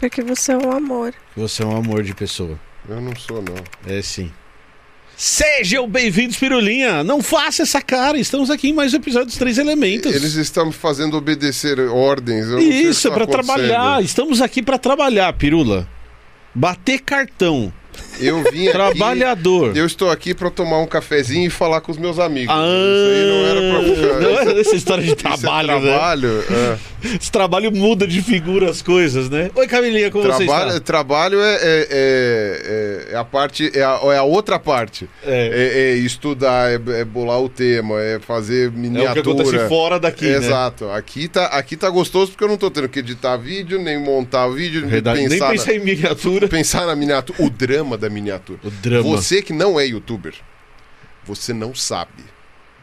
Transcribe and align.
Porque 0.00 0.22
você 0.22 0.52
é 0.52 0.56
um 0.56 0.70
amor. 0.70 1.12
Você 1.36 1.62
é 1.62 1.66
um 1.66 1.76
amor 1.76 2.02
de 2.02 2.14
pessoa. 2.14 2.58
Eu 2.88 3.00
não 3.00 3.14
sou, 3.16 3.42
não. 3.42 3.54
É 3.92 4.00
sim. 4.00 4.30
Sejam 5.16 5.88
bem-vindos, 5.88 6.36
Pirulinha! 6.36 7.02
Não 7.02 7.20
faça 7.20 7.62
essa 7.62 7.82
cara, 7.82 8.16
estamos 8.16 8.50
aqui 8.50 8.68
em 8.68 8.72
mais 8.72 8.94
um 8.94 8.98
episódio 8.98 9.26
dos 9.26 9.36
Três 9.36 9.58
Elementos. 9.58 10.14
Eles 10.14 10.34
estão 10.34 10.66
me 10.66 10.72
fazendo 10.72 11.16
obedecer 11.16 11.80
ordens. 11.80 12.46
Eu 12.46 12.52
não 12.52 12.58
sei 12.60 12.68
o 12.68 12.70
que 12.72 12.76
Isso, 12.88 13.08
é 13.08 13.10
tá 13.10 13.14
pra 13.16 13.24
acontecendo. 13.24 13.56
trabalhar. 13.56 14.02
Estamos 14.04 14.40
aqui 14.40 14.62
pra 14.62 14.78
trabalhar, 14.78 15.32
Pirula. 15.32 15.88
Bater 16.54 17.00
cartão. 17.00 17.72
Eu 18.20 18.42
vim 18.50 18.64
aqui. 18.68 18.72
Trabalhador. 18.72 19.76
Eu 19.76 19.86
estou 19.86 20.10
aqui 20.10 20.34
pra 20.34 20.50
tomar 20.50 20.78
um 20.80 20.86
cafezinho 20.86 21.46
e 21.46 21.50
falar 21.50 21.80
com 21.80 21.92
os 21.92 21.98
meus 21.98 22.18
amigos. 22.18 22.52
Ah, 22.54 22.64
Isso 22.64 23.12
aí 23.12 23.28
não 23.30 23.46
era 23.46 23.60
pra. 23.60 24.20
Não 24.20 24.40
era 24.40 24.60
essa 24.60 24.74
história 24.76 25.02
de 25.04 25.10
Isso 25.10 25.20
é 25.20 25.36
trabalho, 25.36 25.80
né? 25.80 25.90
trabalho, 25.90 26.44
é. 26.50 26.78
Esse 27.20 27.30
trabalho 27.30 27.70
muda 27.70 28.06
de 28.08 28.20
figura 28.20 28.68
as 28.68 28.82
coisas, 28.82 29.30
né? 29.30 29.50
Oi, 29.54 29.66
Camilinha, 29.68 30.10
como 30.10 30.24
você 30.24 30.44
Trabalho, 30.46 30.70
está? 30.70 30.80
trabalho 30.80 31.40
é, 31.40 31.54
é- 31.54 31.88
é- 31.90 33.12
é 33.12 33.16
a 33.16 33.24
parte, 33.24 33.70
é 33.72 33.82
a, 33.84 34.00
é 34.12 34.16
a 34.18 34.24
outra 34.24 34.58
parte. 34.58 35.08
É, 35.24 35.48
É, 35.52 35.90
é 35.92 35.94
estudar, 35.94 36.70
é, 36.72 36.74
é 37.00 37.04
bolar 37.04 37.40
o 37.40 37.48
tema, 37.48 38.00
é 38.00 38.18
fazer 38.18 38.64
é 38.64 38.68
o 38.68 38.72
que 38.72 38.78
miniatura. 38.78 39.20
acontece 39.20 39.68
fora 39.68 40.00
daqui, 40.00 40.24
né? 40.24 40.38
Exato. 40.38 40.88
Aqui 40.90 41.28
tá, 41.28 41.46
aqui 41.46 41.76
tá 41.76 41.88
gostoso 41.88 42.32
porque 42.32 42.42
eu 42.42 42.48
não 42.48 42.56
tô 42.56 42.68
tendo 42.68 42.88
que 42.88 42.98
editar 42.98 43.36
vídeo, 43.36 43.78
nem 43.80 43.96
montar 44.02 44.48
vídeo, 44.48 44.80
nem 44.80 44.90
Verdade. 44.90 45.20
Nem 45.20 45.28
pensar, 45.28 45.50
pensar 45.52 45.74
em 45.74 45.78
miniatura. 45.84 46.40
na, 46.46 46.48
pensar 46.48 46.86
na 46.86 46.96
miniatura. 46.96 47.38
O 47.42 47.48
drama 47.48 47.87
da 47.96 48.10
miniatura. 48.10 48.58
O 48.64 48.70
drama. 48.70 49.02
Você 49.04 49.40
que 49.40 49.52
não 49.52 49.78
é 49.78 49.86
youtuber, 49.86 50.34
você 51.24 51.52
não 51.52 51.74
sabe. 51.74 52.24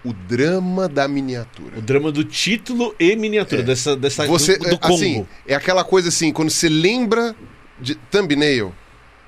O 0.03 0.13
drama 0.13 0.87
da 0.87 1.07
miniatura. 1.07 1.77
O 1.77 1.81
drama 1.81 2.11
do 2.11 2.23
título 2.23 2.95
e 2.99 3.15
miniatura, 3.15 3.63
dessa, 3.63 3.95
dessa 3.95 4.25
Você, 4.27 4.57
do, 4.57 4.69
do 4.69 4.79
combo. 4.79 4.93
assim, 4.95 5.25
é 5.47 5.55
aquela 5.55 5.83
coisa 5.83 6.09
assim, 6.09 6.31
quando 6.31 6.49
você 6.51 6.69
lembra 6.69 7.35
de 7.81 7.95
thumbnail, 7.95 8.73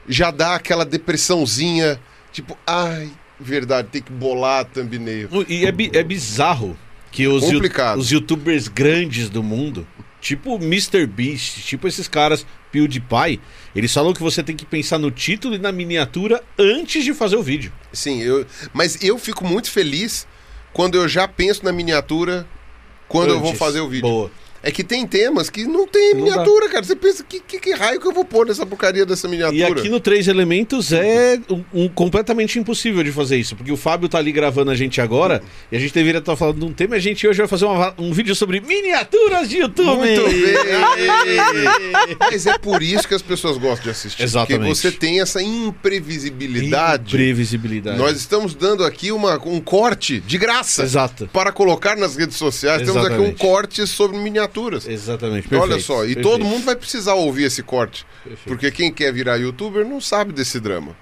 já 0.07 0.29
dá 0.31 0.53
aquela 0.55 0.85
depressãozinha, 0.85 1.99
tipo, 2.31 2.55
ai, 2.65 3.09
verdade, 3.39 3.87
tem 3.91 4.01
que 4.03 4.11
bolar 4.11 4.65
thumbnail. 4.65 5.29
E 5.49 5.65
é, 5.65 5.71
bi- 5.71 5.89
é 5.93 6.03
bizarro 6.03 6.77
que 7.11 7.27
os, 7.27 7.43
Complicado. 7.43 7.97
os 7.97 8.11
youtubers 8.11 8.67
grandes 8.67 9.29
do 9.29 9.41
mundo, 9.41 9.87
tipo 10.21 10.55
o 10.55 10.59
MrBeast, 10.63 11.61
tipo 11.63 11.87
esses 11.87 12.07
caras, 12.07 12.45
PewDiePie, 12.71 13.41
eles 13.77 13.93
falam 13.93 14.11
que 14.11 14.23
você 14.23 14.41
tem 14.41 14.55
que 14.55 14.65
pensar 14.65 14.97
no 14.97 15.11
título 15.11 15.53
e 15.53 15.59
na 15.59 15.71
miniatura 15.71 16.43
antes 16.57 17.03
de 17.03 17.13
fazer 17.13 17.35
o 17.35 17.43
vídeo. 17.43 17.71
Sim, 17.93 18.23
eu, 18.23 18.43
mas 18.73 19.03
eu 19.03 19.19
fico 19.19 19.45
muito 19.45 19.69
feliz 19.69 20.27
quando 20.73 20.95
eu 20.95 21.07
já 21.07 21.27
penso 21.27 21.63
na 21.63 21.71
miniatura 21.71 22.47
quando 23.07 23.29
eu 23.29 23.39
vou 23.39 23.49
Antes. 23.49 23.59
fazer 23.59 23.79
o 23.79 23.87
vídeo. 23.87 24.09
Boa. 24.09 24.31
É 24.63 24.71
que 24.71 24.83
tem 24.83 25.05
temas 25.05 25.49
que 25.49 25.63
não 25.65 25.87
tem 25.87 26.13
Não 26.13 26.21
miniatura, 26.23 26.67
cara. 26.69 26.83
Você 26.83 26.95
pensa, 26.95 27.23
que, 27.23 27.39
que, 27.39 27.59
que 27.59 27.73
raio 27.73 27.99
que 28.01 28.07
eu 28.07 28.11
vou 28.13 28.25
pôr 28.25 28.47
nessa 28.47 28.65
porcaria 28.65 29.05
dessa 29.05 29.27
miniatura? 29.27 29.57
E 29.57 29.63
aqui 29.63 29.89
no 29.89 29.99
Três 29.99 30.27
Elementos 30.27 30.91
é 30.91 31.39
um, 31.49 31.63
um 31.85 31.87
completamente 31.89 32.57
impossível 32.59 33.03
de 33.03 33.11
fazer 33.11 33.37
isso, 33.37 33.55
porque 33.55 33.71
o 33.71 33.77
Fábio 33.77 34.09
tá 34.09 34.17
ali 34.17 34.31
gravando 34.31 34.71
a 34.71 34.75
gente 34.75 34.99
agora 34.99 35.41
e 35.71 35.77
a 35.77 35.79
gente 35.79 35.93
deveria 35.93 36.19
estar 36.19 36.35
falando 36.35 36.59
de 36.59 36.65
um 36.65 36.73
tema 36.73 36.95
e 36.95 36.97
a 36.97 37.01
gente 37.01 37.27
hoje 37.27 37.37
vai 37.37 37.47
fazer 37.47 37.65
uma- 37.65 37.93
um 37.97 38.11
vídeo 38.11 38.35
sobre 38.35 38.59
miniaturas 38.59 39.47
de 39.49 39.57
YouTube. 39.57 39.97
Muito 39.97 40.23
bem. 40.27 42.17
Mas 42.19 42.45
é 42.45 42.57
por 42.57 42.81
isso 42.81 43.07
que 43.07 43.13
as 43.13 43.21
pessoas 43.21 43.57
gostam 43.57 43.83
de 43.85 43.89
assistir. 43.91 44.23
Exatamente. 44.23 44.59
Porque 44.59 44.75
você 44.75 44.91
tem 44.91 45.21
essa 45.21 45.41
imprevisibilidade. 45.41 47.11
Previsibilidade. 47.11 47.97
Nós 47.97 48.17
estamos 48.17 48.53
dando 48.55 48.83
aqui 48.83 49.11
uma, 49.11 49.35
um 49.45 49.59
corte 49.59 50.19
de 50.19 50.37
graça 50.37 50.83
Exato. 50.83 51.29
para 51.31 51.51
colocar 51.51 51.95
nas 51.95 52.15
redes 52.15 52.37
sociais. 52.37 52.81
Temos 52.81 52.97
aqui 52.97 53.13
um 53.15 53.17
Exatamente. 53.17 53.37
corte 53.39 53.87
sobre 53.87 54.17
miniaturas. 54.47 54.87
Exatamente. 54.87 55.47
Olha 55.53 55.61
perfeito, 55.61 55.83
só, 55.85 56.03
e 56.03 56.07
perfeito. 56.15 56.29
todo 56.29 56.45
mundo 56.45 56.63
vai 56.65 56.75
precisar 56.75 57.13
ouvir 57.15 57.43
esse 57.43 57.61
corte. 57.63 58.05
Perfeito. 58.23 58.47
Porque 58.47 58.71
quem 58.71 58.91
quer 58.91 59.11
virar 59.13 59.35
youtuber 59.37 59.85
não 59.85 59.99
sabe 60.01 60.31
desse 60.33 60.59
drama. 60.59 60.95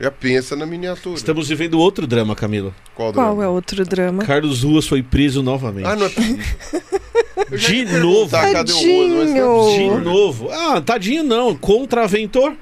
Já 0.00 0.10
pensa 0.10 0.56
na 0.56 0.66
miniatura. 0.66 1.14
Estamos 1.16 1.48
vivendo 1.48 1.78
outro 1.78 2.06
drama, 2.06 2.34
Camila. 2.34 2.74
Qual 2.94 3.12
drama? 3.12 3.28
Qual 3.34 3.42
é 3.42 3.48
outro 3.48 3.84
drama? 3.84 4.24
Carlos 4.24 4.62
Ruas 4.62 4.86
foi 4.86 5.02
preso 5.02 5.42
novamente. 5.42 5.86
Ah, 5.86 5.94
não 5.94 6.06
é 6.06 6.10
De 7.56 7.84
novo. 8.00 8.30
Mas 8.36 8.50
é 8.50 8.52
Tadinho. 8.52 9.26
De 9.26 9.40
possível. 9.40 10.00
novo. 10.00 10.50
Ah, 10.50 10.80
tadinho 10.80 11.22
não. 11.22 11.54
Contraventor. 11.56 12.54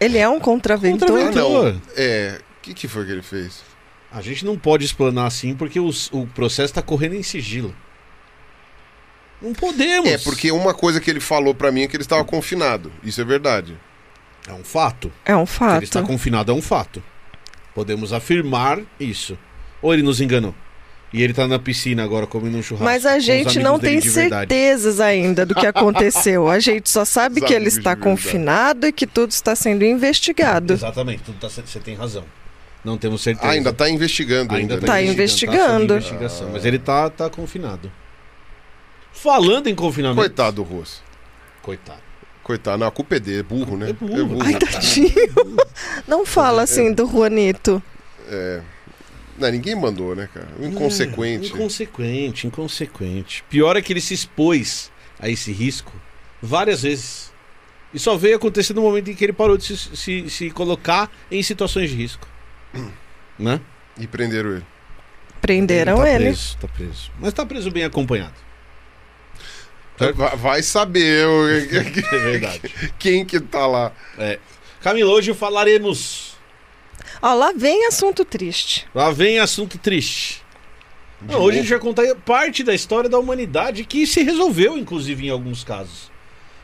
Ele 0.00 0.18
é 0.18 0.28
um 0.28 0.38
contraventor? 0.40 1.08
Ah, 1.08 1.12
Contraventor. 1.26 1.72
não. 1.72 1.80
É. 1.96 2.38
O 2.58 2.62
que, 2.62 2.74
que 2.74 2.88
foi 2.88 3.06
que 3.06 3.12
ele 3.12 3.22
fez? 3.22 3.62
A 4.12 4.20
gente 4.20 4.44
não 4.44 4.56
pode 4.58 4.84
explanar 4.84 5.26
assim 5.26 5.54
porque 5.54 5.78
os- 5.80 6.10
o 6.12 6.26
processo 6.26 6.74
tá 6.74 6.82
correndo 6.82 7.14
em 7.14 7.22
sigilo. 7.22 7.74
Não 9.40 9.52
podemos. 9.52 10.10
É, 10.10 10.18
porque 10.18 10.50
uma 10.50 10.74
coisa 10.74 11.00
que 11.00 11.10
ele 11.10 11.20
falou 11.20 11.54
pra 11.54 11.70
mim 11.70 11.82
é 11.82 11.86
que 11.88 11.96
ele 11.96 12.02
estava 12.02 12.24
confinado. 12.24 12.92
Isso 13.02 13.20
é 13.20 13.24
verdade. 13.24 13.76
É 14.48 14.52
um 14.52 14.64
fato. 14.64 15.12
É 15.24 15.36
um 15.36 15.44
Que 15.44 15.52
ele 15.52 15.58
fato. 15.58 15.82
está 15.84 16.02
confinado 16.02 16.50
é 16.50 16.54
um 16.54 16.62
fato. 16.62 17.02
Podemos 17.74 18.12
afirmar 18.12 18.80
isso. 18.98 19.38
Ou 19.80 19.92
ele 19.94 20.02
nos 20.02 20.20
enganou. 20.20 20.54
E 21.12 21.22
ele 21.22 21.32
tá 21.32 21.46
na 21.48 21.58
piscina 21.58 22.04
agora 22.04 22.26
comendo 22.26 22.58
um 22.58 22.62
churrasco. 22.62 22.84
Mas 22.84 23.06
a 23.06 23.18
gente 23.18 23.58
não 23.58 23.78
tem 23.78 24.00
certezas 24.00 25.00
ainda 25.00 25.46
do 25.46 25.54
que 25.54 25.64
aconteceu. 25.66 26.48
A 26.48 26.58
gente 26.58 26.90
só 26.90 27.04
sabe 27.04 27.40
que 27.40 27.54
ele 27.54 27.68
está 27.68 27.96
confinado 27.96 28.86
e 28.86 28.92
que 28.92 29.06
tudo 29.06 29.30
está 29.30 29.54
sendo 29.54 29.84
investigado. 29.84 30.74
Exatamente, 30.74 31.22
tudo 31.22 31.38
tá, 31.38 31.48
você 31.48 31.80
tem 31.80 31.94
razão. 31.94 32.24
Não 32.84 32.98
temos 32.98 33.22
certeza. 33.22 33.46
Ah, 33.48 33.52
ainda 33.52 33.72
tá 33.72 33.88
investigando 33.88 34.54
ainda. 34.54 34.74
Ainda 34.74 34.86
né? 34.86 34.86
Tá 34.86 35.02
investigando. 35.02 35.94
investigação, 35.94 36.50
mas 36.52 36.64
ele 36.64 36.78
tá, 36.78 37.08
tá 37.08 37.28
confinado. 37.30 37.90
Falando 39.20 39.66
em 39.66 39.74
confinamento. 39.74 40.20
Coitado 40.20 40.56
do 40.56 40.62
Rosso. 40.62 41.02
Coitado. 41.60 42.00
Coitado. 42.42 42.78
Não, 42.78 42.86
a 42.86 42.90
culpa 42.90 43.16
é 43.16 43.20
dele. 43.20 43.40
É 43.40 43.42
burro, 43.42 43.76
né? 43.76 43.90
É 43.90 43.92
burro. 43.92 44.38
Ai, 44.42 44.54
tadinho. 44.54 45.12
Não 46.06 46.24
fala 46.24 46.62
assim 46.62 46.92
do 46.92 47.06
Juanito. 47.06 47.82
É. 48.28 48.62
Não, 49.36 49.50
ninguém 49.50 49.74
mandou, 49.74 50.14
né, 50.14 50.28
cara? 50.32 50.48
Inconsequente. 50.60 51.52
É, 51.52 51.54
inconsequente, 51.54 52.46
inconsequente. 52.46 53.44
Pior 53.48 53.76
é 53.76 53.82
que 53.82 53.92
ele 53.92 54.00
se 54.00 54.14
expôs 54.14 54.90
a 55.18 55.28
esse 55.28 55.52
risco 55.52 55.92
várias 56.40 56.82
vezes. 56.82 57.32
E 57.92 57.98
só 57.98 58.16
veio 58.16 58.36
acontecer 58.36 58.72
no 58.72 58.82
momento 58.82 59.10
em 59.10 59.14
que 59.14 59.24
ele 59.24 59.32
parou 59.32 59.56
de 59.56 59.64
se, 59.64 59.96
se, 59.96 60.30
se 60.30 60.50
colocar 60.50 61.10
em 61.30 61.42
situações 61.42 61.90
de 61.90 61.96
risco. 61.96 62.26
Né? 63.38 63.60
E 63.98 64.06
prenderam 64.06 64.52
ele. 64.52 64.66
Prenderam 65.40 65.98
tá 65.98 66.10
ele. 66.10 66.24
Preso, 66.24 66.56
tá 66.58 66.68
preso. 66.68 67.10
Mas 67.18 67.32
tá 67.32 67.46
preso 67.46 67.70
bem 67.70 67.84
acompanhado. 67.84 68.47
Vai, 70.36 70.62
saber 70.62 71.26
o- 71.26 71.48
É 72.14 72.18
verdade. 72.18 72.60
quem 72.98 73.24
que 73.24 73.40
tá 73.40 73.66
lá. 73.66 73.92
É. 74.18 74.38
Camila, 74.80 75.10
hoje 75.10 75.34
falaremos. 75.34 76.36
Ó, 77.20 77.34
lá 77.34 77.52
vem 77.54 77.86
assunto 77.86 78.24
triste. 78.24 78.86
Lá 78.94 79.10
vem 79.10 79.38
assunto 79.40 79.76
triste. 79.76 80.42
Não, 81.20 81.40
hoje 81.40 81.58
a 81.58 81.60
gente 81.62 81.70
vai 81.70 81.80
contar 81.80 82.14
parte 82.24 82.62
da 82.62 82.72
história 82.72 83.10
da 83.10 83.18
humanidade 83.18 83.84
que 83.84 84.06
se 84.06 84.22
resolveu, 84.22 84.78
inclusive, 84.78 85.26
em 85.26 85.30
alguns 85.30 85.64
casos. 85.64 86.12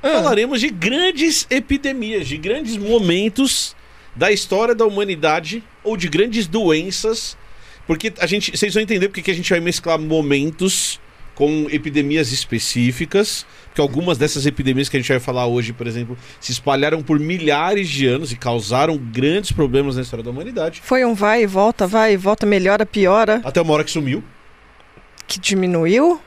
Ah. 0.00 0.10
Falaremos 0.12 0.60
de 0.60 0.68
grandes 0.70 1.44
epidemias, 1.50 2.28
de 2.28 2.36
grandes 2.36 2.76
momentos 2.76 3.74
da 4.14 4.30
história 4.30 4.74
da 4.74 4.86
humanidade 4.86 5.64
ou 5.82 5.96
de 5.96 6.08
grandes 6.08 6.46
doenças. 6.46 7.36
Porque 7.84 8.12
a 8.20 8.26
gente, 8.26 8.56
vocês 8.56 8.72
vão 8.72 8.82
entender 8.82 9.08
porque 9.08 9.22
que 9.22 9.30
a 9.30 9.34
gente 9.34 9.50
vai 9.50 9.58
mesclar 9.58 9.98
momentos 9.98 11.00
com 11.34 11.66
epidemias 11.70 12.32
específicas. 12.32 13.46
Porque 13.66 13.80
algumas 13.80 14.16
dessas 14.16 14.46
epidemias 14.46 14.88
que 14.88 14.96
a 14.96 15.00
gente 15.00 15.08
vai 15.08 15.18
falar 15.18 15.46
hoje, 15.46 15.72
por 15.72 15.86
exemplo, 15.86 16.16
se 16.40 16.52
espalharam 16.52 17.02
por 17.02 17.18
milhares 17.18 17.88
de 17.88 18.06
anos 18.06 18.30
e 18.32 18.36
causaram 18.36 18.96
grandes 18.96 19.50
problemas 19.50 19.96
na 19.96 20.02
história 20.02 20.22
da 20.22 20.30
humanidade. 20.30 20.80
Foi 20.84 21.04
um 21.04 21.12
vai 21.14 21.42
e 21.42 21.46
volta, 21.46 21.86
vai 21.86 22.12
e 22.14 22.16
volta, 22.16 22.46
melhora, 22.46 22.86
piora, 22.86 23.40
Até 23.44 23.60
uma 23.60 23.72
hora 23.74 23.82
que 23.84 23.90
sumiu. 23.90 24.22
que 25.26 25.40
diminuiu. 25.40 26.20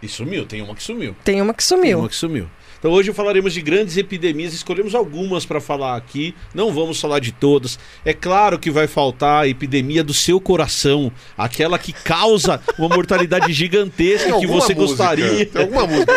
E 0.00 0.08
sumiu, 0.08 0.44
tem 0.46 0.60
uma 0.62 0.74
que 0.74 0.82
sumiu. 0.82 1.14
Tem 1.24 1.40
uma 1.40 1.52
que 1.54 1.62
Tem 1.62 1.66
sumiu. 1.78 1.98
uma 2.00 2.08
que 2.08 2.14
sumiu. 2.16 2.48
Então 2.82 2.90
hoje 2.90 3.12
falaremos 3.12 3.54
de 3.54 3.62
grandes 3.62 3.96
epidemias, 3.96 4.52
escolhemos 4.52 4.92
algumas 4.92 5.46
para 5.46 5.60
falar 5.60 5.96
aqui, 5.96 6.34
não 6.52 6.72
vamos 6.72 7.00
falar 7.00 7.20
de 7.20 7.30
todas. 7.30 7.78
É 8.04 8.12
claro 8.12 8.58
que 8.58 8.72
vai 8.72 8.88
faltar 8.88 9.44
a 9.44 9.48
epidemia 9.48 10.02
do 10.02 10.12
seu 10.12 10.40
coração, 10.40 11.12
aquela 11.38 11.78
que 11.78 11.92
causa 11.92 12.60
uma 12.76 12.88
mortalidade 12.88 13.52
gigantesca 13.54 14.36
que 14.40 14.48
você 14.48 14.74
música- 14.74 14.74
gostaria. 14.74 15.46
Tem 15.46 15.62
alguma 15.62 15.86
música? 15.86 16.12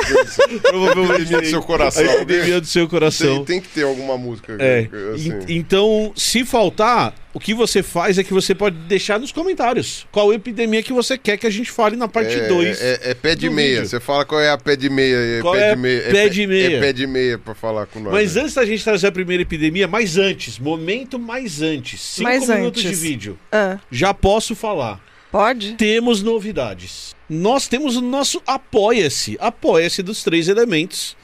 Provavelmente 0.64 1.22
Epidemia 1.22 1.42
do 1.42 1.48
seu 1.50 1.62
coração. 1.62 2.04
A 2.04 2.14
epidemia 2.16 2.62
do 2.62 2.68
seu 2.68 2.88
coração. 2.90 3.36
Tem, 3.36 3.46
tem 3.46 3.62
que 3.62 3.68
ter 3.70 3.84
alguma 3.84 4.18
música. 4.18 4.58
É. 4.60 4.90
assim. 5.14 5.30
En- 5.34 5.46
Então, 5.58 6.12
se 6.16 6.44
faltar, 6.44 7.14
o 7.36 7.40
que 7.40 7.54
você 7.54 7.84
faz 7.84 8.18
é 8.18 8.24
que 8.24 8.34
você 8.34 8.56
pode 8.56 8.78
deixar 8.88 9.20
nos 9.20 9.32
comentários 9.32 10.08
qual 10.12 10.34
epidemia 10.34 10.82
que 10.82 10.94
você 10.94 11.18
quer 11.18 11.36
que 11.38 11.46
a 11.46 11.50
gente 11.50 11.70
fale 11.70 11.96
na 11.98 12.08
parte 12.08 12.34
É- 12.34 12.48
2. 12.48 12.82
É, 12.82 13.00
é 13.12 13.14
pé 13.14 13.36
de 13.36 13.50
do 13.50 13.54
meia. 13.54 13.76
vídeo. 13.82 13.90
Você 13.90 14.00
fala 14.00 14.24
qual 14.26 14.40
é 14.40 14.50
a 14.50 14.58
pé 14.58 14.76
de 14.78 14.90
meia. 14.90 15.42
Qual 15.42 15.54
pé 15.54 15.72
é 15.72 15.76
de 15.76 15.82
meia. 15.82 16.02
pé 16.12 16.30
de 16.30 16.48
meia? 16.48 16.78
É 16.78 16.80
pé 16.80 16.94
de 16.94 17.06
meia 17.06 17.38
pra 17.38 17.54
falar 17.54 17.86
com 17.88 18.00
nós. 18.00 18.14
Mas 18.14 18.36
né? 18.36 18.42
antes 18.44 18.54
da 18.54 18.66
gente 18.66 18.82
trazer 18.84 19.08
a 19.08 19.12
primeira 19.12 19.44
epidemia, 19.44 19.86
mais 19.88 20.18
antes, 20.18 20.58
momento 20.58 21.20
mais 21.20 21.62
antes, 21.62 22.00
cinco 22.02 22.24
Mais 22.24 22.48
minutos 22.48 22.86
antes. 22.86 22.98
de 23.00 23.08
vídeo, 23.08 23.38
Ah, 23.52 23.78
já 23.92 24.14
posso 24.14 24.56
falar. 24.56 25.02
pode? 25.30 25.74
Temos 25.74 26.24
novidades. 26.24 27.14
Nós 27.30 27.68
temos 27.68 27.98
o 27.98 28.02
nosso 28.02 28.42
Apoia-se, 28.48 29.36
Apoia-se 29.42 30.02
dos 30.02 30.24
Três 30.24 30.48
Elementos, 30.48 31.18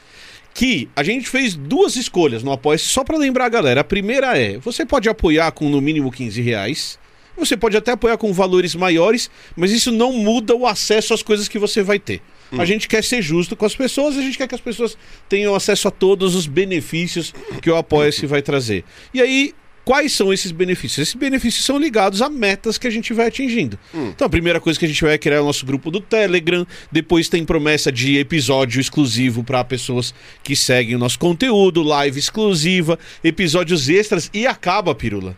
que 0.53 0.89
a 0.95 1.03
gente 1.03 1.29
fez 1.29 1.55
duas 1.55 1.95
escolhas 1.95 2.43
no 2.43 2.51
apoia 2.51 2.77
só 2.77 3.03
pra 3.03 3.17
lembrar 3.17 3.45
a 3.45 3.49
galera. 3.49 3.81
A 3.81 3.83
primeira 3.83 4.37
é, 4.37 4.57
você 4.57 4.85
pode 4.85 5.07
apoiar 5.07 5.51
com 5.51 5.69
no 5.69 5.81
mínimo 5.81 6.11
15 6.11 6.41
reais. 6.41 6.99
Você 7.37 7.55
pode 7.57 7.75
até 7.77 7.91
apoiar 7.91 8.17
com 8.17 8.31
valores 8.33 8.75
maiores, 8.75 9.31
mas 9.55 9.71
isso 9.71 9.91
não 9.91 10.13
muda 10.13 10.53
o 10.53 10.67
acesso 10.67 11.13
às 11.13 11.23
coisas 11.23 11.47
que 11.47 11.57
você 11.57 11.81
vai 11.81 11.97
ter. 11.97 12.21
A 12.57 12.65
gente 12.65 12.87
quer 12.87 13.01
ser 13.01 13.21
justo 13.21 13.55
com 13.55 13.65
as 13.65 13.75
pessoas, 13.75 14.17
a 14.17 14.21
gente 14.21 14.37
quer 14.37 14.47
que 14.47 14.53
as 14.53 14.59
pessoas 14.59 14.97
tenham 15.29 15.55
acesso 15.55 15.87
a 15.87 15.91
todos 15.91 16.35
os 16.35 16.45
benefícios 16.45 17.33
que 17.61 17.69
o 17.69 17.77
Apoia-se 17.77 18.25
vai 18.25 18.41
trazer. 18.41 18.83
E 19.13 19.21
aí, 19.21 19.53
quais 19.91 20.13
são 20.13 20.31
esses 20.31 20.53
benefícios? 20.53 20.99
Esses 20.99 21.15
benefícios 21.15 21.65
são 21.65 21.77
ligados 21.77 22.21
a 22.21 22.29
metas 22.29 22.77
que 22.77 22.87
a 22.87 22.89
gente 22.89 23.11
vai 23.11 23.27
atingindo. 23.27 23.77
Então, 23.93 24.25
a 24.25 24.29
primeira 24.29 24.57
coisa 24.57 24.79
que 24.79 24.85
a 24.85 24.87
gente 24.87 25.03
vai 25.03 25.15
é 25.15 25.17
criar 25.17 25.41
o 25.41 25.45
nosso 25.45 25.65
grupo 25.65 25.91
do 25.91 25.99
Telegram, 25.99 26.65
depois 26.89 27.27
tem 27.27 27.43
promessa 27.43 27.91
de 27.91 28.17
episódio 28.17 28.79
exclusivo 28.79 29.43
para 29.43 29.61
pessoas 29.65 30.13
que 30.41 30.55
seguem 30.55 30.95
o 30.95 30.97
nosso 30.97 31.19
conteúdo, 31.19 31.83
live 31.83 32.17
exclusiva, 32.17 32.97
episódios 33.21 33.89
extras 33.89 34.29
e 34.33 34.47
acaba, 34.47 34.95
Pirula. 34.95 35.35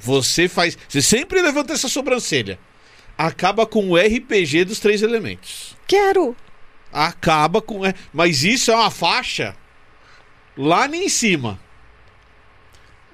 Você 0.00 0.48
faz. 0.48 0.78
Você 0.88 1.02
sempre 1.02 1.42
levanta 1.42 1.74
essa 1.74 1.86
sobrancelha. 1.86 2.58
Acaba 3.18 3.66
com 3.66 3.90
o 3.90 3.96
RPG 3.98 4.64
dos 4.64 4.80
três 4.80 5.02
elementos. 5.02 5.76
Quero. 5.86 6.34
Acaba 6.90 7.60
com. 7.60 7.84
é, 7.84 7.92
Mas 8.10 8.42
isso 8.42 8.70
é 8.70 8.74
uma 8.74 8.90
faixa 8.90 9.54
lá 10.56 10.88
em 10.88 11.10
cima. 11.10 11.62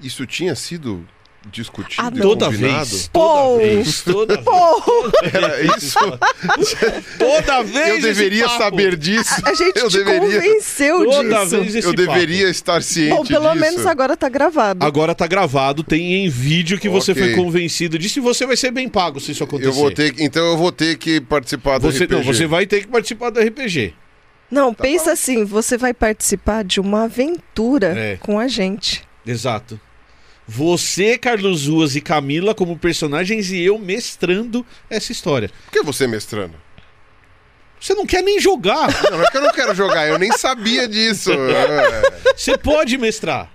Isso 0.03 0.27
tinha 0.27 0.55
sido 0.55 1.07
discutido 1.51 2.03
Ah. 2.07 2.11
Toda 2.11 2.47
combinado? 2.47 2.85
vez. 2.85 3.09
Toda 3.11 3.59
vez. 3.59 4.03
Toda 4.03 4.35
vez. 4.35 4.45
Pô, 4.45 5.11
Era 5.33 5.63
isso? 5.77 5.99
Toda 7.19 7.63
vez. 7.63 7.89
Eu 7.89 7.95
esse 7.97 8.03
deveria 8.03 8.45
papo. 8.47 8.59
saber 8.59 8.97
disso. 8.97 9.35
a 9.45 9.55
gente 9.55 9.79
eu 9.79 9.89
te 9.89 9.99
deveria, 9.99 10.21
convenceu 10.21 11.05
Toda 11.05 11.45
disso. 11.45 11.61
vez 11.61 11.75
esse 11.77 11.89
eu 11.89 11.95
deveria 11.95 12.49
estar 12.51 12.83
ciente 12.83 13.11
Bom, 13.17 13.25
pelo 13.25 13.49
disso. 13.53 13.61
menos 13.61 13.87
agora 13.87 14.17
tá 14.17 14.29
gravado. 14.29 14.85
Agora 14.85 15.15
tá 15.15 15.27
gravado, 15.27 15.83
tem 15.83 16.25
em 16.25 16.29
vídeo 16.29 16.79
que 16.79 16.89
você 16.89 17.13
Ok. 17.13 17.23
foi 17.23 17.35
convencido 17.35 17.99
disso 17.99 18.19
e 18.19 18.23
você 18.23 18.47
vai 18.47 18.57
ser 18.57 18.71
bem 18.71 18.89
pago 18.89 19.19
se 19.21 19.33
isso 19.33 19.43
acontecer. 19.45 19.69
Eu 19.71 19.75
vou 19.75 19.91
ter, 19.91 20.13
que- 20.13 20.23
então 20.23 20.45
eu 20.47 20.57
vou 20.59 20.71
ter 20.73 20.97
que 20.99 21.21
participar 21.23 21.79
do 21.79 21.91
Você, 21.91 22.05
RPG. 22.05 22.15
não, 22.17 22.23
você 22.23 22.47
vai 22.47 22.67
ter 22.67 22.83
que 22.83 22.89
participar 22.89 23.31
do 23.31 23.41
RPG. 23.41 23.95
Não, 24.51 24.75
pensa 24.75 25.13
assim, 25.13 25.45
você 25.45 25.79
vai 25.79 25.95
participar 25.95 26.65
de 26.65 26.81
uma 26.81 27.05
aventura 27.05 27.95
É. 27.97 28.17
com 28.17 28.39
a 28.39 28.49
gente. 28.49 29.03
Exato. 29.27 29.81
Você, 30.53 31.17
Carlos 31.17 31.69
Ruas 31.69 31.95
e 31.95 32.01
Camila 32.01 32.57
como 32.57 32.77
personagens 32.77 33.53
e 33.53 33.63
eu 33.63 33.79
mestrando 33.79 34.67
essa 34.91 35.13
história. 35.13 35.49
Por 35.67 35.71
que 35.71 35.83
você 35.85 36.09
mestrando? 36.09 36.55
Você 37.81 37.95
não 37.95 38.05
quer 38.05 38.21
nem 38.21 38.41
jogar. 38.41 38.89
Não, 39.05 39.11
não 39.19 39.25
é 39.25 39.31
que 39.31 39.37
eu 39.37 39.43
não 39.43 39.53
quero 39.53 39.73
jogar, 39.77 40.09
eu 40.09 40.19
nem 40.19 40.33
sabia 40.33 40.89
disso. 40.89 41.31
É. 41.31 42.35
Você 42.37 42.59
pode 42.59 42.99
mestrar. 42.99 43.49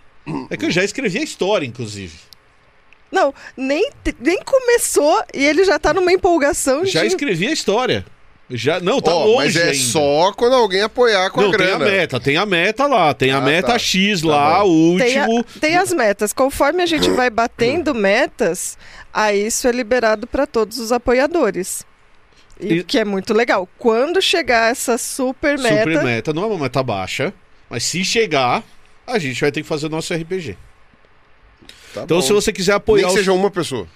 É 0.49 0.55
que 0.55 0.65
eu 0.65 0.71
já 0.71 0.85
escrevi 0.85 1.19
a 1.19 1.23
história, 1.23 1.65
inclusive. 1.65 2.13
Não, 3.11 3.33
nem, 3.57 3.91
nem 4.17 4.41
começou 4.43 5.21
e 5.33 5.43
ele 5.45 5.65
já 5.65 5.77
tá 5.77 5.93
numa 5.93 6.13
empolgação 6.13 6.85
Já 6.85 7.01
de... 7.01 7.07
escrevi 7.07 7.47
a 7.47 7.51
história. 7.51 8.05
Já, 8.47 8.79
não, 8.79 9.01
tá 9.01 9.11
Ó, 9.11 9.25
longe 9.25 9.37
mas 9.37 9.55
é 9.55 9.63
ainda. 9.71 9.73
só 9.85 10.31
quando 10.33 10.53
alguém 10.53 10.81
apoiar 10.83 11.31
com 11.31 11.41
não, 11.41 11.51
a 11.51 11.57
tem 11.57 11.65
a 11.65 11.77
grana. 11.77 11.85
meta, 11.91 12.19
tem 12.19 12.37
a 12.37 12.45
meta 12.45 12.85
lá, 12.85 13.11
tem 13.13 13.31
a 13.31 13.37
Ah, 13.37 13.41
meta 13.41 13.67
tá. 13.69 13.79
X 13.79 14.21
Tá 14.21 14.27
lá, 14.27 14.59
bom. 14.63 14.93
o 14.93 14.97
Tem, 14.99 15.17
a- 15.17 15.25
último. 15.27 15.59
tem 15.59 15.77
as 15.77 15.91
metas. 15.91 16.31
Conforme 16.31 16.83
a 16.83 16.85
gente 16.85 17.09
vai 17.09 17.29
batendo 17.31 17.95
metas, 17.95 18.77
aí 19.11 19.47
isso 19.47 19.67
é 19.67 19.71
liberado 19.71 20.27
para 20.27 20.45
todos 20.45 20.77
os 20.77 20.91
apoiadores. 20.91 21.83
E, 22.59 22.75
E- 22.75 22.83
que 22.83 22.99
é 22.99 23.03
muito 23.03 23.33
legal. 23.33 23.67
Quando 23.79 24.21
chegar 24.21 24.69
essa 24.71 24.95
super 24.97 25.57
meta, 25.57 25.79
Super 25.91 26.03
meta, 26.03 26.31
não 26.31 26.43
é 26.43 26.45
uma 26.45 26.59
meta 26.59 26.83
baixa, 26.83 27.33
mas 27.67 27.83
se 27.83 28.05
chegar, 28.05 28.63
a 29.07 29.17
gente 29.17 29.41
vai 29.41 29.51
ter 29.51 29.63
que 29.63 29.67
fazer 29.67 29.87
o 29.87 29.89
nosso 29.89 30.13
RPG. 30.13 30.55
Tá 31.95 32.03
Então, 32.03 32.17
bom. 32.17 32.21
se 32.21 32.31
você 32.31 32.53
quiser 32.53 32.73
Nem 32.73 32.77
apoiar 32.77 33.03
que 33.07 33.09
os- 33.09 33.17
seja 33.17 33.33
uma 33.33 33.49
pessoa. 33.49 33.87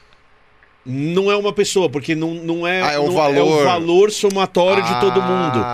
Não 0.85 1.29
é 1.29 1.35
uma 1.35 1.51
pessoa, 1.53 1.89
porque 1.89 2.15
não, 2.15 2.33
não 2.33 2.65
é. 2.65 2.81
Ah, 2.81 2.91
é 2.93 2.99
um 2.99 3.07
não- 3.07 3.11
valor. 3.13 3.61
o 3.61 3.65
valor 3.65 4.11
somatório 4.11 4.81
de 4.83 4.99
todo 5.01 5.19
Ah. 5.21 5.25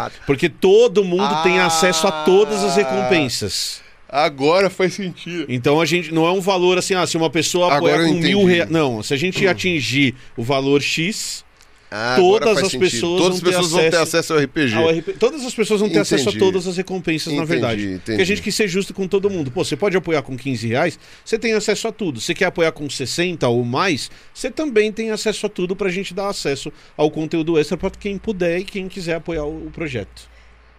mundo. 0.09 0.11
Porque 0.25 0.49
todo 0.49 1.03
mundo 1.05 1.43
tem 1.43 1.59
Ah. 1.59 1.67
acesso 1.67 2.07
a 2.07 2.11
todas 2.11 2.63
as 2.63 2.75
recompensas. 2.75 3.81
Agora 4.09 4.69
faz 4.69 4.93
sentido. 4.95 5.45
Então 5.47 5.79
a 5.79 5.85
gente 5.85 6.11
não 6.13 6.25
é 6.25 6.31
um 6.31 6.41
valor 6.41 6.77
assim, 6.77 6.95
ah, 6.95 7.05
se 7.05 7.15
uma 7.17 7.29
pessoa 7.29 7.75
apoiar 7.77 7.97
com 7.99 8.07
entendi. 8.07 8.27
mil 8.29 8.45
reais. 8.45 8.69
Não, 8.69 9.01
se 9.03 9.13
a 9.13 9.17
gente 9.17 9.45
atingir 9.47 10.15
o 10.35 10.43
valor 10.43 10.81
X, 10.81 11.44
Ah, 11.91 12.15
Todas 12.17 12.57
as 12.57 12.63
sentido. 12.71 12.79
pessoas 12.79 13.21
Todas 13.21 13.35
as 13.37 13.41
vão 13.41 13.51
ter 13.51 13.55
pessoas 13.57 13.71
vão 13.71 13.89
ter 13.91 13.97
acesso 13.97 14.33
ao 14.33 14.39
RPG. 14.39 14.73
ao 14.75 14.89
RP 14.89 15.09
todas 15.19 15.45
as 15.45 15.53
pessoas 15.53 15.79
vão 15.79 15.89
ter 15.89 15.99
acesso 15.99 16.29
a 16.29 16.33
todas 16.33 16.67
as 16.67 16.75
recompensas, 16.77 17.27
na 17.31 17.43
Entendi, 17.43 17.49
verdade. 17.51 17.81
entendi. 17.83 17.99
Porque 18.03 18.21
a 18.21 18.25
gente 18.25 18.41
quis 18.41 18.55
ser 18.55 18.67
justo 18.67 18.93
com 18.93 19.07
todo 19.07 19.29
mundo. 19.29 19.51
Pô, 19.51 19.63
você 19.63 19.75
pode 19.77 19.95
apoiar 19.95 20.21
com 20.23 20.35
15 20.35 20.67
reais, 20.67 20.99
você 21.23 21.37
tem 21.37 21.53
acesso 21.53 21.87
a 21.87 21.91
tudo. 21.91 22.19
Você 22.19 22.33
quer 22.33 22.45
apoiar 22.45 22.71
com 22.71 22.89
60 22.89 23.47
ou 23.47 23.63
mais, 23.63 24.09
você 24.33 24.49
também 24.49 24.91
tem 24.91 25.11
acesso 25.11 25.45
a 25.45 25.49
tudo 25.49 25.75
pra 25.75 25.89
gente 25.89 26.13
dar 26.13 26.27
acesso 26.29 26.73
ao 26.97 27.09
conteúdo 27.11 27.57
extra 27.59 27.77
pra 27.77 27.89
quem 27.91 28.17
puder 28.17 28.59
e 28.59 28.63
quem 28.65 28.87
quiser 28.87 29.15
apoiar 29.15 29.43
o, 29.45 29.67
o 29.67 29.71
projeto. 29.71 30.23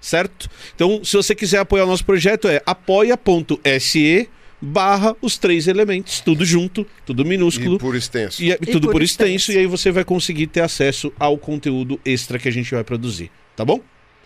Certo? 0.01 0.49
Então, 0.75 1.03
se 1.05 1.17
você 1.17 1.35
quiser 1.35 1.59
apoiar 1.59 1.85
o 1.85 1.89
nosso 1.89 2.05
projeto, 2.05 2.47
é 2.49 2.61
apoia.se 2.67 4.29
barra 4.61 5.15
os 5.21 5.37
três 5.39 5.69
elementos, 5.69 6.21
tudo 6.21 6.45
junto, 6.45 6.87
tudo 7.05 7.25
minúsculo. 7.25 7.77
E 7.77 7.79
por 7.79 7.95
extenso. 7.95 8.43
E, 8.43 8.53
é- 8.53 8.59
E 8.61 8.67
tudo 8.67 8.89
por 8.89 8.93
por 8.95 9.03
extenso, 9.03 9.35
extenso. 9.35 9.53
e 9.53 9.59
aí 9.59 9.67
você 9.67 9.91
vai 9.91 10.05
conseguir 10.05 10.47
ter 10.47 10.61
acesso 10.61 11.13
ao 11.19 11.37
conteúdo 11.37 12.01
extra 12.05 12.39
que 12.39 12.49
a 12.49 12.53
gente 12.53 12.75
vai 12.75 12.83
produzir. 12.85 13.31
Tá 13.55 13.65
bom? 13.65 13.81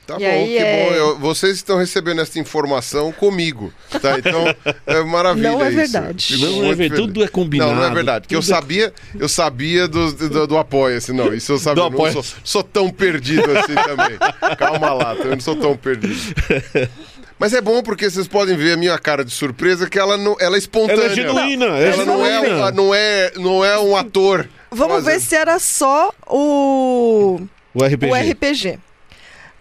Tá 0.07 0.17
E 0.17 0.21
bom, 0.21 0.27
aí 0.27 0.47
que 0.49 0.57
é- 0.59 0.89
bom. 0.89 0.95
Eu- 0.97 1.19
vocês 1.19 1.55
estão 1.57 1.77
recebendo 1.79 2.21
essa 2.21 2.39
informação 2.41 3.13
comigo. 3.13 3.73
Tá? 4.01 4.19
Então, 4.19 4.45
é 4.87 5.03
maravilha 5.05 5.53
Não 5.53 5.63
é 5.63 5.69
isso. 5.69 5.77
verdade. 5.77 6.37
Não 6.39 6.49
é 6.49 6.51
muito 6.53 6.77
ver, 6.77 6.89
feliz. 6.91 6.99
tudo 6.99 7.23
é 7.25 7.29
combinado. 7.29 7.71
Não, 7.73 7.79
não 7.81 7.85
é 7.87 7.95
verdade. 7.95 8.23
Porque 8.23 8.35
eu 8.35 8.41
é- 8.41 8.43
sabia, 8.43 8.93
eu 9.19 9.29
sabia 9.29 9.87
do, 9.87 10.13
do, 10.13 10.47
do 10.49 10.59
Apoia-se. 10.59 11.13
Não, 11.13 11.33
isso 11.35 11.53
eu 11.53 11.59
sabia. 11.59 11.89
Do 11.89 11.97
Eu 11.97 12.05
não 12.05 12.13
sou, 12.13 12.25
sou 12.43 12.63
tão 12.65 12.91
perdido 12.91 13.51
assim 13.57 13.75
também. 13.75 14.19
Calma 14.59 14.93
lá, 14.95 15.15
eu 15.15 15.31
não 15.33 15.41
sou 15.41 15.55
tão 15.55 15.77
perdido. 15.77 16.15
Mas 17.41 17.55
é 17.55 17.61
bom 17.63 17.83
porque 17.83 18.09
vocês 18.11 18.29
podem 18.29 18.55
ver 18.55 18.73
a 18.73 18.77
minha 18.77 18.99
cara 18.99 19.25
de 19.25 19.31
surpresa 19.31 19.89
que 19.89 19.99
ela, 19.99 20.17
não, 20.19 20.37
ela 20.39 20.57
é 20.57 20.59
espontânea. 20.59 21.05
Ela 21.05 21.13
é 21.13 21.15
genuína, 21.15 21.79
é 21.79 21.89
Ela 21.91 22.05
não 22.05 22.25
é, 22.27 22.39
uma- 22.41 22.71
não, 22.71 22.95
é, 22.95 23.33
não 23.37 23.65
é 23.65 23.79
um 23.81 23.97
ator. 23.97 24.47
vamos 24.71 24.97
fazendo. 24.97 25.13
ver 25.15 25.21
se 25.21 25.35
era 25.35 25.59
só 25.59 26.13
o, 26.29 27.41
O 27.75 27.83
RPG. 27.83 28.13
o 28.13 28.15
RPG. 28.15 28.79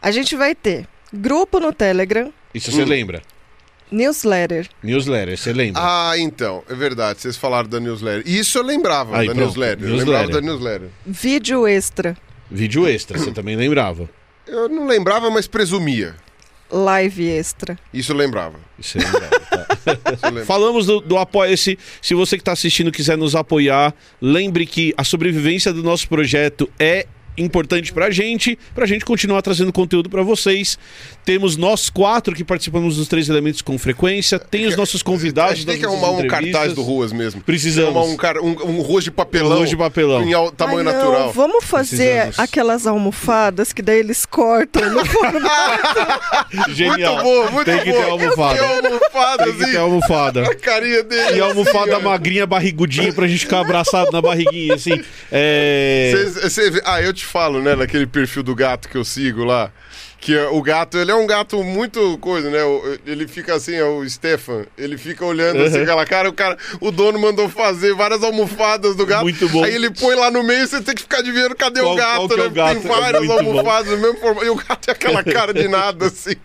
A 0.02 0.12
gente 0.12 0.36
vai 0.36 0.54
ter 0.54 0.86
grupo 1.14 1.58
no 1.60 1.72
Telegram, 1.74 2.34
Isso 2.54 2.70
você 2.72 2.84
Hum. 2.84 2.86
lembra. 2.88 3.22
newsletter, 3.92 4.68
Newsletter, 4.84 5.38
você 5.38 5.52
lembra. 5.54 5.82
Ah, 5.84 6.14
então, 6.18 6.64
é 6.70 6.76
verdade. 6.76 7.22
Vocês 7.22 7.38
falaram 7.38 7.68
da 7.70 7.80
newsletter. 7.80 8.24
Isso 8.30 8.58
eu 8.58 8.64
lembrava 8.64 9.18
Aí, 9.18 9.28
da 9.28 9.34
pronto, 9.34 9.46
newsletter. 9.48 9.86
Eu 9.88 9.96
newsletter. 9.96 10.20
lembrava 10.22 10.42
da 10.42 10.42
newsletter. 10.48 10.90
vídeo 11.06 11.66
extra, 11.68 12.16
Vídeo 12.52 12.88
extra, 12.88 13.18
você 13.18 13.32
também 13.32 13.56
lembrava. 13.56 14.10
Eu 14.46 14.68
não 14.68 14.86
lembrava, 14.88 15.30
mas 15.32 15.48
presumia. 15.48 16.16
Live 16.72 17.28
extra. 17.30 17.78
Isso 17.94 18.12
eu 18.12 18.16
lembrava. 18.16 18.60
Isso 18.78 18.98
lembrava. 18.98 19.40
tá. 19.40 19.68
Lembrava. 20.26 20.46
Falamos 20.46 20.86
do, 20.86 21.00
do 21.00 21.18
Apoia-se. 21.18 21.78
Se 22.02 22.14
você 22.14 22.38
que 22.38 22.42
está 22.42 22.52
assistindo 22.52 22.92
quiser 22.92 23.18
nos 23.18 23.36
apoiar, 23.36 23.94
lembre 24.22 24.66
que 24.66 24.94
a 24.98 25.04
sobrevivência 25.04 25.74
do 25.74 25.84
nosso 25.84 26.08
projeto 26.08 26.70
é 26.80 27.06
importante 27.38 27.94
pra 27.94 28.12
gente, 28.12 28.58
pra 28.76 28.86
gente 28.86 29.06
continuar 29.06 29.42
trazendo 29.42 29.72
conteúdo 29.72 30.10
pra 30.10 30.22
vocês. 30.22 30.78
Temos 31.30 31.56
nós 31.56 31.92
quatro 31.92 32.34
que 32.34 32.44
participamos 32.44 32.98
dos 32.98 33.08
três 33.08 33.30
elementos 33.30 33.62
com 33.62 33.78
frequência, 33.78 34.40
tem 34.40 34.66
os 34.66 34.76
nossos 34.76 35.02
A 35.02 35.04
convidados 35.04 35.58
gente 35.58 35.68
tem 35.68 35.78
que 35.78 35.86
arrumar 35.86 36.10
um 36.10 36.26
cartaz 36.26 36.74
do 36.74 36.82
Ruas 36.82 37.12
mesmo. 37.12 37.40
Precisamos. 37.42 37.96
Arrumar 37.96 38.12
um, 38.12 38.18
car- 38.18 38.38
um, 38.40 38.78
um 38.78 38.82
ruas 38.82 39.04
de 39.04 39.12
papelão. 39.12 39.52
Arroz 39.58 39.70
de 39.70 39.78
papelão. 39.78 40.24
Em 40.24 40.52
tamanho 40.54 40.80
Ai, 40.80 40.84
não, 40.86 40.92
natural. 40.92 41.32
Vamos 41.32 41.64
fazer 41.66 41.98
Precisamos. 42.24 42.40
aquelas 42.40 42.88
almofadas 42.88 43.72
que 43.72 43.84
daí 43.84 44.00
eles 44.00 44.26
cortam 44.26 44.90
no 44.90 45.06
formato. 45.06 46.70
Genial. 46.74 47.24
Muito 47.24 47.24
bom, 47.24 47.52
muito 47.52 47.66
Tem 47.66 47.78
bom. 47.78 47.84
que 47.84 47.92
ter 47.92 48.04
almofada. 48.10 48.58
Tem 48.60 48.68
almofada, 48.90 49.44
Tem 49.44 49.54
que 49.54 49.66
ter 49.72 49.78
almofada. 49.78 50.44
A 50.50 50.56
carinha 50.56 51.04
dele. 51.04 51.38
E 51.38 51.42
a 51.42 51.46
almofada 51.46 51.96
assim, 51.96 52.06
magrinha, 52.06 52.48
barrigudinha, 52.48 53.14
pra 53.14 53.28
gente 53.28 53.42
ficar 53.42 53.60
abraçado 53.60 54.12
na 54.12 54.20
barriguinha, 54.20 54.74
assim. 54.74 55.00
É... 55.32 56.12
Cê- 56.50 56.82
ah, 56.84 57.00
eu 57.04 57.14
te 57.14 57.24
falo, 57.24 57.62
né, 57.62 57.76
naquele 57.76 58.08
perfil 58.08 58.42
do 58.42 58.56
gato 58.56 58.90
que 58.90 58.98
eu 58.98 59.06
sigo 59.06 59.44
lá. 59.44 59.72
Que 60.22 60.36
é- 60.36 60.48
o 60.50 60.62
gato, 60.62 60.98
ele 60.98 61.12
é 61.12 61.16
um 61.16 61.26
gato 61.26 61.64
muito 61.64 62.18
coisa, 62.18 62.50
né? 62.50 62.60
Ele 63.06 63.26
fica 63.26 63.56
assim, 63.56 63.74
é 63.76 63.86
o 63.86 64.08
Stefan, 64.10 64.66
ele 64.78 64.98
fica 64.98 65.24
olhando 65.26 65.62
assim, 65.64 65.80
aquela 65.80 66.06
cara, 66.06 66.28
o 66.30 66.34
cara, 66.34 66.58
o 66.82 66.92
dono 66.92 67.18
mandou 67.18 67.48
fazer 67.48 67.94
várias 67.96 68.22
almofadas 68.22 68.98
do 68.98 69.06
gato. 69.06 69.24
Muito 69.24 69.48
bom. 69.48 69.64
Aí 69.64 69.74
ele 69.74 69.90
põe 69.90 70.16
lá 70.16 70.30
no 70.30 70.44
meio, 70.44 70.68
você 70.68 70.82
tem 70.82 70.94
que 70.94 71.04
ficar 71.04 71.20
adivinhando 71.20 71.56
cadê 71.56 71.80
Qual- 71.80 71.94
o 71.94 71.98
gato, 71.98 72.34
é 72.34 72.38
né? 72.38 72.44
o 72.44 72.52
gato? 72.52 72.82
Tem 72.82 72.92
É 72.92 72.96
várias 73.00 73.26
bom. 73.26 73.32
almofadas 73.34 73.92
no 73.92 73.98
mesmo 73.98 74.20
formato. 74.20 74.46
E 74.46 74.50
o 74.50 74.56
gato 74.56 74.90
é 74.90 74.92
aquela 74.92 75.24
cara 75.24 75.54
de 75.54 75.68
nada, 75.70 76.08
assim. 76.08 76.36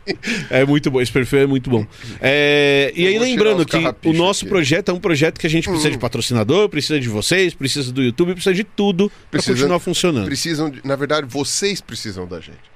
É 0.51 0.65
muito 0.65 0.89
bom, 0.91 1.01
esse 1.01 1.11
perfil 1.11 1.41
é 1.41 1.47
muito 1.47 1.69
bom. 1.69 1.85
É, 2.21 2.93
e 2.95 3.09
aí, 3.09 3.19
lembrando 3.19 3.67
que 3.67 3.77
o 4.09 4.13
nosso 4.13 4.45
aqui. 4.45 4.51
projeto 4.51 4.91
é 4.91 4.95
um 4.95 5.01
projeto 5.01 5.39
que 5.41 5.47
a 5.49 5.51
gente 5.51 5.69
precisa 5.69 5.91
de 5.91 5.99
patrocinador, 5.99 6.69
precisa 6.69 7.01
de 7.01 7.09
vocês, 7.09 7.53
precisa 7.55 7.93
do 7.93 8.03
YouTube, 8.03 8.35
precisa 8.35 8.55
de 8.55 8.63
tudo 8.63 9.11
pra 9.33 9.43
continuar 9.43 9.81
funcionando. 9.81 10.27
Precisam, 10.27 10.71
de- 10.71 10.81
na 10.85 10.95
verdade, 10.95 11.27
vocês 11.29 11.81
precisam 11.81 12.25
da 12.27 12.39
gente. 12.39 12.73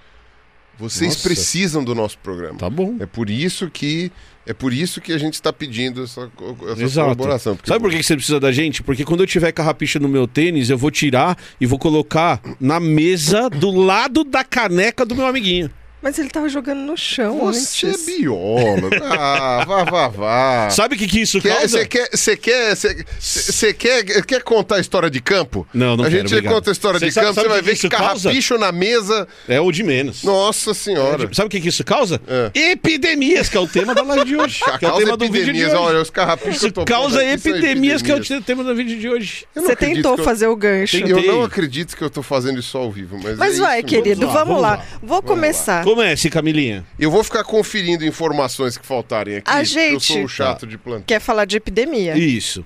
Vocês 0.78 1.14
Nossa. 1.14 1.28
precisam 1.28 1.82
do 1.84 1.94
nosso 1.94 2.16
programa. 2.18 2.58
Tá 2.58 2.70
bom. 2.70 2.96
É 3.00 3.06
por 3.06 3.28
isso 3.28 3.68
que 3.70 4.10
é 4.46 4.54
por 4.54 4.72
isso 4.72 4.98
que 5.00 5.12
a 5.12 5.18
gente 5.18 5.34
está 5.34 5.52
pedindo 5.52 6.04
essa, 6.04 6.30
essa 6.72 6.82
Exato. 6.82 7.04
colaboração. 7.14 7.54
porque- 7.56 7.68
Sabe 7.68 7.80
por 7.82 7.90
que 7.90 8.02
você 8.02 8.16
precisa 8.16 8.40
da 8.40 8.50
gente? 8.50 8.82
Porque 8.82 9.04
quando 9.04 9.20
eu 9.22 9.26
tiver 9.26 9.52
carrapicho 9.52 9.98
no 10.00 10.08
meu 10.08 10.26
tênis, 10.26 10.70
eu 10.70 10.78
vou 10.78 10.90
tirar 10.90 11.36
e 11.60 11.66
vou 11.66 11.78
colocar 11.78 12.40
na 12.58 12.80
mesa 12.80 13.50
do 13.50 13.70
lado 13.70 14.24
da 14.24 14.42
caneca 14.44 15.04
do 15.04 15.14
meu 15.14 15.26
amiguinho. 15.26 15.70
Mas 16.00 16.16
ele 16.18 16.28
tava 16.30 16.48
jogando 16.48 16.78
no 16.80 16.96
chão 16.96 17.38
Você 17.40 17.86
é 17.86 17.90
antes. 17.90 18.06
biólogo. 18.06 18.88
Ah, 19.20 19.64
vá, 19.66 19.84
vá, 19.84 20.08
vá. 20.08 20.70
Sabe 20.70 20.94
o 20.94 20.98
que, 20.98 21.06
que 21.08 21.20
isso 21.20 21.40
Quer- 21.40 21.56
causa? 21.58 21.68
Você 21.78 21.86
quer, 21.86 22.08
você 22.12 22.36
quer, 22.36 22.76
você- 23.18 23.72
quer, 23.74 24.04
quer 24.24 24.42
contar 24.42 24.76
a 24.76 24.80
história 24.80 25.10
de 25.10 25.20
campo? 25.20 25.66
Não, 25.74 25.96
não 25.96 26.04
A 26.04 26.08
quero, 26.08 26.20
gente 26.20 26.26
obrigado. 26.34 26.52
conta 26.54 26.70
a 26.70 26.72
história 26.72 26.98
Você 27.00 27.06
de 27.06 27.12
sabe- 27.12 27.26
campo, 27.26 27.34
sabe 27.34 27.46
você 27.48 27.52
vai 27.52 27.58
que 27.60 27.66
ver 27.66 27.72
isso 27.72 27.88
que 27.88 27.96
causa? 27.96 28.22
carrapicho 28.28 28.58
na 28.58 28.70
mesa. 28.70 29.26
É 29.48 29.60
o 29.60 29.72
de 29.72 29.82
menos. 29.82 30.22
Nossa 30.22 30.72
senhora. 30.74 31.28
Sabe 31.32 31.46
o 31.46 31.50
que, 31.50 31.60
que 31.60 31.68
isso 31.68 31.82
causa? 31.84 32.20
É. 32.28 32.50
Epidemias, 32.72 33.48
que 33.48 33.56
é 33.56 33.60
o 33.60 33.66
tema 33.66 33.94
da 33.94 34.02
live 34.02 34.24
de 34.24 34.36
hoje. 34.36 34.60
que 34.64 34.70
é 34.70 34.88
o 34.88 34.90
Causa 34.92 35.04
tema 35.04 35.16
do 35.16 35.24
vídeo 35.24 35.32
de 35.32 35.50
epidemias. 35.50 35.72
hoje. 35.72 35.82
Olha, 35.82 36.00
os 36.02 36.10
carrapichos 36.10 36.58
que 36.58 36.64
eu 36.64 36.68
Isso 36.68 36.74
tô 36.74 36.84
causa 36.84 37.20
aqui 37.22 37.38
são 37.40 37.52
epidemias, 37.52 38.02
que 38.02 38.12
é 38.12 38.14
o 38.14 38.42
tema 38.42 38.62
do 38.62 38.74
vídeo 38.74 38.98
de 38.98 39.08
hoje. 39.08 39.46
Eu 39.54 39.62
não 39.62 39.68
Você 39.68 39.72
acredito 39.72 39.96
tentou 39.96 40.14
que 40.14 40.20
eu- 40.20 40.24
fazer 40.24 40.46
o 40.46 40.56
gancho. 40.56 40.98
Tem- 40.98 41.08
Eu 41.08 41.16
Tentei. 41.16 41.30
não 41.32 41.42
acredito 41.42 41.96
que 41.96 42.02
eu 42.02 42.10
tô 42.10 42.22
fazendo 42.22 42.60
isso 42.60 42.76
ao 42.78 42.90
vivo, 42.90 43.18
mas. 43.22 43.36
Mas 43.36 43.58
é 43.58 43.60
vai, 43.60 43.78
isso 43.80 43.88
querido, 43.88 44.20
Vamos 44.28 44.34
lá, 44.34 44.44
vamos 44.44 44.62
lá. 44.62 44.76
vamos 44.76 44.98
Vou 45.02 45.22
começar. 45.22 45.82
Comece, 45.88 46.28
Camilinha. 46.28 46.84
Eu 46.98 47.10
vou 47.10 47.24
ficar 47.24 47.42
conferindo 47.44 48.04
informações 48.04 48.76
que 48.76 48.84
faltarem 48.84 49.36
aqui. 49.36 49.50
A 49.50 49.60
Eu 49.60 49.64
gente- 49.64 50.04
sou 50.04 50.18
um 50.18 50.28
chato 50.28 50.66
de 50.66 50.76
plantão. 50.76 51.04
Quer 51.06 51.18
falar 51.18 51.46
de 51.46 51.56
epidemia? 51.56 52.14
Isso. 52.14 52.62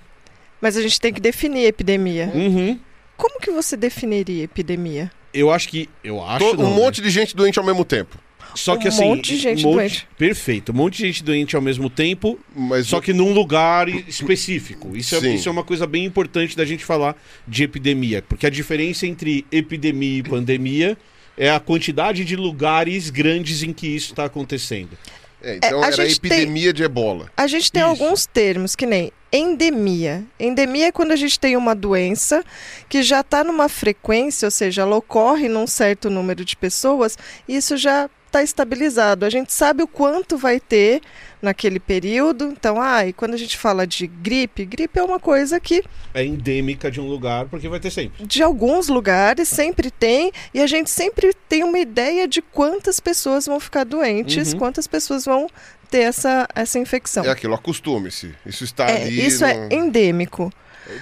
Mas 0.61 0.77
a 0.77 0.83
gente 0.83 1.01
tem 1.01 1.13
que 1.13 1.21
definir 1.21 1.67
epidemia. 1.67 2.33
Uhum. 2.35 2.81
Como 3.17 3.39
que 3.39 3.53
você 3.53 3.77
definiria 3.77 4.43
epidemia? 4.43 5.09
Eu 5.33 5.53
acho 5.53 5.69
que. 5.69 5.89
Eu 6.03 6.21
acho. 6.21 6.45
Não, 6.57 6.65
um 6.65 6.71
né? 6.71 6.77
monte 6.77 7.01
de 7.01 7.11
gente 7.11 7.37
doente 7.37 7.61
ao 7.61 7.65
mesmo 7.65 7.85
tempo. 7.85 8.19
Só 8.57 8.77
que 8.77 8.87
um 8.87 8.89
assim. 8.89 9.05
monte 9.05 9.35
de 9.35 9.37
gente 9.39 9.63
doente. 9.63 10.07
Perfeito. 10.19 10.73
Um 10.73 10.75
monte 10.75 10.97
de 10.97 11.07
gente 11.07 11.23
doente 11.23 11.55
ao 11.55 11.63
mesmo 11.63 11.89
tempo, 11.89 12.39
Mas 12.55 12.89
só 12.89 13.01
que 13.01 13.13
num 13.13 13.33
lugar 13.33 13.89
específico. 13.89 14.97
Isso 14.97 15.15
é, 15.15 15.29
isso 15.35 15.49
é 15.49 15.53
uma 15.53 15.63
coisa 15.65 15.87
bem 15.87 16.05
importante 16.05 16.57
da 16.57 16.65
gente 16.65 16.85
falar 16.85 17.17
de 17.47 17.63
epidemia. 17.63 18.21
Porque 18.21 18.47
a 18.47 18.51
diferença 18.51 19.07
entre 19.07 19.47
epidemia 19.53 20.19
e 20.19 20.23
pandemia 20.25 20.99
é 21.37 21.51
a 21.51 21.61
quantidade 21.61 22.25
de 22.25 22.37
lugares 22.37 23.11
grandes 23.11 23.63
em 23.63 23.73
que 23.73 23.87
isso 23.87 24.13
está 24.13 24.25
acontecendo. 24.25 24.97
É, 25.43 25.57
então 25.57 25.81
É, 25.83 25.85
a 25.85 25.87
era 25.89 26.07
gente 26.07 26.21
tem- 26.21 26.31
epidemia 26.33 26.73
de 26.73 26.85
ebola. 26.85 27.31
A 27.37 27.47
gente 27.49 27.71
tem 27.73 27.83
Isso. 27.83 27.91
alguns 27.91 28.27
termos, 28.27 28.77
que 28.77 28.87
nem 28.87 29.11
endemia. 29.33 30.25
Endemia 30.39 30.87
é 30.89 30.93
quando 30.93 31.11
a 31.13 31.17
gente 31.17 31.39
tem 31.41 31.57
uma 31.57 31.75
doença 31.75 32.45
que 32.89 33.03
já 33.03 33.21
está 33.21 33.43
numa 33.43 33.69
frequência, 33.69 34.47
ou 34.47 34.51
seja, 34.51 34.83
ela 34.83 34.95
ocorre 34.97 35.49
num 35.49 35.67
certo 35.67 36.09
número 36.09 36.45
de 36.45 36.55
pessoas, 36.57 37.19
e 37.49 37.57
isso 37.57 37.77
já 37.77 38.09
está 38.27 38.43
estabilizado. 38.43 39.25
A 39.27 39.31
gente 39.31 39.53
sabe 39.53 39.83
o 39.83 39.89
quanto 39.89 40.37
vai 40.39 40.61
ter 40.61 41.01
naquele 41.43 41.81
período. 41.81 42.45
Então, 42.47 42.81
ah, 42.81 43.05
e 43.07 43.13
quando 43.13 43.35
a 43.35 43.37
gente 43.37 43.59
fala 43.59 43.87
de 43.87 44.07
gripe, 44.07 44.65
gripe 44.65 44.99
é 44.99 45.03
uma 45.03 45.19
coisa 45.19 45.59
que 45.59 45.83
É 46.15 46.25
endêmica 46.25 46.91
de 46.91 47.01
um 47.01 47.07
lugar, 47.09 47.47
porque 47.47 47.69
vai 47.69 47.81
ter 47.81 47.91
sempre. 47.91 48.25
de 48.25 48.43
alguns 48.43 48.89
lugares 48.89 49.49
sempre 49.49 49.91
tem, 49.91 50.31
e 50.55 50.61
a 50.61 50.67
gente 50.67 50.89
sempre 50.89 51.35
tem 51.49 51.65
uma 51.65 51.79
ideia 51.79 52.29
de 52.29 52.41
quantas 52.41 53.01
pessoas 53.01 53.45
vão 53.47 53.59
ficar 53.59 53.85
doentes, 53.85 54.53
Uhum. 54.53 54.59
quantas 54.61 54.87
pessoas 54.87 55.25
vão 55.25 55.49
ter 55.91 56.03
essa, 56.03 56.49
essa 56.55 56.79
infecção. 56.79 57.25
É 57.25 57.29
aquilo, 57.31 57.55
acostume-se. 57.55 58.33
Isso 58.47 58.65
está 58.65 58.89
É, 58.89 59.03
ali. 59.03 59.27
isso 59.27 59.45
é 59.45 59.69
no- 59.69 59.75
endêmico. 59.75 60.51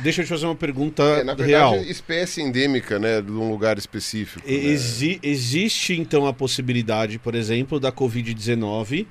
Deixa 0.03 0.21
eu 0.21 0.25
te 0.27 0.29
fazer 0.29 0.45
uma 0.47 0.55
pergunta 0.55 1.03
É, 1.03 1.25
na 1.25 1.35
real. 1.35 1.71
verdade, 1.73 1.91
espécie 1.91 2.43
endêmica, 2.43 2.99
né? 2.99 3.23
De 3.23 3.31
um 3.33 3.51
lugar 3.51 3.79
específico. 3.79 4.47
né? 4.47 4.53
Exi- 4.55 5.19
existe 5.23 5.95
então 5.99 6.27
a 6.27 6.33
possibilidade, 6.35 7.19
por 7.19 7.35
exemplo, 7.35 7.81
da 7.81 7.91
Covid-19 7.91 9.07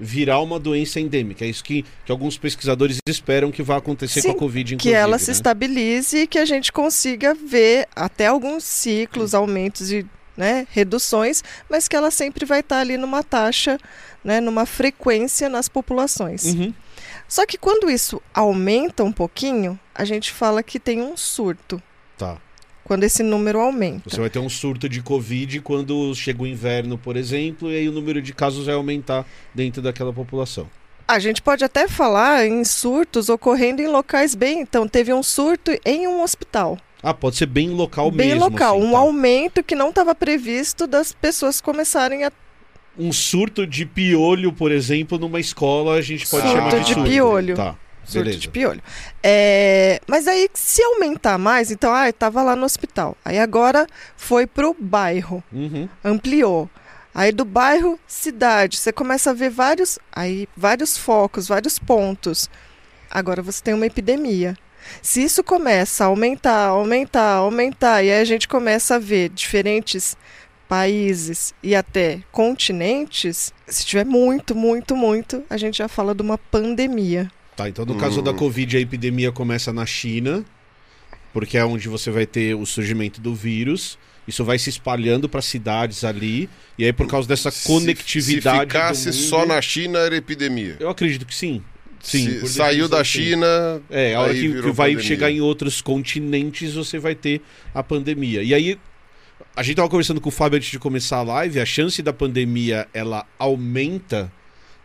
virar 0.00 0.40
uma 0.40 0.58
doença 0.58 0.98
endêmica. 0.98 1.44
É 1.44 1.48
isso 1.48 1.62
que, 1.62 1.84
que 2.04 2.10
alguns 2.10 2.38
pesquisadores 2.38 2.98
esperam 3.06 3.50
que 3.50 3.62
vai 3.62 3.76
acontecer 3.76 4.22
Sim, 4.22 4.30
com 4.30 4.36
a 4.36 4.38
Covid, 4.38 4.70
que 4.70 4.74
inclusive. 4.74 4.94
ela 4.94 5.18
se 5.18 5.26
né? 5.26 5.32
estabilize 5.32 6.16
e 6.16 6.26
que 6.26 6.38
a 6.38 6.44
gente 6.46 6.72
consiga 6.72 7.34
ver 7.34 7.86
até 7.94 8.26
alguns 8.26 8.64
ciclos, 8.64 9.34
aumentos 9.34 9.92
e 9.92 10.06
né, 10.36 10.66
reduções, 10.70 11.44
mas 11.68 11.86
que 11.86 11.94
ela 11.94 12.10
sempre 12.10 12.46
vai 12.46 12.60
estar 12.60 12.78
ali 12.78 12.96
numa 12.96 13.22
taxa, 13.22 13.78
né, 14.24 14.40
numa 14.40 14.64
frequência 14.64 15.50
nas 15.50 15.68
populações. 15.68 16.44
Uhum. 16.44 16.72
Só 17.28 17.44
que 17.44 17.58
quando 17.58 17.90
isso 17.90 18.22
aumenta 18.32 19.04
um 19.04 19.12
pouquinho, 19.12 19.78
a 19.94 20.04
gente 20.04 20.32
fala 20.32 20.62
que 20.62 20.80
tem 20.80 21.02
um 21.02 21.16
surto. 21.16 21.80
Quando 22.90 23.04
esse 23.04 23.22
número 23.22 23.60
aumenta. 23.60 24.10
Você 24.10 24.18
vai 24.20 24.28
ter 24.28 24.40
um 24.40 24.48
surto 24.48 24.88
de 24.88 25.00
Covid 25.00 25.60
quando 25.60 26.12
chega 26.12 26.42
o 26.42 26.46
inverno, 26.46 26.98
por 26.98 27.16
exemplo, 27.16 27.70
e 27.70 27.76
aí 27.76 27.88
o 27.88 27.92
número 27.92 28.20
de 28.20 28.34
casos 28.34 28.66
vai 28.66 28.74
aumentar 28.74 29.24
dentro 29.54 29.80
daquela 29.80 30.12
população. 30.12 30.66
A 31.06 31.20
gente 31.20 31.40
pode 31.40 31.64
até 31.64 31.86
falar 31.86 32.48
em 32.48 32.64
surtos 32.64 33.28
ocorrendo 33.28 33.80
em 33.80 33.86
locais 33.86 34.34
bem. 34.34 34.60
Então, 34.60 34.88
teve 34.88 35.12
um 35.14 35.22
surto 35.22 35.70
em 35.86 36.08
um 36.08 36.20
hospital. 36.20 36.76
Ah, 37.00 37.14
pode 37.14 37.36
ser 37.36 37.46
bem 37.46 37.68
local 37.70 38.10
bem 38.10 38.30
mesmo. 38.30 38.46
local. 38.50 38.76
assim, 38.78 38.86
um 38.88 38.90
tá? 38.90 38.98
aumento 38.98 39.62
que 39.62 39.76
não 39.76 39.90
estava 39.90 40.12
previsto 40.12 40.88
das 40.88 41.12
pessoas 41.12 41.60
começarem 41.60 42.24
a 42.24 42.32
Um 42.98 43.12
surto 43.12 43.68
de 43.68 43.86
piolho, 43.86 44.52
por 44.52 44.72
exemplo, 44.72 45.16
numa 45.16 45.38
escola, 45.38 45.94
a 45.94 46.00
gente 46.02 46.26
pode 46.26 46.42
Surto 46.42 46.56
chamar 46.58 46.70
de 46.80 46.86
de 46.86 46.94
surto. 46.94 47.08
piolho. 47.08 47.54
Tá, 47.54 47.76
surto 48.04 48.24
beleza. 48.24 48.38
de 48.40 48.48
piolho. 48.48 48.82
É, 49.22 50.00
mas 50.06 50.26
aí, 50.26 50.48
se 50.54 50.82
aumentar 50.82 51.38
mais, 51.38 51.70
então, 51.70 51.92
ah, 51.94 52.08
estava 52.08 52.42
lá 52.42 52.56
no 52.56 52.64
hospital. 52.64 53.16
Aí 53.24 53.38
agora 53.38 53.86
foi 54.16 54.46
pro 54.46 54.74
bairro, 54.78 55.42
Uhum. 55.52 55.88
ampliou. 56.04 56.68
Aí 57.14 57.32
do 57.32 57.44
bairro, 57.44 57.98
cidade. 58.06 58.76
Você 58.78 58.92
começa 58.92 59.30
a 59.30 59.34
ver 59.34 59.50
vários, 59.50 59.98
aí, 60.12 60.48
vários 60.56 60.96
focos, 60.96 61.48
vários 61.48 61.78
pontos. 61.78 62.48
Agora 63.10 63.42
você 63.42 63.60
tem 63.62 63.74
uma 63.74 63.86
epidemia. 63.86 64.56
Se 65.02 65.22
isso 65.22 65.42
começa 65.44 66.04
a 66.04 66.06
aumentar, 66.06 66.66
aumentar, 66.68 67.32
aumentar, 67.34 68.02
e 68.04 68.10
aí 68.10 68.20
a 68.20 68.24
gente 68.24 68.48
começa 68.48 68.94
a 68.94 68.98
ver 68.98 69.28
diferentes 69.28 70.16
países 70.68 71.52
e 71.62 71.74
até 71.74 72.20
continentes, 72.30 73.52
se 73.66 73.84
tiver 73.84 74.06
muito, 74.06 74.54
muito, 74.54 74.94
muito, 74.96 75.42
a 75.50 75.56
gente 75.56 75.78
já 75.78 75.88
fala 75.88 76.14
de 76.14 76.22
uma 76.22 76.38
pandemia. 76.38 77.30
Tá, 77.56 77.68
então 77.68 77.84
no 77.84 77.94
caso 77.96 78.20
Hum. 78.20 78.24
da 78.24 78.32
Covid, 78.32 78.76
a 78.76 78.80
epidemia 78.80 79.30
começa 79.32 79.72
na 79.72 79.84
China, 79.84 80.44
porque 81.32 81.58
é 81.58 81.64
onde 81.64 81.88
você 81.88 82.10
vai 82.10 82.26
ter 82.26 82.54
o 82.54 82.64
surgimento 82.64 83.20
do 83.20 83.34
vírus. 83.34 83.98
Isso 84.26 84.44
vai 84.44 84.58
se 84.58 84.70
espalhando 84.70 85.28
para 85.28 85.42
cidades 85.42 86.04
ali, 86.04 86.48
e 86.78 86.84
aí 86.84 86.92
por 86.92 87.06
causa 87.06 87.26
dessa 87.26 87.50
Se- 87.50 87.66
conectividade. 87.66 88.58
Se 88.58 88.66
ficasse 88.66 89.10
do 89.10 89.16
mundo, 89.16 89.24
só 89.28 89.46
na 89.46 89.60
China, 89.60 89.98
era 89.98 90.16
epidemia. 90.16 90.76
Eu 90.78 90.88
acredito 90.88 91.26
que 91.26 91.34
sim. 91.34 91.62
Sim, 92.02 92.46
saiu 92.46 92.88
da. 92.88 93.04
China. 93.04 93.46
É, 93.90 94.14
a 94.14 94.20
hora 94.22 94.32
que, 94.32 94.40
que 94.62 94.70
vai 94.70 94.90
pandemia. 94.92 95.02
chegar 95.02 95.30
em 95.30 95.40
outros 95.42 95.82
continentes, 95.82 96.72
você 96.74 96.98
vai 96.98 97.14
ter 97.14 97.42
a 97.74 97.82
pandemia. 97.82 98.42
E 98.42 98.54
aí, 98.54 98.78
a 99.54 99.62
gente 99.62 99.76
tava 99.76 99.88
conversando 99.88 100.18
com 100.20 100.30
o 100.30 100.32
Fábio 100.32 100.56
antes 100.56 100.70
de 100.70 100.78
começar 100.78 101.18
a 101.18 101.22
live, 101.22 101.60
a 101.60 101.66
chance 101.66 102.00
da 102.00 102.12
pandemia, 102.12 102.88
ela 102.94 103.26
aumenta 103.38 104.32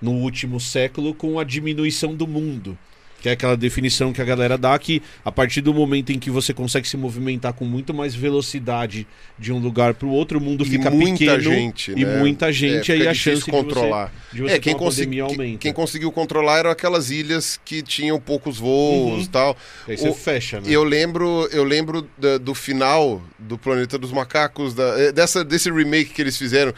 no 0.02 0.12
último 0.12 0.60
século 0.60 1.14
com 1.14 1.40
a 1.40 1.44
diminuição 1.44 2.14
do 2.16 2.28
mundo. 2.28 2.78
Que 3.22 3.30
é 3.30 3.32
aquela 3.32 3.58
definição 3.58 4.14
que 4.14 4.22
a 4.22 4.26
galera 4.26 4.56
dá 4.56 4.78
que 4.78 5.02
a 5.24 5.32
partir 5.32 5.60
do 5.62 5.74
momento 5.74 6.12
em 6.12 6.20
que 6.20 6.30
você 6.30 6.54
consegue 6.54 6.88
se 6.88 6.96
movimentar 6.96 7.54
com 7.54 7.66
muito 7.66 7.92
mais 7.92 8.14
velocidade 8.14 9.08
de 9.40 9.52
um 9.52 9.58
lugar 9.58 9.96
para 9.96 10.08
o 10.08 10.12
outro, 10.12 10.38
o 10.38 10.42
mundo 10.42 10.64
E 10.64 10.70
fica 10.70 10.92
muita 10.92 11.18
pequeno 11.36 11.42
gente, 11.42 11.92
e 11.94 12.06
né? 12.06 12.20
muita 12.20 12.50
É, 12.50 12.54
gente, 12.54 12.92
fica 12.92 12.94
aí 12.94 13.08
a 13.08 13.14
chance 13.16 13.50
controlar. 13.50 14.12
de 14.32 14.42
você, 14.42 14.44
de 14.44 14.50
você 14.50 14.54
É, 14.56 14.60
quem, 14.60 14.76
consegui- 14.78 15.20
aumenta. 15.22 15.58
quem 15.58 15.74
conseguiu 15.74 16.12
controlar 16.12 16.60
eram 16.60 16.70
aquelas 16.70 17.10
ilhas 17.10 17.60
que 17.66 17.82
tinham 17.82 18.20
poucos 18.20 18.60
voos 18.60 19.14
Uhum. 19.14 19.22
e 19.22 19.28
tal. 19.28 19.58
Aí 19.88 19.98
você 19.98 20.10
o- 20.10 20.14
fecha, 20.14 20.60
né? 20.62 20.68
Eu 20.70 20.84
lembro, 20.84 21.50
eu 21.52 21.64
lembro 21.64 22.08
da- 22.20 22.38
do 22.38 22.54
final 22.54 23.24
do 23.40 23.58
Planeta 23.58 23.98
dos 23.98 24.12
Macacos, 24.12 24.76
da- 24.76 25.00
eh, 25.00 25.12
dessa, 25.12 25.44
desse 25.44 25.72
remake 25.72 26.12
que 26.14 26.22
eles 26.22 26.38
fizeram. 26.38 26.74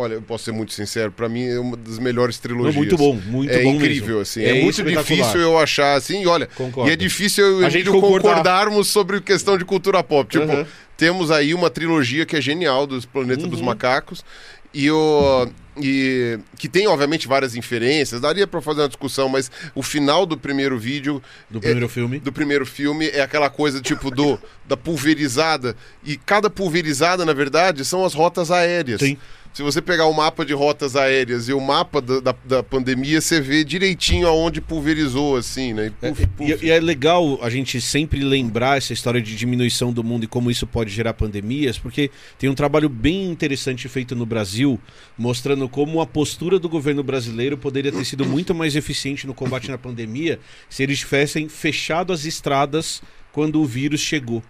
Olha, 0.00 0.14
eu 0.14 0.22
posso 0.22 0.44
ser 0.44 0.52
muito 0.52 0.72
sincero, 0.72 1.10
pra 1.10 1.28
mim 1.28 1.44
é 1.44 1.58
uma 1.58 1.76
das 1.76 1.98
melhores 1.98 2.36
Não, 2.36 2.42
trilogias. 2.42 2.76
muito 2.76 2.96
bom, 2.96 3.14
muito 3.26 3.52
é 3.52 3.64
bom 3.64 3.74
incrível, 3.74 4.06
mesmo. 4.06 4.20
assim. 4.20 4.44
É, 4.44 4.54
muito 4.54 4.70
espetacular. 4.80 5.02
difícil 5.04 5.40
eu 5.40 5.58
achar 5.58 5.94
assim, 5.96 6.24
olha. 6.24 6.46
Concordo. 6.54 6.88
E 6.88 6.92
é 6.92 6.96
difícil 6.96 7.44
eu 7.44 7.62
e 7.62 7.64
A 7.64 7.68
gente 7.68 7.90
concordar. 7.90 8.28
concordarmos 8.36 8.86
sobre 8.86 9.20
questão 9.20 9.58
de 9.58 9.64
cultura 9.64 10.00
pop. 10.04 10.30
Tipo, 10.30 10.44
Aham. 10.52 10.66
temos 10.96 11.32
aí 11.32 11.52
uma 11.52 11.68
trilogia 11.68 12.24
que 12.24 12.36
é 12.36 12.40
genial 12.40 12.86
dos 12.86 13.04
Planeta 13.04 13.44
dos 13.48 13.58
Uhum. 13.58 13.66
Macacos. 13.66 14.24
E 14.72 14.88
o. 14.88 15.48
E, 15.80 16.38
que 16.58 16.68
tem, 16.68 16.86
obviamente, 16.88 17.26
várias 17.26 17.54
inferências, 17.56 18.20
daria 18.20 18.46
pra 18.46 18.60
fazer 18.60 18.80
uma 18.82 18.88
discussão, 18.88 19.28
mas 19.28 19.50
o 19.76 19.82
final 19.82 20.26
do 20.26 20.36
primeiro 20.36 20.76
vídeo 20.78 21.22
Do 21.48 21.60
primeiro 21.60 21.88
filme. 21.88 22.18
do 22.18 22.32
primeiro 22.32 22.66
filme 22.66 23.08
é 23.08 23.20
aquela 23.20 23.48
coisa 23.48 23.80
tipo 23.80 24.10
do 24.10 24.38
da 24.66 24.76
pulverizada 24.76 25.74
e 26.04 26.16
cada 26.16 26.50
pulverizada 26.50 27.24
na 27.24 27.32
verdade 27.32 27.84
são 27.84 28.04
as 28.04 28.12
rotas 28.12 28.50
aéreas. 28.50 29.00
Sim. 29.00 29.16
Se 29.52 29.62
você 29.62 29.82
pegar 29.82 30.06
o 30.06 30.12
mapa 30.12 30.44
de 30.44 30.52
rotas 30.52 30.94
aéreas 30.94 31.48
e 31.48 31.52
o 31.52 31.60
mapa 31.60 32.00
da, 32.00 32.20
da, 32.20 32.34
da 32.44 32.62
pandemia, 32.62 33.20
você 33.20 33.40
vê 33.40 33.64
direitinho 33.64 34.26
aonde 34.26 34.60
pulverizou, 34.60 35.36
assim, 35.36 35.72
né? 35.72 35.92
E, 36.02 36.06
É, 36.06 36.10
puf, 36.10 36.26
puf. 36.28 36.64
e, 36.64 36.66
e 36.66 36.70
é 36.70 36.78
legal 36.80 37.38
a 37.42 37.50
gente 37.50 37.80
sempre 37.80 38.20
lembrar 38.20 38.78
essa 38.78 38.92
história 38.92 39.20
de 39.20 39.34
diminuição 39.34 39.92
do 39.92 40.04
mundo 40.04 40.24
e 40.24 40.26
como 40.26 40.50
isso 40.50 40.66
pode 40.66 40.90
gerar 40.90 41.14
pandemias, 41.14 41.78
porque 41.78 42.10
tem 42.38 42.48
um 42.48 42.54
trabalho 42.54 42.88
bem 42.88 43.30
interessante 43.30 43.88
feito 43.88 44.14
no 44.14 44.24
Brasil, 44.24 44.78
mostrando 45.16 45.68
como 45.68 46.00
a 46.00 46.06
postura 46.06 46.58
do 46.58 46.68
governo 46.68 47.02
brasileiro 47.02 47.58
poderia 47.58 47.90
ter 47.90 48.04
sido 48.04 48.24
muito 48.24 48.54
mais 48.54 48.76
eficiente 48.76 49.26
no 49.26 49.34
combate 49.34 49.70
na 49.70 49.78
pandemia 49.78 50.38
se 50.68 50.82
eles 50.82 51.00
tivessem 51.00 51.48
fechado 51.48 52.12
as 52.12 52.24
estradas 52.24 53.02
quando 53.32 53.60
o 53.60 53.64
vírus 53.64 54.00
chegou. 54.00 54.42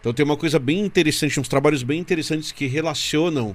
Então 0.00 0.12
tem 0.12 0.24
uma 0.24 0.36
coisa 0.36 0.58
bem 0.58 0.80
interessante, 0.80 1.38
uns 1.38 1.48
trabalhos 1.48 1.82
bem 1.82 2.00
interessantes 2.00 2.50
que 2.50 2.66
relacionam 2.66 3.54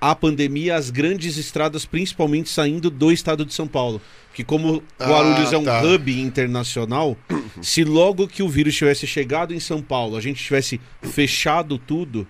a 0.00 0.14
pandemia 0.14 0.76
às 0.76 0.90
grandes 0.90 1.36
estradas, 1.36 1.84
principalmente 1.84 2.48
saindo 2.48 2.88
do 2.90 3.10
estado 3.10 3.44
de 3.44 3.52
São 3.54 3.66
Paulo. 3.66 4.00
Que 4.32 4.44
como 4.44 4.82
Ah, 4.98 5.08
Guarulhos 5.08 5.52
é 5.52 5.58
um 5.58 5.64
tá. 5.64 5.82
hub 5.82 6.20
internacional, 6.20 7.16
se 7.60 7.82
logo 7.82 8.28
que 8.28 8.42
o 8.42 8.48
vírus 8.48 8.76
tivesse 8.76 9.06
chegado 9.06 9.52
em 9.52 9.58
São 9.60 9.82
Paulo, 9.82 10.16
a 10.16 10.20
gente 10.20 10.42
tivesse 10.44 10.80
fechado 11.02 11.76
tudo, 11.78 12.26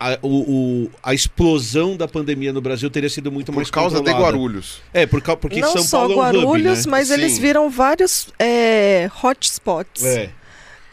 a, 0.00 0.18
o- 0.20 0.84
o- 0.86 0.90
a 1.00 1.14
explosão 1.14 1.96
da 1.96 2.08
pandemia 2.08 2.52
no 2.52 2.60
Brasil 2.60 2.90
teria 2.90 3.08
sido 3.08 3.30
muito 3.30 3.52
mais 3.52 3.68
Por 3.68 3.74
causa 3.74 4.00
de. 4.00 4.10
Guarulhos. 4.10 4.82
É, 4.92 5.06
por, 5.06 5.22
porque 5.36 5.60
Não 5.60 5.72
São 5.74 5.82
só 5.84 5.98
Paulo 5.98 6.14
é 6.14 6.16
um 6.16 6.18
hub, 6.18 6.38
Guarulhos, 6.38 6.86
né? 6.86 6.90
mas 6.90 7.06
Sim. 7.08 7.14
eles 7.14 7.38
viram 7.38 7.70
vários 7.70 8.26
é, 8.40 9.08
hotspots 9.22 10.04
É, 10.04 10.30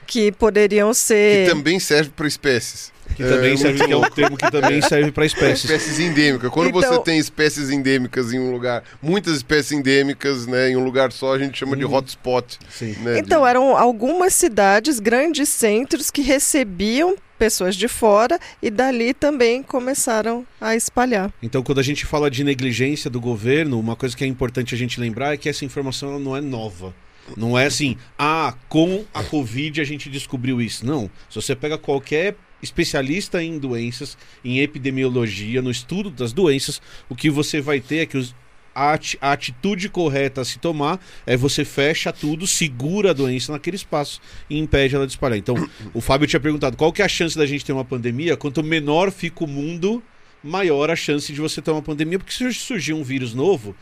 que 0.05 0.31
poderiam 0.31 0.89
Que 0.91 0.95
ser. 0.97 1.49
também 1.49 1.79
serve 1.79 2.11
para 2.15 2.27
espécies. 2.27 2.91
Que 3.23 3.29
também 3.29 3.53
É, 3.53 3.57
serve, 3.57 3.85
que 3.85 3.91
é 3.91 3.95
o 3.95 4.09
termo 4.09 4.37
que 4.37 4.49
também 4.49 4.81
serve 4.81 5.11
para 5.11 5.25
espécies. 5.25 5.65
Espécies 5.69 5.99
endêmicas. 5.99 6.49
Quando 6.49 6.69
Então- 6.69 6.81
você 6.81 6.99
tem 7.03 7.19
espécies 7.19 7.69
endêmicas 7.69 8.31
em 8.33 8.39
um 8.39 8.51
lugar, 8.51 8.83
muitas 9.01 9.35
espécies 9.35 9.73
endêmicas, 9.73 10.47
né, 10.47 10.69
em 10.69 10.77
um 10.77 10.83
lugar 10.83 11.11
só, 11.11 11.33
a 11.35 11.39
gente 11.39 11.57
chama 11.57 11.75
de 11.75 11.83
Uhum. 11.83 11.93
hotspot. 11.93 12.57
Sim. 12.69 12.93
Né, 13.01 13.19
Então, 13.19 13.43
de- 13.43 13.49
eram 13.49 13.75
algumas 13.75 14.33
cidades, 14.33 14.99
grandes 14.99 15.49
centros, 15.49 16.09
que 16.09 16.21
recebiam 16.21 17.15
pessoas 17.37 17.75
de 17.75 17.87
fora 17.87 18.39
e 18.61 18.69
dali 18.69 19.13
também 19.13 19.63
começaram 19.63 20.45
a 20.59 20.75
espalhar. 20.75 21.31
Então, 21.41 21.61
quando 21.63 21.79
a 21.79 21.83
gente 21.83 22.05
fala 22.05 22.29
de 22.31 22.43
negligência 22.43 23.09
do 23.09 23.19
governo, 23.21 23.79
uma 23.79 23.95
coisa 23.95 24.15
que 24.15 24.23
é 24.23 24.27
importante 24.27 24.73
a 24.75 24.77
gente 24.77 24.99
lembrar 24.99 25.33
é 25.33 25.37
que 25.37 25.47
essa 25.49 25.63
informação 25.65 26.19
não 26.19 26.35
é 26.35 26.41
nova. 26.41 26.93
Não 27.37 27.57
é 27.57 27.67
assim, 27.67 27.95
ah, 28.17 28.55
com 28.67 29.05
a 29.13 29.23
Covid 29.23 29.79
a 29.79 29.83
gente 29.83 30.09
descobriu 30.09 30.59
isso. 30.59 30.83
Não. 30.85 31.09
Se 31.29 31.35
você 31.35 31.55
pega 31.55 31.77
qualquer 31.77 32.35
especialista 32.61 33.43
em 33.43 33.57
doenças, 33.57 34.17
em 34.43 34.59
epidemiologia, 34.59 35.61
no 35.61 35.71
estudo 35.71 36.09
das 36.09 36.33
doenças, 36.33 36.81
o 37.07 37.15
que 37.15 37.29
você 37.29 37.61
vai 37.61 37.79
ter 37.79 37.97
é 37.99 38.05
que 38.05 38.17
os- 38.17 38.35
a, 38.73 38.93
ati- 38.93 39.17
a 39.19 39.31
atitude 39.31 39.89
correta 39.89 40.41
a 40.41 40.45
se 40.45 40.59
tomar 40.59 40.99
é 41.25 41.35
você 41.35 41.65
fecha 41.65 42.13
tudo, 42.13 42.45
segura 42.47 43.09
a 43.09 43.13
doença 43.13 43.51
naquele 43.51 43.75
espaço 43.75 44.21
e 44.49 44.57
impede 44.57 44.95
ela 44.95 45.05
de 45.07 45.13
espalhar. 45.13 45.37
Então, 45.37 45.55
o 45.93 45.99
Fábio 46.01 46.27
tinha 46.27 46.39
perguntado 46.39 46.77
qual 46.77 46.93
que 46.93 47.01
é 47.01 47.05
a 47.05 47.09
chance 47.09 47.37
da 47.37 47.45
gente 47.45 47.65
ter 47.65 47.73
uma 47.73 47.83
pandemia? 47.85 48.37
Quanto 48.37 48.63
menor 48.63 49.11
fica 49.11 49.43
o 49.43 49.47
mundo, 49.47 50.01
maior 50.43 50.89
a 50.89 50.95
chance 50.95 51.33
de 51.33 51.41
você 51.41 51.61
ter 51.61 51.71
uma 51.71 51.81
pandemia, 51.81 52.19
porque 52.19 52.31
se 52.31 52.53
surgir 52.53 52.93
um 52.93 53.03
vírus 53.03 53.33
novo, 53.33 53.75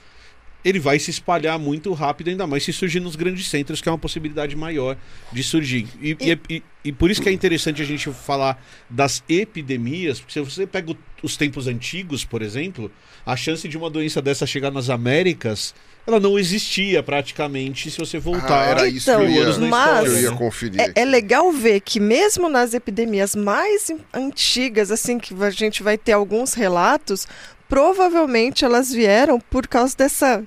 ele 0.67 0.79
vai 0.79 0.99
se 0.99 1.09
espalhar 1.11 1.57
muito 1.57 1.93
rápido, 1.93 2.29
ainda 2.29 2.45
mais 2.45 2.63
se 2.63 2.73
surgir 2.73 2.99
nos 2.99 3.15
grandes 3.15 3.47
centros, 3.47 3.79
que 3.79 3.87
é 3.87 3.91
uma 3.91 3.97
possibilidade 3.97 4.55
maior 4.55 4.97
de 5.31 5.41
surgir. 5.43 5.87
E, 6.01 6.17
e- 6.19 6.39
e- 6.55 6.63
e 6.85 6.91
por 6.91 7.09
isso 7.09 7.21
que 7.21 7.29
é 7.29 7.31
interessante 7.31 7.81
a 7.81 7.85
gente 7.85 8.11
falar 8.11 8.61
das 8.89 9.23
epidemias, 9.29 10.19
porque 10.19 10.33
se 10.33 10.39
você 10.41 10.67
pega 10.67 10.91
o- 10.91 10.97
os 11.23 11.37
tempos 11.37 11.67
antigos, 11.67 12.25
por 12.25 12.41
exemplo, 12.41 12.91
a 13.25 13.35
chance 13.35 13.67
de 13.67 13.77
uma 13.77 13.89
doença 13.89 14.21
dessa 14.21 14.45
chegar 14.45 14.71
nas 14.71 14.89
Américas, 14.89 15.73
ela 16.05 16.19
não 16.19 16.37
existia 16.39 17.01
praticamente 17.03 17.89
se 17.91 17.97
você 17.99 18.17
voltar. 18.19 18.61
Ah, 18.67 18.69
era 18.71 18.87
isso 18.87 19.05
que 19.05 19.11
eu 19.11 19.29
Então, 19.29 19.63
ia, 19.63 19.69
mas- 19.69 20.07
eu 20.13 20.21
ia 20.21 20.31
conferir. 20.31 20.79
É, 20.79 20.91
é 21.01 21.05
legal 21.05 21.51
ver 21.51 21.79
que 21.81 21.99
mesmo 21.99 22.47
nas 22.49 22.73
epidemias 22.73 23.35
mais 23.35 23.89
antigas, 24.13 24.91
assim, 24.91 25.17
que 25.19 25.33
a 25.43 25.49
gente 25.49 25.81
vai 25.83 25.97
ter 25.97 26.13
alguns 26.13 26.53
relatos, 26.53 27.27
provavelmente 27.67 28.63
elas 28.63 28.91
vieram 28.91 29.39
por 29.39 29.67
causa 29.67 29.95
dessa 29.97 30.43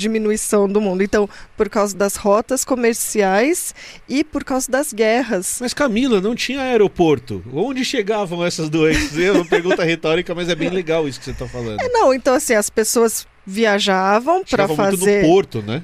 diminuição 0.00 0.68
do 0.68 0.80
mundo. 0.80 1.02
Então, 1.02 1.28
por 1.56 1.68
causa 1.68 1.96
das 1.96 2.16
rotas 2.16 2.64
comerciais 2.64 3.74
e 4.08 4.24
por 4.24 4.42
causa 4.42 4.70
das 4.70 4.92
guerras. 4.92 5.58
Mas 5.60 5.74
Camila, 5.74 6.20
não 6.20 6.34
tinha 6.34 6.60
aeroporto. 6.60 7.42
Onde 7.52 7.84
chegavam 7.84 8.44
essas 8.44 8.68
doenças? 8.68 9.18
É 9.18 9.30
uma 9.30 9.44
pergunta 9.44 9.84
retórica, 9.84 10.34
mas 10.34 10.48
é 10.48 10.54
bem 10.54 10.70
legal 10.70 11.06
isso 11.06 11.18
que 11.18 11.24
você 11.24 11.32
está 11.32 11.46
falando. 11.46 11.78
Não, 11.92 12.12
então 12.14 12.34
assim, 12.34 12.54
as 12.54 12.70
pessoas 12.70 13.26
viajavam 13.46 14.44
para 14.44 14.64
Chegava 14.66 14.74
muito 14.74 14.98
fazer 14.98 15.22
no 15.22 15.28
porto, 15.28 15.62
né? 15.62 15.82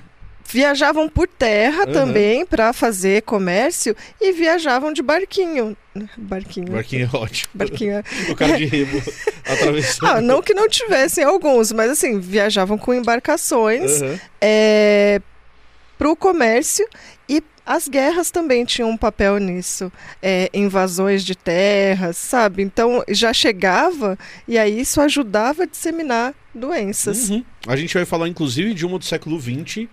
Viajavam 0.48 1.08
por 1.08 1.26
terra 1.26 1.84
Aham. 1.84 1.92
também 1.92 2.46
para 2.46 2.72
fazer 2.72 3.22
comércio 3.22 3.96
e 4.20 4.32
viajavam 4.32 4.92
de 4.92 5.02
barquinho. 5.02 5.76
Barquinho. 6.16 6.72
Barquinho 6.72 7.10
é 7.12 7.16
ótimo. 7.16 7.50
Barquinho. 7.54 8.02
O 8.30 8.36
cara 8.36 8.56
de 8.56 8.64
remo 8.66 9.02
atravessando. 9.44 10.06
Ah, 10.10 10.20
não 10.20 10.42
que 10.42 10.54
não 10.54 10.68
tivessem 10.68 11.24
alguns, 11.24 11.72
mas 11.72 11.90
assim, 11.90 12.20
viajavam 12.20 12.76
com 12.78 12.92
embarcações 12.92 14.02
Aham. 14.02 14.18
para 15.98 16.10
o 16.10 16.16
comércio 16.16 16.86
e 17.28 17.42
as 17.64 17.88
guerras 17.88 18.30
também 18.30 18.64
tinham 18.64 18.90
um 18.90 18.96
papel 18.96 19.38
nisso. 19.38 19.90
É, 20.22 20.48
invasões 20.54 21.24
de 21.24 21.34
terras, 21.34 22.16
sabe? 22.16 22.62
Então 22.62 23.02
já 23.08 23.32
chegava 23.32 24.16
e 24.46 24.56
aí 24.56 24.80
isso 24.80 25.00
ajudava 25.00 25.64
a 25.64 25.66
disseminar 25.66 26.32
doenças. 26.54 27.30
Uhum. 27.30 27.44
A 27.66 27.74
gente 27.76 27.94
vai 27.94 28.04
falar, 28.04 28.28
inclusive, 28.28 28.72
de 28.72 28.86
uma 28.86 28.98
do 28.98 29.04
século 29.04 29.40
XX. 29.40 29.88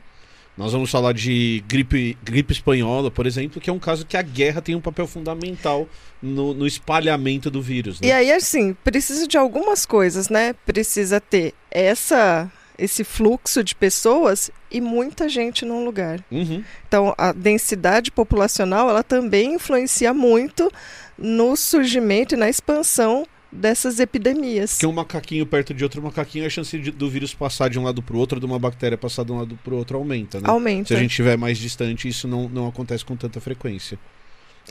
Nós 0.55 0.71
vamos 0.71 0.91
falar 0.91 1.13
de 1.13 1.63
gripe, 1.67 2.15
gripe 2.23 2.53
espanhola, 2.53 3.09
por 3.09 3.25
exemplo, 3.25 3.59
que 3.59 3.69
é 3.69 3.73
um 3.73 3.79
caso 3.79 4.05
que 4.05 4.15
a 4.15 4.21
guerra 4.21 4.61
tem 4.61 4.75
um 4.75 4.81
papel 4.81 5.07
fundamental 5.07 5.87
no, 6.21 6.53
no 6.53 6.67
espalhamento 6.67 7.49
do 7.49 7.61
vírus. 7.61 7.99
Né? 7.99 8.07
E 8.07 8.11
aí, 8.11 8.31
assim, 8.31 8.73
precisa 8.83 9.27
de 9.27 9.35
algumas 9.35 9.85
coisas, 9.85 10.29
né? 10.29 10.53
Precisa 10.65 11.19
ter 11.19 11.55
essa, 11.71 12.51
esse 12.77 13.03
fluxo 13.03 13.63
de 13.63 13.73
pessoas 13.73 14.51
e 14.69 14.79
muita 14.79 15.27
gente 15.27 15.65
num 15.65 15.83
lugar. 15.83 16.23
Uhum. 16.31 16.63
Então, 16.87 17.15
a 17.17 17.31
densidade 17.31 18.11
populacional, 18.11 18.89
ela 18.89 19.03
também 19.03 19.55
influencia 19.55 20.13
muito 20.13 20.71
no 21.17 21.55
surgimento 21.55 22.35
e 22.35 22.37
na 22.37 22.47
expansão 22.47 23.25
dessas 23.53 23.99
epidemias. 23.99 24.73
Porque 24.73 24.87
um 24.87 24.91
macaquinho 24.91 25.45
perto 25.45 25.73
de 25.73 25.83
outro 25.83 26.01
macaquinho, 26.01 26.45
a 26.45 26.49
chance 26.49 26.77
de- 26.77 26.91
do 26.91 27.09
vírus 27.09 27.33
passar 27.33 27.69
de 27.69 27.77
um 27.79 27.83
lado 27.83 28.01
para 28.01 28.15
o 28.15 28.19
outro, 28.19 28.39
de 28.39 28.45
uma 28.45 28.57
bactéria 28.59 28.97
passar 28.97 29.23
de 29.23 29.31
um 29.31 29.37
lado 29.39 29.57
para 29.63 29.73
o 29.73 29.77
outro, 29.77 29.97
aumenta, 29.97 30.39
né? 30.41 30.49
Aumenta. 30.49 30.87
Se 30.89 30.93
a 30.95 30.97
gente 30.99 31.11
estiver 31.11 31.37
mais 31.37 31.57
distante, 31.57 32.07
isso 32.07 32.27
não, 32.27 32.49
não 32.49 32.67
acontece 32.67 33.05
com 33.05 33.15
tanta 33.15 33.39
frequência. 33.39 33.97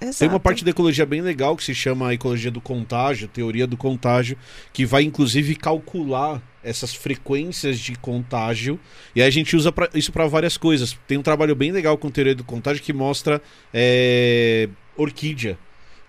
Exato. 0.01 0.19
Tem 0.21 0.29
uma 0.29 0.41
parte 0.41 0.65
da 0.65 0.71
ecologia 0.71 1.05
bem 1.05 1.21
legal 1.21 1.55
que 1.55 1.63
se 1.63 1.75
chama 1.75 2.09
a 2.09 2.15
ecologia 2.15 2.51
do 2.51 2.63
contágio, 2.63 3.29
teoria 3.29 3.67
do 3.67 3.77
contágio, 3.77 4.39
que 4.73 4.87
vai 4.87 5.03
inclusive 5.03 5.55
calcular 5.55 6.43
essas 6.65 6.95
frequências 6.95 7.79
de 7.79 7.95
contágio. 7.97 8.81
E 9.15 9.21
aí 9.21 9.29
a 9.29 9.31
gente 9.31 9.55
usa 9.55 9.71
pra- 9.71 9.91
isso 9.95 10.11
para 10.11 10.27
várias 10.27 10.57
coisas. 10.57 10.97
Tem 11.07 11.19
um 11.19 11.23
trabalho 11.23 11.55
bem 11.55 11.71
legal 11.73 11.99
com 11.99 12.11
teoria 12.11 12.35
do 12.35 12.43
contágio 12.43 12.83
que 12.83 12.93
mostra 12.93 13.43
é, 13.73 14.69
orquídea. 14.97 15.59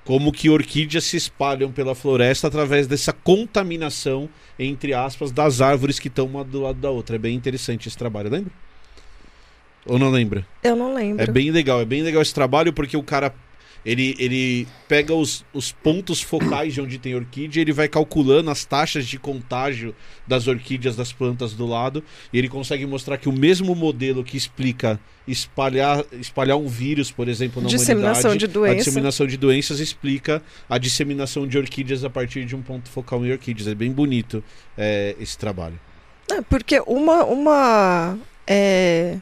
Como 0.04 0.32
que 0.32 0.50
orquídeas 0.50 1.06
se 1.06 1.16
espalham 1.16 1.72
pela 1.72 1.96
floresta 1.96 2.48
através 2.48 2.88
dessa 2.88 3.14
contaminação, 3.14 4.30
entre 4.60 4.94
aspas, 4.94 5.32
das 5.32 5.62
árvores 5.62 5.98
que 5.98 6.10
estão 6.10 6.26
uma 6.26 6.44
do 6.44 6.62
lado 6.62 6.80
da 6.80 6.90
outra. 6.90 7.16
É 7.16 7.20
bem 7.20 7.36
interessante 7.36 7.88
esse 7.88 7.98
trabalho, 7.98 8.30
lembra? 8.30 8.52
Ou 9.86 10.00
não 10.00 10.10
lembra? 10.10 10.46
Eu 10.64 10.76
não 10.76 10.94
lembro. 10.94 11.24
É 11.24 11.28
bem 11.28 11.52
legal, 11.52 11.82
é 11.82 11.86
bem 11.86 12.02
legal 12.02 12.22
esse 12.22 12.34
trabalho 12.34 12.74
porque 12.74 12.96
o 12.96 13.04
cara 13.04 13.34
ele, 13.86 14.16
ele 14.18 14.68
pega 14.88 15.14
os, 15.14 15.46
os 15.54 15.72
pontos 15.72 16.22
focais 16.22 16.74
de 16.74 16.82
onde 16.82 16.98
tem 16.98 17.16
orquídea, 17.16 17.62
ele 17.62 17.74
vai 17.74 17.88
calculando 17.88 18.50
as 18.50 18.66
taxas 18.66 19.06
de 19.06 19.20
contágio 19.20 19.96
das 20.28 20.48
orquídeas 20.48 20.96
das 20.96 21.12
plantas 21.12 21.54
do 21.54 21.66
lado 21.66 22.04
e 22.32 22.38
ele 22.38 22.48
consegue 22.48 22.86
mostrar 22.86 23.18
que 23.18 23.28
o 23.28 23.34
mesmo 23.34 23.76
modelo 23.76 24.24
que 24.24 24.38
explica 24.38 25.00
espalhar, 25.28 26.04
espalhar 26.14 26.58
um 26.58 26.68
vírus, 26.68 27.12
por 27.12 27.28
exemplo, 27.28 27.62
na 27.62 27.70
Disseminação 27.70 28.32
humanidade, 28.32 28.40
de 28.40 28.46
a 28.46 28.54
doença. 28.54 28.76
disseminação 28.76 29.28
de 29.28 29.38
doenças 29.38 29.80
explica 29.80 30.42
a 30.70 30.78
disseminação 30.78 31.48
de 31.48 31.58
orquídeas 31.58 32.04
a 32.04 32.10
partir 32.10 32.46
de 32.46 32.56
um 32.56 32.62
ponto 32.62 32.90
focal 32.90 33.26
em 33.26 33.32
orquídeas. 33.32 33.68
É 33.68 33.76
bem 33.76 33.92
bonito 33.92 34.44
é, 34.78 35.16
esse 35.20 35.38
trabalho. 35.38 35.80
É, 36.32 36.42
porque 36.42 36.82
uma, 36.88 37.24
uma, 37.26 38.18
é, 38.48 39.18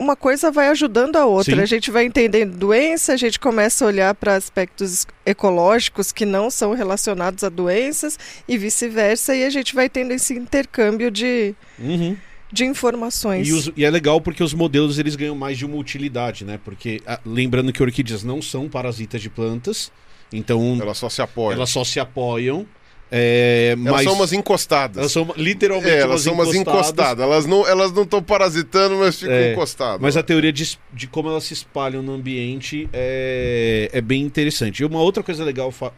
uma 0.00 0.16
coisa 0.16 0.50
vai 0.50 0.68
ajudando 0.68 1.16
a 1.16 1.26
outra. 1.26 1.54
Sim. 1.56 1.62
A 1.62 1.66
gente 1.66 1.90
vai 1.90 2.04
entendendo 2.06 2.56
doença, 2.56 3.12
a 3.12 3.16
gente 3.16 3.38
começa 3.38 3.84
a 3.84 3.88
olhar 3.88 4.14
para 4.14 4.34
aspectos 4.34 5.06
ecológicos 5.24 6.10
que 6.10 6.24
não 6.26 6.50
são 6.50 6.74
relacionados 6.74 7.44
a 7.44 7.48
doenças 7.48 8.18
e 8.48 8.56
vice-versa, 8.58 9.34
e 9.36 9.44
a 9.44 9.50
gente 9.50 9.74
vai 9.74 9.88
tendo 9.88 10.12
esse 10.12 10.34
intercâmbio 10.34 11.10
de, 11.10 11.54
Uhum. 11.78 12.16
de 12.52 12.64
informações. 12.64 13.46
E, 13.46 13.52
os- 13.52 13.70
e 13.76 13.84
é 13.84 13.90
legal 13.90 14.20
porque 14.20 14.42
os 14.42 14.52
modelos 14.54 14.98
eles 14.98 15.14
ganham 15.16 15.36
mais 15.36 15.56
de 15.58 15.64
uma 15.64 15.76
utilidade, 15.76 16.44
né? 16.44 16.58
Porque 16.64 17.00
ah, 17.06 17.20
lembrando 17.24 17.72
que 17.72 17.82
orquídeas 17.82 18.22
não 18.24 18.40
são 18.42 18.68
parasitas 18.68 19.20
de 19.22 19.30
plantas, 19.30 19.92
então 20.32 20.78
Ela 20.80 20.94
só 20.94 21.08
se 21.08 21.22
apoia. 21.22 21.54
elas 21.54 21.70
só 21.70 21.84
se 21.84 22.00
apoiam. 22.00 22.66
É, 23.12 23.74
Elas 23.76 23.92
mas 23.92 24.04
são 24.04 24.12
umas 24.14 24.32
encostadas. 24.32 24.96
elas 24.98 25.10
são 25.12 25.34
literalmente 25.36 25.88
É, 25.90 25.98
elas 25.98 26.10
umas 26.10 26.22
são 26.22 26.34
umas 26.34 26.54
encostadas. 26.54 26.88
encostadas. 26.90 27.24
Elas 27.24 27.46
não 27.46 27.66
elas 27.66 27.92
não 27.92 28.04
estão 28.04 28.22
parasitando, 28.22 28.96
mas 28.96 29.18
ficam 29.18 29.34
É, 29.34 29.52
encostadas. 29.52 30.00
Mas 30.00 30.16
a 30.16 30.22
teoria 30.22 30.52
de, 30.52 30.78
de 30.92 31.06
como 31.08 31.28
elas 31.28 31.44
se 31.44 31.52
espalham 31.52 32.02
no 32.02 32.12
ambiente 32.14 32.88
é, 32.92 33.90
é 33.92 34.00
bem 34.00 34.22
interessante. 34.22 34.80
E 34.80 34.84
uma 34.84 35.00
outra 35.00 35.22
coisa 35.22 35.44
legal. 35.44 35.72
Fa... 35.72 35.92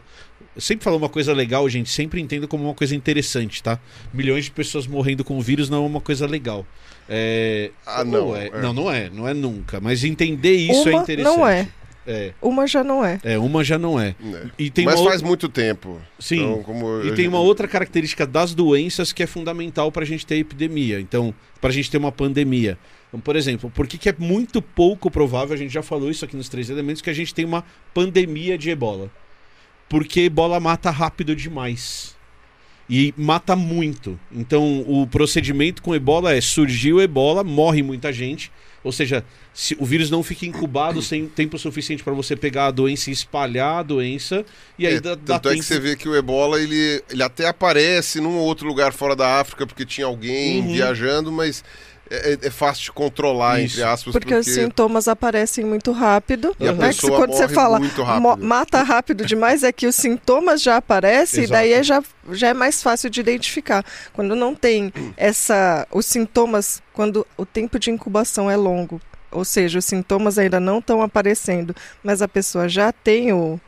Eu 0.54 0.60
sempre 0.60 0.84
falo 0.84 0.96
uma 0.96 1.08
coisa 1.08 1.32
legal, 1.32 1.66
gente, 1.68 1.90
sempre 1.90 2.20
entendo 2.20 2.46
como 2.48 2.64
uma 2.64 2.74
coisa 2.74 2.94
interessante, 2.94 3.62
tá? 3.62 3.78
Milhões 4.12 4.44
de 4.46 4.50
pessoas 4.50 4.86
morrendo 4.86 5.22
com 5.24 5.38
o 5.38 5.40
vírus 5.40 5.70
não 5.70 5.84
é 5.84 5.86
uma 5.86 6.00
coisa 6.00 6.26
legal. 6.26 6.66
É... 7.08 7.70
Ah, 7.86 8.04
não, 8.04 8.34
é? 8.36 8.46
é. 8.46 8.60
Não, 8.60 8.72
não 8.72 8.90
é. 8.90 9.10
Não 9.10 9.28
é 9.28 9.34
nunca. 9.34 9.80
Mas 9.80 10.04
entender 10.04 10.54
isso 10.54 10.88
é 10.88 10.92
Uma 10.92 11.02
interessante. 11.02 11.36
não 11.36 11.46
é. 11.46 11.68
É. 12.06 12.32
Uma 12.40 12.66
já 12.66 12.82
não 12.82 13.04
é. 13.04 13.20
É, 13.22 13.38
uma 13.38 13.62
já 13.62 13.78
não 13.78 13.98
é. 13.98 14.14
É. 14.22 14.46
E 14.58 14.70
tem 14.70 14.84
mas 14.84 14.96
uma 14.96 15.04
faz 15.04 15.16
outra... 15.16 15.28
muito 15.28 15.48
tempo. 15.48 16.00
Sim. 16.18 16.42
Então, 16.42 16.62
como 16.62 17.02
E 17.04 17.14
tem 17.14 17.28
uma 17.28 17.38
outra 17.38 17.68
característica 17.68 18.26
das 18.26 18.54
doenças 18.54 19.12
que 19.12 19.22
é 19.22 19.26
fundamental 19.26 19.92
para 19.92 20.02
a 20.02 20.06
gente 20.06 20.26
ter 20.26 20.36
epidemia. 20.36 21.00
Então, 21.00 21.34
para 21.60 21.70
a 21.70 21.72
gente 21.72 21.90
ter 21.90 21.98
uma 21.98 22.12
pandemia. 22.12 22.76
Então, 23.08 23.20
por 23.20 23.36
exemplo, 23.36 23.70
por 23.70 23.86
que, 23.86 23.98
que 23.98 24.08
é 24.08 24.14
muito 24.18 24.60
pouco 24.60 25.10
provável, 25.10 25.54
a 25.54 25.58
gente 25.58 25.72
já 25.72 25.82
falou 25.82 26.10
isso 26.10 26.24
aqui 26.24 26.36
nos 26.36 26.48
três 26.48 26.70
elementos, 26.70 27.02
que 27.02 27.10
a 27.10 27.14
gente 27.14 27.34
tem 27.34 27.44
uma 27.44 27.64
pandemia 27.94 28.58
de 28.58 28.70
ebola? 28.70 29.10
Porque 29.88 30.22
ebola 30.22 30.58
mata 30.58 30.90
rápido 30.90 31.36
demais. 31.36 32.16
E 32.88 33.14
mata 33.16 33.54
muito. 33.54 34.18
Então, 34.30 34.84
o 34.88 35.06
procedimento 35.06 35.82
com 35.82 35.94
ebola 35.94 36.34
é: 36.34 36.40
surgiu 36.40 37.00
ebola, 37.00 37.44
morre 37.44 37.82
muita 37.82 38.12
gente. 38.12 38.50
Ou 38.84 38.90
seja, 38.92 39.24
se 39.54 39.76
o 39.78 39.84
vírus 39.84 40.10
não 40.10 40.22
fica 40.22 40.44
incubado 40.46 41.00
sem 41.02 41.26
tempo 41.28 41.58
suficiente 41.58 42.02
para 42.02 42.12
você 42.12 42.34
pegar 42.36 42.66
a 42.66 42.70
doença 42.70 43.10
e 43.10 43.12
espalhar 43.12 43.78
a 43.78 43.82
doença. 43.82 44.44
E 44.78 44.86
aí 44.86 44.96
É, 44.96 45.00
dá, 45.00 45.14
dá 45.14 45.38
tanto 45.38 45.48
é 45.48 45.56
que 45.56 45.56
tempo 45.58 45.62
você 45.62 45.78
vê 45.78 45.96
que 45.96 46.08
o 46.08 46.16
ebola 46.16 46.60
ele, 46.60 47.02
ele 47.10 47.22
até 47.22 47.46
aparece 47.46 48.20
num 48.20 48.36
outro 48.38 48.66
lugar 48.66 48.92
fora 48.92 49.14
da 49.14 49.40
África 49.40 49.66
porque 49.66 49.84
tinha 49.86 50.06
alguém 50.06 50.60
Uhum. 50.60 50.72
viajando, 50.72 51.30
mas 51.30 51.62
é, 52.12 52.32
é- 52.32 52.46
é 52.46 52.50
fácil 52.50 52.84
de 52.84 52.92
controlar, 52.92 53.60
Isso. 53.60 53.74
entre 53.76 53.84
aspas, 53.90 54.12
Porque, 54.12 54.34
os 54.34 54.46
sintomas 54.46 55.08
aparecem 55.08 55.64
muito 55.64 55.90
rápido. 55.92 56.54
E 56.60 56.68
a 56.68 56.72
né? 56.72 56.92
Que 56.92 57.08
quando 57.08 57.32
você 57.32 57.42
morre 57.44 57.54
fala 57.54 57.78
rápido. 57.80 58.44
mata 58.46 58.82
rápido 58.82 59.24
demais, 59.24 59.62
é 59.62 59.72
que 59.72 59.86
os 59.86 59.94
sintomas 59.94 60.60
já 60.62 60.76
aparecem 60.76 61.44
Exato. 61.44 61.52
e 61.54 61.56
daí 61.56 61.72
é 61.72 61.82
já, 61.82 62.02
já 62.32 62.48
é 62.48 62.54
mais 62.54 62.82
fácil 62.82 63.08
de 63.08 63.20
identificar. 63.20 63.84
Quando 64.12 64.34
não 64.36 64.54
tem 64.54 64.92
essa. 65.16 65.86
Os 65.90 66.06
sintomas, 66.06 66.82
quando 66.92 67.26
o 67.36 67.46
tempo 67.46 67.78
de 67.78 67.90
incubação 67.90 68.50
é 68.50 68.56
longo, 68.56 69.00
ou 69.30 69.44
seja, 69.44 69.78
os 69.78 69.84
sintomas 69.84 70.38
ainda 70.38 70.60
não 70.60 70.78
estão 70.78 71.00
aparecendo, 71.02 71.74
mas 72.02 72.20
a 72.20 72.28
pessoa 72.28 72.68
já 72.68 72.92
tem 72.92 73.32
o, 73.32 73.58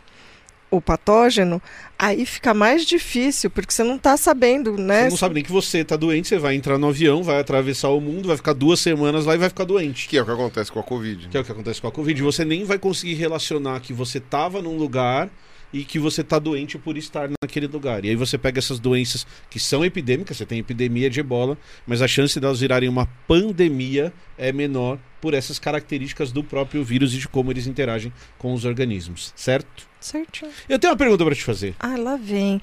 o 0.70 0.80
patógeno, 0.80 1.60
aí 2.04 2.26
fica 2.26 2.52
mais 2.52 2.84
difícil, 2.84 3.50
porque 3.50 3.72
você 3.72 3.82
não 3.82 3.96
está 3.96 4.16
sabendo, 4.16 4.76
né? 4.76 5.04
Você 5.04 5.10
não 5.10 5.16
sabe 5.16 5.34
nem 5.34 5.44
que 5.44 5.50
você 5.50 5.82
tá 5.82 5.96
doente, 5.96 6.28
você 6.28 6.38
vai 6.38 6.54
entrar 6.54 6.76
no 6.76 6.88
avião, 6.88 7.22
vai 7.22 7.40
atravessar 7.40 7.88
o 7.88 8.00
mundo, 8.00 8.28
vai 8.28 8.36
ficar 8.36 8.52
duas 8.52 8.80
semanas 8.80 9.24
lá 9.24 9.34
e 9.34 9.38
vai 9.38 9.48
ficar 9.48 9.64
doente. 9.64 10.06
que 10.08 10.18
é 10.18 10.22
o 10.22 10.24
que 10.24 10.30
acontece 10.30 10.70
com 10.70 10.80
a 10.80 10.82
Covid. 10.82 11.28
Que 11.28 11.36
é 11.36 11.40
o 11.40 11.44
que 11.44 11.52
acontece 11.52 11.80
com 11.80 11.88
a 11.88 11.92
Covid. 11.92 12.22
Você 12.22 12.44
nem 12.44 12.64
vai 12.64 12.78
conseguir 12.78 13.14
relacionar 13.14 13.80
que 13.80 13.92
você 13.92 14.20
tava 14.20 14.60
num 14.60 14.76
lugar 14.76 15.30
e 15.72 15.84
que 15.84 15.98
você 15.98 16.22
tá 16.22 16.38
doente 16.38 16.78
por 16.78 16.96
estar 16.96 17.28
naquele 17.42 17.66
lugar. 17.66 18.04
E 18.04 18.10
aí 18.10 18.16
você 18.16 18.38
pega 18.38 18.58
essas 18.58 18.78
doenças 18.78 19.26
que 19.50 19.58
são 19.58 19.84
epidêmicas, 19.84 20.36
você 20.36 20.46
tem 20.46 20.58
epidemia 20.58 21.10
de 21.10 21.20
ebola, 21.20 21.58
mas 21.86 22.00
a 22.02 22.08
chance 22.08 22.38
delas 22.38 22.60
virarem 22.60 22.88
uma 22.88 23.06
pandemia 23.26 24.12
é 24.38 24.52
menor 24.52 24.98
por 25.20 25.34
essas 25.34 25.58
características 25.58 26.30
do 26.30 26.44
próprio 26.44 26.84
vírus 26.84 27.14
e 27.14 27.18
de 27.18 27.26
como 27.28 27.50
eles 27.50 27.66
interagem 27.66 28.12
com 28.38 28.52
os 28.52 28.64
organismos, 28.64 29.32
certo? 29.34 29.86
Certinho. 30.00 30.50
Eu 30.68 30.78
tenho 30.78 30.92
uma 30.92 30.98
pergunta 30.98 31.24
para 31.24 31.34
te 31.34 31.42
fazer. 31.42 31.74
Ah, 31.80 31.96
lá 31.96 32.16
vem. 32.16 32.60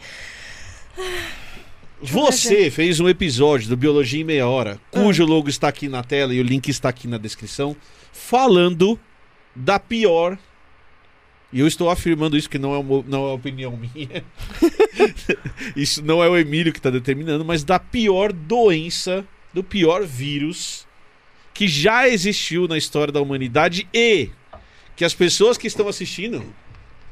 Você 2.02 2.72
fez 2.72 3.00
um 3.00 3.08
episódio 3.08 3.70
do 3.70 3.78
Biologia 3.78 4.22
em 4.22 4.24
Meia 4.24 4.48
Hora, 4.48 4.80
Ah. 4.92 5.00
cujo 5.00 5.24
logo 5.26 5.50
está 5.50 5.68
aqui 5.68 5.88
na 5.88 6.04
tela 6.04 6.34
e 6.34 6.40
o 6.40 6.44
link 6.44 6.68
está 6.70 6.90
aqui 6.90 7.08
na 7.08 7.18
descrição, 7.18 7.76
falando 8.12 9.00
da 9.56 9.78
pior. 9.80 10.38
E 11.54 11.60
eu 11.60 11.68
estou 11.68 11.90
afirmando 11.90 12.38
isso 12.38 12.50
que 12.50 12.58
não 12.58 12.74
é 12.74 12.78
uma, 12.78 13.04
não 13.08 13.30
é 13.30 13.34
opinião 13.34 13.78
minha. 13.78 14.24
isso 15.76 16.04
não 16.04 16.24
é 16.24 16.30
o 16.30 16.38
Emílio 16.38 16.72
que 16.72 16.80
está 16.80 16.90
determinando, 16.90 17.44
mas 17.44 17.64
da 17.64 17.78
pior 17.78 18.32
doença, 18.32 19.26
do 19.54 19.64
pior 19.64 20.06
vírus 20.06 20.88
que 21.54 21.68
já 21.68 22.08
existiu 22.08 22.68
na 22.68 22.78
história 22.78 23.12
da 23.12 23.22
humanidade 23.22 23.88
e 23.94 24.30
que 24.96 25.04
as 25.04 25.14
pessoas 25.14 25.58
que 25.58 25.68
estão 25.68 25.88
assistindo 25.88 26.44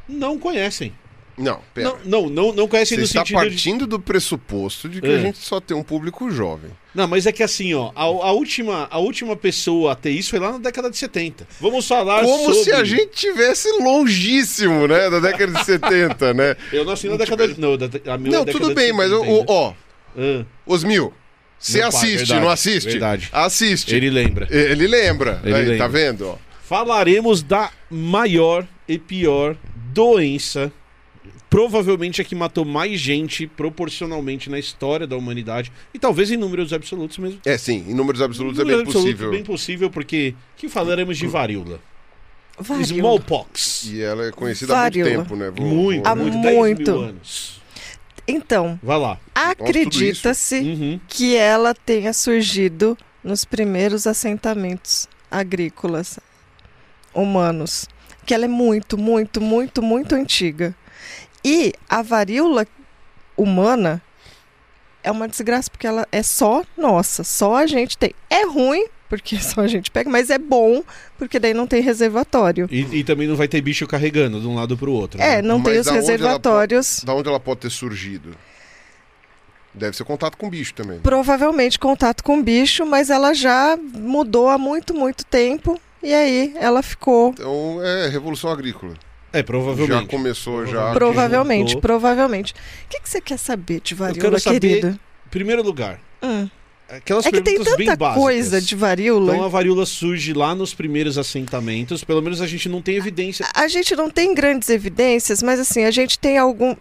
não 0.07 0.39
conhecem. 0.39 0.93
Não, 1.39 1.59
pera. 1.73 1.89
Não, 2.03 2.23
não, 2.23 2.29
não, 2.29 2.53
não 2.53 2.67
conhecem 2.67 2.97
Você 2.97 3.01
no 3.01 3.05
está 3.05 3.19
sentido 3.21 3.39
de... 3.39 3.45
partindo 3.49 3.87
do 3.87 3.99
pressuposto 3.99 4.89
de 4.89 4.99
que 4.99 5.07
É. 5.07 5.15
a 5.15 5.19
gente 5.19 5.37
só 5.37 5.59
tem 5.61 5.75
um 5.75 5.81
público 5.83 6.29
jovem. 6.29 6.69
Não, 6.93 7.07
mas 7.07 7.25
é 7.25 7.31
que 7.31 7.41
assim, 7.41 7.73
ó, 7.73 7.91
a, 7.95 8.03
a 8.03 8.31
última, 8.31 8.87
a 8.91 8.99
última 8.99 9.35
pessoa 9.35 9.93
a 9.93 9.95
ter 9.95 10.09
isso 10.11 10.31
foi 10.31 10.39
lá 10.39 10.51
na 10.51 10.57
década 10.57 10.89
de 10.89 10.97
70. 10.97 11.47
Vamos 11.61 11.87
falar 11.87 12.23
Como 12.23 12.53
sobre... 12.53 12.63
se 12.65 12.71
a 12.73 12.83
gente 12.83 13.11
tivesse 13.15 13.69
longíssimo, 13.81 14.87
né? 14.87 15.09
Da 15.09 15.19
década 15.19 15.53
de 15.53 15.65
70, 15.65 16.33
né? 16.33 16.55
Eu 16.73 16.83
nasci 16.83 17.07
na 17.07 17.15
década 17.15 17.47
de... 17.47 17.59
Não, 17.59 17.77
da, 17.77 17.85
a 18.13 18.17
minha 18.17 18.39
Não, 18.39 18.45
tudo 18.45 18.73
bem, 18.73 18.91
mas, 18.91 19.09
70 19.09 19.19
o- 19.29 19.33
ainda. 19.39 19.45
ó, 19.51 19.73
Ah, 20.17 20.45
Osmil, 20.65 21.13
você 21.57 21.81
assiste, 21.81 22.17
verdade, 22.17 22.41
não 22.41 22.49
assiste? 22.49 22.89
verdade. 22.89 23.29
Assiste. 23.31 23.95
Ele, 23.95 24.07
ele 24.07 24.09
lembra. 24.23 24.47
lembra. 24.49 25.41
Ele 25.43 25.55
Aí, 25.55 25.61
lembra. 25.65 25.77
Tá 25.77 25.87
vendo? 25.87 26.27
ó? 26.27 26.35
Falaremos 26.63 27.41
da 27.41 27.71
maior 27.89 28.65
e 28.87 28.97
pior 28.97 29.55
doença, 29.93 30.71
provavelmente 31.49 32.21
a 32.21 32.23
que 32.23 32.35
matou 32.35 32.63
mais 32.63 32.99
gente 32.99 33.47
proporcionalmente 33.47 34.49
na 34.49 34.59
história 34.59 35.07
da 35.07 35.17
humanidade, 35.17 35.71
e 35.93 35.97
talvez 35.99 36.29
em 36.31 36.37
números 36.37 36.71
absolutos 36.73 37.17
mesmo. 37.17 37.39
É, 37.45 37.57
sim, 37.57 37.85
em 37.87 37.93
números 37.93 38.21
absolutos 38.21 38.59
é 38.59 38.63
Números 38.63 38.81
bem 38.83 38.87
absolutos, 38.87 39.11
possível. 39.13 39.31
bem 39.31 39.43
possível, 39.43 39.89
porque 39.89 40.35
que 40.55 40.69
falaremos 40.69 41.17
de 41.17 41.25
varíola. 41.27 41.79
Varíola. 42.59 42.83
Smallpox. 42.85 43.85
E 43.85 44.01
ela 44.01 44.25
é 44.27 44.31
conhecida 44.31 44.73
há 44.77 44.81
muito 44.83 44.99
Varíola. 44.99 45.23
tempo, 45.23 45.35
né? 45.35 45.49
Vou- 45.49 45.65
Muito, 45.65 46.05
Há 46.07 46.13
vou- 46.13 46.23
muito. 46.25 46.41
10 46.41 46.55
muito. 46.57 46.91
mil 46.91 47.01
anos. 47.01 47.61
Então, 48.27 48.79
Vai 48.83 48.99
lá. 48.99 49.17
acredita-se 49.33 50.59
Uhum. 50.59 50.99
que 51.07 51.35
ela 51.35 51.73
tenha 51.73 52.13
surgido 52.13 52.97
nos 53.23 53.43
primeiros 53.45 54.05
assentamentos 54.05 55.07
agrícolas 55.31 56.19
humanos. 57.13 57.87
Que 58.25 58.33
ela 58.33 58.45
é 58.45 58.47
muito, 58.49 58.97
muito, 58.97 59.41
muito, 59.41 59.81
muito 59.81 60.13
antiga. 60.13 60.75
E 61.43 61.73
a 61.89 62.01
varíola 62.01 62.67
humana 63.37 64.01
é 65.03 65.11
uma 65.11 65.27
desgraça, 65.27 65.69
porque 65.69 65.87
ela 65.87 66.07
é 66.11 66.21
só 66.21 66.63
nossa, 66.77 67.23
só 67.23 67.55
a 67.55 67.65
gente 67.65 67.97
tem. 67.97 68.13
É 68.29 68.45
ruim, 68.45 68.85
porque 69.07 69.37
só 69.41 69.61
a 69.61 69.67
gente 69.67 69.89
pega, 69.89 70.09
mas 70.09 70.29
é 70.29 70.37
bom, 70.37 70.83
porque 71.17 71.39
daí 71.39 71.53
não 71.53 71.67
tem 71.67 71.81
reservatório. 71.81 72.67
E, 72.71 72.99
e 72.99 73.03
também 73.03 73.27
não 73.27 73.35
vai 73.35 73.47
ter 73.47 73.61
bicho 73.61 73.87
carregando 73.87 74.39
de 74.39 74.47
um 74.47 74.55
lado 74.55 74.77
pro 74.77 74.91
outro. 74.91 75.21
É, 75.21 75.37
né? 75.37 75.41
não 75.41 75.61
tem 75.61 75.77
Mas 75.77 75.81
os 75.81 75.85
da 75.85 75.91
onde 75.91 75.99
ela 75.99 76.11
reservatórios. 76.11 77.03
Da 77.03 77.13
onde 77.13 77.29
ela 77.29 77.39
pode 77.39 77.61
ter 77.61 77.69
surgido? 77.69 78.35
Deve 79.73 79.95
ser 79.95 80.03
contato 80.03 80.35
com 80.35 80.49
bicho 80.49 80.73
também. 80.73 80.99
provavelmente 80.99 81.77
contato 81.77 82.23
com 82.23 82.41
bicho, 82.41 82.85
mas 82.85 83.09
ela 83.09 83.33
já 83.33 83.77
mudou 83.77 84.49
há 84.49 84.57
muito, 84.57 84.93
muito 84.93 85.23
tempo. 85.25 85.79
E 86.01 86.13
aí 86.13 86.53
ela 86.57 86.81
ficou. 86.81 87.29
Então, 87.29 87.83
é 87.83 88.07
Revolução 88.07 88.49
Agrícola. 88.49 88.93
É, 89.31 89.43
provavelmente. 89.43 90.01
Já 90.01 90.07
começou, 90.07 90.65
já. 90.65 90.91
Provavelmente, 90.93 91.77
provavelmente. 91.77 92.53
O 92.53 92.89
que, 92.89 92.99
que 93.01 93.09
você 93.09 93.21
quer 93.21 93.37
saber 93.37 93.81
de 93.81 93.93
varíola, 93.95 94.21
quero 94.21 94.39
saber- 94.39 94.59
querido? 94.59 94.99
Primeiro 95.29 95.61
lugar, 95.61 95.99
Hum. 96.23 96.49
aquelas 96.89 97.25
É 97.25 97.31
que 97.31 97.41
tem 97.41 97.55
tanta 97.63 97.95
básicas. 97.95 98.23
coisa 98.23 98.59
de 98.61 98.75
varíola. 98.75 99.33
Então 99.33 99.45
a 99.45 99.47
varíola 99.47 99.85
surge 99.85 100.33
lá 100.33 100.55
nos 100.55 100.73
primeiros 100.73 101.17
assentamentos, 101.17 102.03
pelo 102.03 102.21
menos 102.21 102.41
a 102.41 102.47
gente 102.47 102.67
não 102.67 102.81
tem 102.81 102.95
evidência. 102.95 103.45
A 103.53 103.67
gente 103.67 103.95
não 103.95 104.09
tem 104.09 104.33
grandes 104.33 104.69
evidências, 104.69 105.43
mas 105.43 105.59
assim, 105.59 105.83
a 105.83 105.91
gente 105.91 106.17
tem 106.17 106.37
algum. 106.37 106.75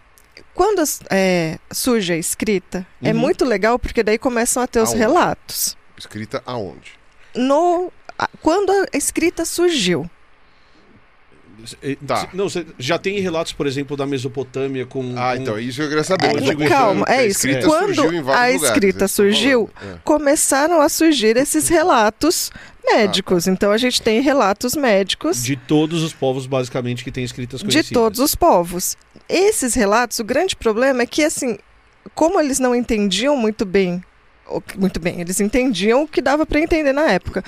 Quando 0.55 0.83
é, 1.11 1.59
surge 1.71 2.13
a 2.13 2.17
escrita, 2.17 2.87
é 3.03 3.13
Uhum. 3.13 3.19
muito 3.19 3.45
legal 3.45 3.79
porque 3.79 4.03
daí 4.03 4.17
começam 4.19 4.63
a 4.63 4.67
ter 4.67 4.81
os 4.81 4.89
Aonde? 4.91 4.99
relatos. 5.01 5.77
Escrita 5.97 6.43
aonde? 6.47 6.93
No, 7.37 7.93
a- 8.19 8.29
quando 8.41 8.71
a 8.71 8.87
escrita 8.97 9.45
surgiu, 9.45 10.09
Tá. 12.07 12.29
Não, 12.33 12.49
você 12.49 12.65
já 12.79 12.99
tem 12.99 13.19
relatos, 13.21 13.53
por 13.53 13.67
exemplo, 13.67 13.97
da 13.97 14.07
Mesopotâmia 14.07 14.87
com. 14.87 15.15
Ah, 15.17 15.35
com- 15.35 15.43
então, 15.43 15.59
isso 15.59 15.83
eu 15.83 15.89
queria 15.89 16.05
saber. 16.05 16.27
É, 16.27 16.31
então, 16.31 16.57
tô 16.57 16.69
calma, 16.69 17.05
que 17.07 17.13
é 17.13 17.17
a 17.19 17.27
isso. 17.27 17.39
escrita 17.39 17.67
Quando 17.67 17.95
surgiu 17.95 18.13
em 18.13 18.23
vários 18.23 18.29
a 18.29 18.55
lugares, 18.55 18.63
escrita 18.63 18.99
que 18.99 19.05
eu 19.05 19.09
tô 19.09 19.15
surgiu. 19.15 19.71
É. 19.83 19.95
começaram 20.05 20.81
a 20.81 20.89
surgir 20.89 21.37
esses 21.37 21.69
relatos 21.69 22.51
médicos. 22.85 23.47
Então 23.47 23.71
a 23.73 23.79
gente 23.79 24.01
tem 24.01 24.21
relatos 24.21 24.75
médicos 24.77 25.43
De 25.43 25.57
todos 25.57 26.03
os 26.03 26.13
povos, 26.13 26.47
basicamente, 26.47 27.05
que 27.05 27.11
têm 27.11 27.25
escritas 27.25 27.61
de 27.61 27.67
conhecidas. 27.67 27.91
todos 27.93 28.21
os 28.21 28.35
povos. 28.35 28.97
Esses 29.29 29.75
relatos, 29.75 30.19
o 30.21 30.25
grande 30.25 30.57
problema 30.57 31.03
é 31.03 31.07
que, 31.07 31.23
assim, 31.23 31.59
como 32.15 32.41
eles 32.41 32.59
não 32.59 32.75
entendiam 32.75 33.37
muito 33.37 33.65
bem 33.67 33.99
que- 34.01 34.08
Muito 34.79 34.99
bem, 34.99 35.21
eles 35.21 35.41
entendiam 35.41 36.03
o 36.03 36.09
que 36.09 36.23
dava 36.23 36.47
para 36.47 36.59
entender 36.61 36.93
na 36.93 37.11
época. 37.11 37.45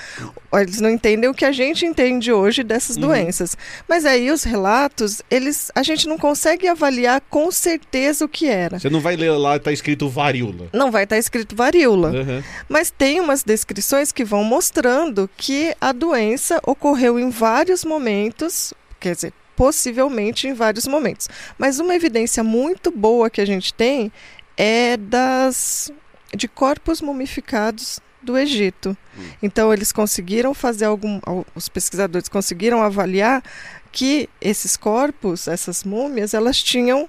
Eles 0.52 0.80
não 0.80 0.90
entendem 0.90 1.30
o 1.30 1.34
que 1.34 1.44
a 1.44 1.52
gente 1.52 1.86
entende 1.86 2.32
hoje 2.32 2.62
dessas 2.62 2.96
Uhum. 2.96 3.02
doenças. 3.02 3.56
Mas 3.88 4.04
aí 4.04 4.30
os 4.30 4.42
relatos, 4.42 5.22
eles, 5.30 5.70
a 5.74 5.82
gente 5.82 6.06
não 6.08 6.18
consegue 6.18 6.68
avaliar 6.68 7.20
com 7.30 7.50
certeza 7.50 8.24
o 8.24 8.28
que 8.28 8.46
era. 8.46 8.78
Você 8.78 8.90
não 8.90 9.00
vai 9.00 9.16
ler 9.16 9.30
lá, 9.32 9.58
tá 9.58 9.72
escrito 9.72 10.08
varíola. 10.08 10.68
Não 10.72 10.90
vai 10.90 11.04
estar 11.04 11.16
escrito 11.18 11.56
varíola. 11.56 12.08
Aham. 12.10 12.42
Mas 12.68 12.90
tem 12.90 13.20
umas 13.20 13.42
descrições 13.42 14.12
que 14.12 14.24
vão 14.24 14.44
mostrando 14.44 15.28
que 15.36 15.74
a 15.80 15.92
doença 15.92 16.60
ocorreu 16.66 17.18
em 17.18 17.30
vários 17.30 17.84
momentos, 17.84 18.74
quer 18.98 19.14
dizer, 19.14 19.32
possivelmente 19.56 20.48
em 20.48 20.52
vários 20.54 20.86
momentos. 20.86 21.28
Mas 21.58 21.78
uma 21.78 21.94
evidência 21.94 22.42
muito 22.42 22.90
boa 22.90 23.30
que 23.30 23.40
a 23.40 23.44
gente 23.46 23.72
tem 23.72 24.10
é 24.56 24.96
das 24.96 25.90
de 26.36 26.46
corpos 26.48 27.00
mumificados 27.00 28.00
do 28.22 28.36
Egito. 28.36 28.96
Então 29.42 29.72
eles 29.72 29.92
conseguiram 29.92 30.52
fazer 30.54 30.84
algum, 30.84 31.20
al- 31.24 31.46
os 31.54 31.68
pesquisadores 31.68 32.28
conseguiram 32.28 32.82
avaliar 32.82 33.42
que 33.90 34.28
esses 34.40 34.76
corpos, 34.76 35.48
essas 35.48 35.82
múmias, 35.84 36.34
elas 36.34 36.62
tinham 36.62 37.08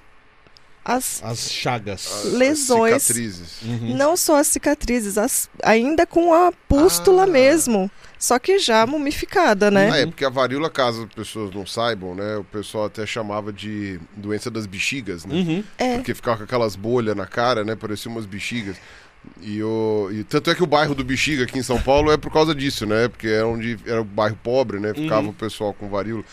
as 0.83 1.21
As 1.23 1.51
chagas. 1.51 2.07
As 2.25 2.33
lesões. 2.33 3.03
Cicatrizes. 3.03 3.61
Uhum. 3.61 3.95
não 3.95 4.17
só 4.17 4.37
as 4.37 4.47
cicatrizes, 4.47 5.17
as- 5.17 5.47
ainda 5.61 6.07
com 6.07 6.33
a 6.33 6.51
pústula 6.67 7.23
Ah. 7.23 7.27
mesmo. 7.27 7.91
Só 8.17 8.37
que 8.39 8.57
já 8.59 8.85
mumificada, 8.85 9.69
né? 9.71 9.89
Ah, 9.91 9.97
é 9.97 10.05
porque 10.05 10.23
a 10.25 10.29
varíola, 10.29 10.69
caso 10.69 11.03
as 11.05 11.13
pessoas 11.13 11.53
não 11.53 11.65
saibam, 11.65 12.13
né? 12.15 12.37
O 12.37 12.43
pessoal 12.43 12.85
até 12.85 13.03
chamava 13.05 13.51
de 13.51 13.99
doença 14.15 14.49
das 14.49 14.65
bexigas, 14.67 15.25
né? 15.25 15.35
Uhum. 15.35 15.63
É. 15.77 15.95
Porque 15.97 16.13
ficava 16.13 16.37
com 16.37 16.43
aquelas 16.43 16.75
bolhas 16.75 17.15
na 17.15 17.25
cara, 17.25 17.63
né? 17.63 17.75
Pareciam 17.75 18.11
umas 18.13 18.25
bexigas. 18.27 18.77
E, 19.41 19.61
o, 19.61 20.09
e 20.11 20.23
tanto 20.23 20.49
é 20.49 20.55
que 20.55 20.63
o 20.63 20.67
bairro 20.67 20.95
do 20.95 21.03
Bexiga 21.03 21.43
aqui 21.43 21.59
em 21.59 21.63
São 21.63 21.79
Paulo 21.81 22.11
é 22.11 22.17
por 22.17 22.31
causa 22.31 22.53
disso, 22.55 22.85
né? 22.85 23.07
Porque 23.07 23.27
era 23.27 23.47
onde 23.47 23.77
era 23.85 24.01
o 24.01 24.03
bairro 24.05 24.37
pobre, 24.43 24.79
né? 24.79 24.93
Ficava 24.93 25.21
Uhum. 25.23 25.29
o 25.29 25.33
pessoal 25.33 25.73
com 25.73 25.87
varíola. 25.89 26.23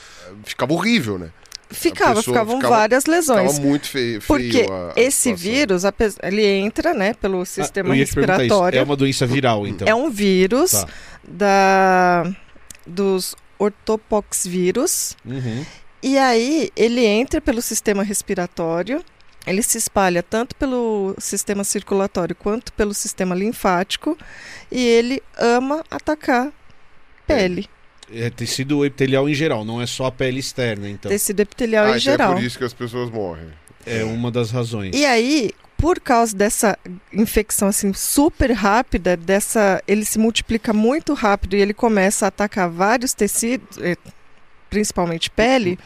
Ficava 0.45 0.73
horrível, 0.73 1.19
né? 1.19 1.31
Ficava, 1.71 2.23
ficavam 2.23 2.57
ficava- 2.57 2.77
várias 2.77 3.05
lesões. 3.05 3.53
Ficava 3.53 3.69
muito 3.69 3.89
feio. 3.89 4.23
Porque 4.27 4.67
a- 4.71 4.93
a 4.97 5.01
esse 5.01 5.35
situação. 5.35 5.53
vírus, 5.53 5.83
ele 6.23 6.47
entra, 6.47 6.95
né, 6.95 7.13
pelo 7.13 7.45
sistema 7.45 7.91
Ah, 7.91 7.93
perguntar 7.93 8.05
isso. 8.05 8.19
respiratório. 8.39 8.79
É 8.79 8.83
uma 8.83 8.97
doença 8.97 9.27
viral, 9.27 9.67
então. 9.67 9.87
É 9.87 9.95
um 9.95 10.09
vírus 10.11 10.71
Tá. 10.71 10.89
da 11.27 12.31
dos 12.87 13.37
ortopoxvírus. 13.59 15.15
Uhum. 15.25 15.65
E 16.03 16.17
aí 16.17 16.71
ele 16.77 17.05
entra 17.05 17.41
pelo 17.41 17.61
sistema 17.61 18.03
respiratório, 18.03 19.03
ele 19.49 19.63
se 19.63 19.79
espalha 19.79 20.23
tanto 20.23 20.55
pelo 20.57 21.15
sistema 21.19 21.65
circulatório 21.65 22.35
quanto 22.37 22.73
pelo 22.73 22.93
sistema 22.95 23.35
linfático 23.35 24.17
e 24.71 24.85
ele 24.85 25.23
ama 25.39 25.85
atacar 25.91 26.53
pele, 27.27 27.69
É 28.13 28.31
tecido 28.31 28.85
epitelial 28.85 29.29
em 29.29 29.35
geral, 29.35 29.65
não 29.65 29.81
é 29.83 29.87
só 29.87 30.07
a 30.07 30.13
pele 30.13 30.41
externa, 30.41 30.89
então. 30.89 31.11
tecido 31.11 31.41
epitelial 31.41 31.85
Ah, 31.85 31.89
em 31.89 31.91
então 31.93 32.01
geral. 32.01 32.33
é 32.33 32.35
por 32.37 32.45
isso 32.45 32.59
que 32.59 32.65
as 32.65 32.73
pessoas 32.73 33.11
morrem. 33.11 33.49
É 33.87 34.03
uma 34.05 34.31
das 34.31 34.51
razões. 34.51 34.95
E 34.97 35.05
aí, 35.07 35.51
por 35.77 36.01
causa 36.01 36.35
dessa 36.37 36.79
infecção 37.13 37.69
assim 37.69 37.93
super 37.93 38.51
rápida, 38.53 39.17
dessa, 39.17 39.83
ele 39.87 40.05
se 40.05 40.19
multiplica 40.19 40.73
muito 40.73 41.15
rápido 41.15 41.55
e 41.57 41.61
ele 41.61 41.73
começa 41.75 42.25
a 42.27 42.29
atacar 42.29 42.69
vários 42.69 43.13
tecidos, 43.15 43.79
eh, 43.79 43.97
principalmente 44.69 45.31
pele, 45.31 45.79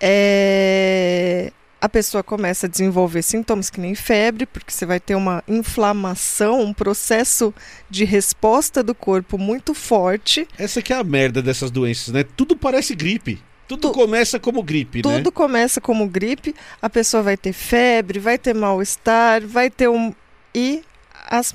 é, 0.00 1.52
a 1.80 1.88
pessoa 1.88 2.22
começa 2.24 2.66
a 2.66 2.68
desenvolver 2.68 3.22
sintomas 3.22 3.70
que 3.70 3.80
nem 3.80 3.94
febre, 3.94 4.46
porque 4.46 4.72
você 4.72 4.84
vai 4.84 4.98
ter 4.98 5.14
uma 5.14 5.42
inflamação, 5.46 6.60
um 6.62 6.72
processo 6.74 7.54
de 7.88 8.04
resposta 8.04 8.82
do 8.82 8.94
corpo 8.94 9.38
muito 9.38 9.74
forte. 9.74 10.46
Essa 10.58 10.82
que 10.82 10.92
é 10.92 10.96
a 10.96 11.04
merda 11.04 11.40
dessas 11.40 11.70
doenças, 11.70 12.12
né? 12.12 12.24
Tudo 12.24 12.56
parece 12.56 12.94
gripe. 12.94 13.40
Tudo 13.68 13.88
Tu- 13.88 13.92
começa 13.92 14.40
como 14.40 14.62
gripe, 14.62 14.98
né? 15.06 15.16
Tudo 15.18 15.30
começa 15.30 15.80
como 15.80 16.08
gripe, 16.08 16.54
a 16.80 16.88
pessoa 16.88 17.22
vai 17.22 17.36
ter 17.36 17.52
febre, 17.52 18.18
vai 18.18 18.38
ter 18.38 18.54
mal-estar, 18.54 19.46
vai 19.46 19.70
ter 19.70 19.88
um. 19.88 20.12
e 20.54 20.82
as 21.30 21.54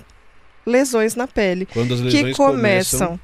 lesões 0.65 1.15
na 1.15 1.27
pele. 1.27 1.65
Quando 1.65 1.95
as 1.95 1.99
que 1.99 2.05
lesões 2.05 2.37
começam 2.37 3.19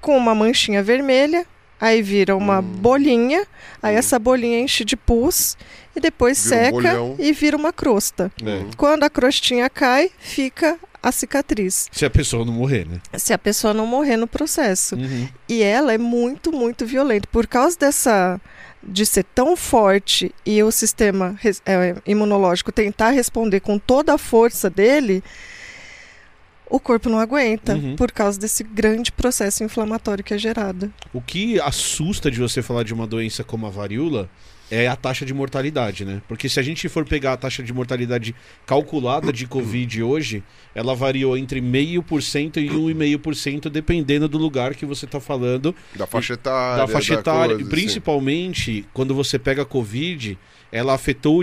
com 0.00 0.16
uma 0.16 0.34
manchinha 0.34 0.82
vermelha, 0.82 1.44
aí 1.80 2.02
vira 2.02 2.36
uma 2.36 2.58
Hum. 2.60 2.62
bolinha, 2.62 3.46
aí 3.82 3.94
Hum. 3.94 3.98
essa 3.98 4.18
bolinha 4.18 4.60
enche 4.60 4.84
de 4.84 4.96
pus 4.96 5.56
e 5.96 6.00
depois 6.00 6.42
Vira 6.42 6.56
um 6.56 6.58
seca 6.60 6.70
bolhão. 6.72 7.16
e 7.18 7.32
vira 7.32 7.56
uma 7.56 7.72
crosta. 7.72 8.30
É. 8.44 8.48
Uhum. 8.50 8.70
Quando 8.76 9.04
a 9.04 9.10
crostinha 9.10 9.68
cai, 9.70 10.10
fica 10.18 10.78
a 11.02 11.12
cicatriz. 11.12 11.88
Se 11.92 12.04
a 12.04 12.10
pessoa 12.10 12.44
não 12.44 12.52
morrer, 12.52 12.86
né? 12.86 13.00
Se 13.18 13.32
a 13.32 13.38
pessoa 13.38 13.72
não 13.72 13.86
morrer 13.86 14.16
no 14.16 14.26
processo. 14.26 14.96
Uhum. 14.96 15.28
E 15.48 15.62
ela 15.62 15.92
é 15.92 15.98
muito, 15.98 16.50
muito 16.52 16.84
violenta. 16.84 17.28
Por 17.30 17.46
causa 17.46 17.76
dessa. 17.78 18.40
de 18.80 19.04
ser 19.04 19.24
tão 19.34 19.56
forte 19.56 20.32
e 20.46 20.62
o 20.62 20.70
sistema 20.70 21.36
é, 21.66 21.96
imunológico 22.06 22.70
tentar 22.70 23.10
responder 23.10 23.58
com 23.60 23.76
toda 23.76 24.14
a 24.14 24.18
força 24.18 24.70
dele, 24.70 25.22
o 26.70 26.78
corpo 26.80 27.08
não 27.08 27.18
aguenta. 27.18 27.74
Uhum. 27.74 27.96
Por 27.96 28.10
causa 28.12 28.38
desse 28.38 28.62
grande 28.62 29.10
processo 29.12 29.64
inflamatório 29.64 30.22
que 30.24 30.34
é 30.34 30.38
gerado. 30.38 30.92
O 31.12 31.20
que 31.20 31.60
assusta 31.60 32.30
de 32.30 32.38
você 32.38 32.62
falar 32.62 32.82
de 32.82 32.92
uma 32.94 33.06
doença 33.06 33.42
como 33.44 33.66
a 33.66 33.70
varíola 33.70 34.28
é 34.70 34.86
a 34.86 34.94
taxa 34.94 35.24
de 35.24 35.32
mortalidade, 35.32 36.04
né? 36.04 36.20
Porque 36.28 36.46
se 36.46 36.60
a 36.60 36.62
gente 36.62 36.86
for 36.90 37.02
pegar 37.06 37.32
a 37.32 37.36
taxa 37.38 37.62
de 37.62 37.72
mortalidade 37.72 38.34
calculada 38.66 39.32
de 39.32 39.46
Covid 39.46 40.02
hoje, 40.02 40.42
ela 40.74 40.94
variou 40.94 41.38
entre 41.38 41.58
0,5% 41.60 42.58
e 42.58 42.68
1,5%, 42.68 43.70
dependendo 43.70 44.28
do 44.28 44.36
lugar 44.36 44.74
que 44.74 44.84
você 44.84 45.06
está 45.06 45.18
falando, 45.20 45.74
Da 45.96 46.06
faixa 46.06 46.34
etária. 46.34 46.76
da 46.84 46.86
faixa 46.86 47.14
etária. 47.14 47.46
coisa, 47.56 47.60
e 47.60 47.62
assim. 47.62 47.70
principalmente 47.70 48.84
quando 48.92 49.14
você 49.14 49.38
pega 49.38 49.62
a 49.62 49.64
Covid, 49.66 50.38
ela 50.70 50.94
afetou 50.94 51.42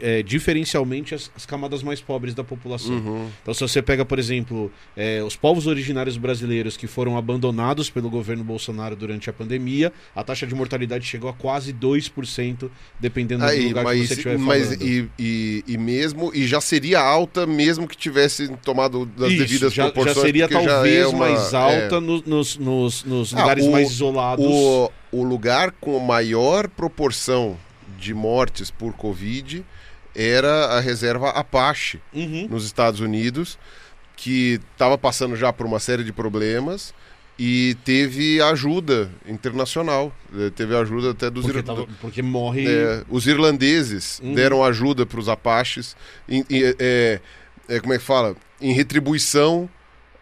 eh, 0.00 0.22
diferencialmente 0.22 1.14
as, 1.14 1.30
as 1.36 1.44
camadas 1.44 1.82
mais 1.82 2.00
pobres 2.00 2.34
da 2.34 2.44
população. 2.44 2.92
Uhum. 2.94 3.28
Então, 3.42 3.52
se 3.52 3.60
você 3.60 3.82
pega, 3.82 4.04
por 4.04 4.18
exemplo, 4.18 4.70
eh, 4.96 5.22
os 5.24 5.34
povos 5.36 5.66
originários 5.66 6.16
brasileiros 6.16 6.76
que 6.76 6.86
foram 6.86 7.16
abandonados 7.16 7.90
pelo 7.90 8.08
governo 8.08 8.44
Bolsonaro 8.44 8.94
durante 8.94 9.28
a 9.28 9.32
pandemia, 9.32 9.92
a 10.14 10.22
taxa 10.22 10.46
de 10.46 10.54
mortalidade 10.54 11.04
chegou 11.04 11.28
a 11.28 11.32
quase 11.32 11.72
2%, 11.72 12.70
dependendo 13.00 13.44
do 13.44 13.50
Aí, 13.50 13.68
lugar 13.68 13.84
mas, 13.84 14.00
que 14.00 14.06
você 14.06 14.12
estiver 14.14 14.38
mas 14.38 14.64
falando. 14.66 14.82
e, 14.82 15.08
e, 15.18 15.64
e 15.66 15.78
mesmo 15.78 16.30
e 16.34 16.46
já 16.46 16.60
seria 16.60 17.00
alta 17.00 17.46
mesmo 17.46 17.88
que 17.88 17.96
tivesse 17.96 18.48
tomado 18.64 19.04
das 19.06 19.30
Isso, 19.30 19.38
devidas 19.38 19.72
já, 19.74 19.84
já 19.84 19.90
proporções 19.90 20.24
seria 20.26 20.48
porque 20.48 20.64
já 20.64 20.70
talvez 20.70 20.96
é 21.02 21.06
uma- 21.08 21.18
mais 21.28 21.52
é. 21.52 21.56
alta 21.56 22.00
no- 22.00 22.22
nos, 22.24 22.56
nos, 22.56 23.04
nos 23.04 23.34
Ah, 23.34 23.40
lugares 23.40 23.64
o- 23.64 23.70
mais 23.72 23.90
isolados. 23.90 24.44
O, 24.46 24.90
o 25.10 25.22
lugar 25.22 25.72
com 25.80 25.98
maior 25.98 26.68
proporção 26.68 27.56
de 27.98 28.14
mortes 28.14 28.70
por 28.70 28.92
Covid 28.94 29.64
era 30.14 30.66
a 30.76 30.80
reserva 30.80 31.30
Apache 31.30 32.00
Uhum. 32.12 32.48
nos 32.50 32.64
Estados 32.64 33.00
Unidos, 33.00 33.58
que 34.16 34.60
estava 34.72 34.96
passando 34.96 35.36
já 35.36 35.52
por 35.52 35.66
uma 35.66 35.78
série 35.78 36.02
de 36.02 36.12
problemas 36.12 36.92
e 37.38 37.76
teve 37.84 38.40
ajuda 38.42 39.08
internacional, 39.28 40.12
eh, 40.36 40.50
teve 40.54 40.74
ajuda 40.76 41.10
até 41.12 41.30
dos 41.30 41.44
Porque, 41.44 41.58
ir- 41.60 41.62
tava- 41.62 41.86
porque 42.00 42.20
morre. 42.22 42.66
É, 42.66 43.04
os 43.08 43.26
irlandeses 43.28 44.18
Uhum. 44.20 44.34
deram 44.34 44.64
ajuda 44.64 45.06
para 45.06 45.20
os 45.20 45.28
Apaches, 45.28 45.96
em, 46.28 46.44
em- 46.50 46.74
é, 46.80 47.20
é, 47.68 47.78
como 47.80 47.92
é 47.94 47.98
que 47.98 48.04
fala? 48.04 48.34
Em 48.60 48.72
retribuição 48.72 49.68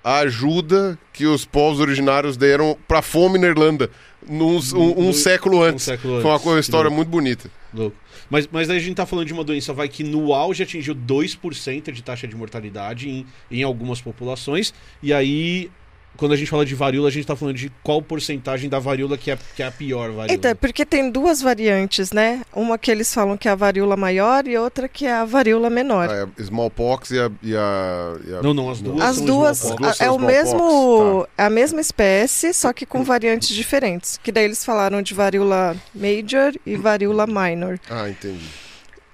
à 0.04 0.18
ajuda 0.18 0.98
que 1.12 1.24
os 1.26 1.46
povos 1.46 1.80
originários 1.80 2.36
deram 2.36 2.76
para 2.86 2.98
a 2.98 3.02
fome 3.02 3.38
na 3.38 3.46
Irlanda 3.46 3.88
num, 4.28 4.58
um, 4.74 5.08
um 5.08 5.12
século 5.12 5.58
um 5.58 5.62
antes. 5.62 5.84
século 5.84 6.14
Foi 6.20 6.24
uma, 6.24 6.34
antes. 6.34 6.42
co- 6.44 6.48
uma 6.50 6.54
Que 6.56 6.60
história 6.60 6.90
muito 6.90 7.08
bonita. 7.08 7.50
louco. 7.72 7.96
Mas, 8.28 8.48
mas 8.50 8.66
daí 8.66 8.78
a 8.78 8.80
gente 8.80 8.96
tá 8.96 9.06
falando 9.06 9.26
de 9.26 9.32
uma 9.32 9.44
doença 9.44 9.72
vai 9.72 9.88
que 9.88 10.02
no 10.02 10.32
auge 10.34 10.62
atingiu 10.62 10.94
2% 10.94 11.92
de 11.92 12.02
taxa 12.02 12.26
de 12.26 12.34
mortalidade 12.34 13.08
em, 13.08 13.24
em 13.50 13.62
algumas 13.62 14.00
populações. 14.00 14.74
E 15.02 15.12
aí, 15.12 15.70
quando 16.16 16.32
a 16.32 16.36
gente 16.36 16.50
fala 16.50 16.64
de 16.64 16.74
varíola, 16.74 17.08
a 17.08 17.10
gente 17.10 17.26
tá 17.26 17.36
falando 17.36 17.56
de 17.56 17.70
qual 17.82 18.00
porcentagem 18.02 18.68
da 18.68 18.78
varíola 18.78 19.16
que 19.18 19.30
é, 19.30 19.38
que 19.54 19.62
é 19.62 19.66
a 19.66 19.70
pior 19.70 20.10
varíola. 20.10 20.32
Então, 20.32 20.50
é 20.50 20.54
porque 20.54 20.84
tem 20.84 21.10
duas 21.10 21.40
variantes, 21.42 22.12
né? 22.12 22.42
Uma 22.54 22.78
que 22.78 22.90
eles 22.90 23.12
falam 23.12 23.36
que 23.36 23.48
é 23.48 23.50
a 23.50 23.54
varíola 23.54 23.96
maior 23.96 24.46
e 24.46 24.56
outra 24.56 24.88
que 24.88 25.06
é 25.06 25.12
a 25.12 25.24
varíola 25.24 25.68
menor. 25.70 26.08
É, 26.10 26.26
smallpox 26.42 27.10
e 27.10 27.18
a, 27.20 27.30
e 27.42 27.54
a- 27.56 28.16
e 28.26 28.34
a- 28.34 28.42
Não, 28.42 28.54
não, 28.54 28.70
as 28.70 28.80
duas 28.80 29.00
As 29.02 29.16
são 29.16 29.26
duas, 29.26 29.58
smallpox. 29.58 29.80
duas 29.80 30.00
a- 30.00 30.04
é 30.04 30.06
são 30.08 30.16
o 30.16 30.18
smallpox, 30.20 30.52
mesmo, 30.52 31.28
é 31.38 31.42
a 31.44 31.50
mesma 31.50 31.80
espécie, 31.80 32.52
só 32.54 32.72
que 32.72 32.86
com 32.86 33.02
variantes 33.04 33.48
diferentes. 33.48 34.18
Que 34.22 34.32
daí 34.32 34.44
eles 34.44 34.64
falaram 34.64 35.02
de 35.02 35.14
varíola 35.14 35.76
major 35.94 36.52
e 36.64 36.76
varíola 36.76 37.26
minor. 37.26 37.78
Ah, 37.90 38.08
entendi. 38.08 38.46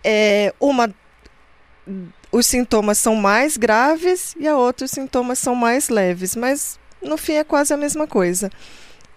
É 0.05 0.53
uma 0.61 0.93
os 2.31 2.47
sintomas 2.47 2.97
são 2.99 3.15
mais 3.15 3.57
graves 3.57 4.35
e 4.39 4.47
a 4.49 4.57
outra 4.57 4.85
os 4.87 4.91
sintomas 4.91 5.39
são 5.39 5.55
mais 5.55 5.89
leves, 5.89 6.35
mas 6.35 6.79
no 7.05 7.17
fim 7.17 7.35
é 7.35 7.45
quase 7.45 7.73
a 7.73 7.77
mesma 7.77 8.07
coisa. 8.07 8.51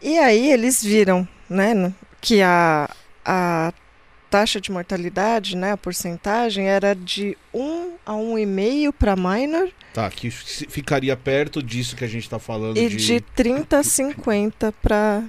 E 0.01 0.17
aí 0.17 0.51
eles 0.51 0.83
viram, 0.83 1.27
né, 1.49 1.91
que 2.21 2.41
a, 2.41 2.89
a 3.23 3.73
taxa 4.29 4.59
de 4.59 4.71
mortalidade, 4.71 5.55
né, 5.55 5.71
a 5.71 5.77
porcentagem, 5.77 6.67
era 6.67 6.93
de 6.95 7.37
1 7.53 7.93
a 8.05 8.11
1,5 8.13 8.91
para 8.93 9.15
minor 9.15 9.69
Tá, 9.93 10.09
que 10.09 10.29
fi- 10.29 10.67
ficaria 10.69 11.15
perto 11.15 11.63
disso 11.63 11.95
que 11.95 12.03
a 12.03 12.07
gente 12.07 12.29
tá 12.29 12.37
falando 12.37 12.77
e 12.77 12.89
de, 12.89 12.97
de 12.97 13.21
30 13.21 13.79
a 13.79 13.83
50 13.83 14.71
para 14.81 15.23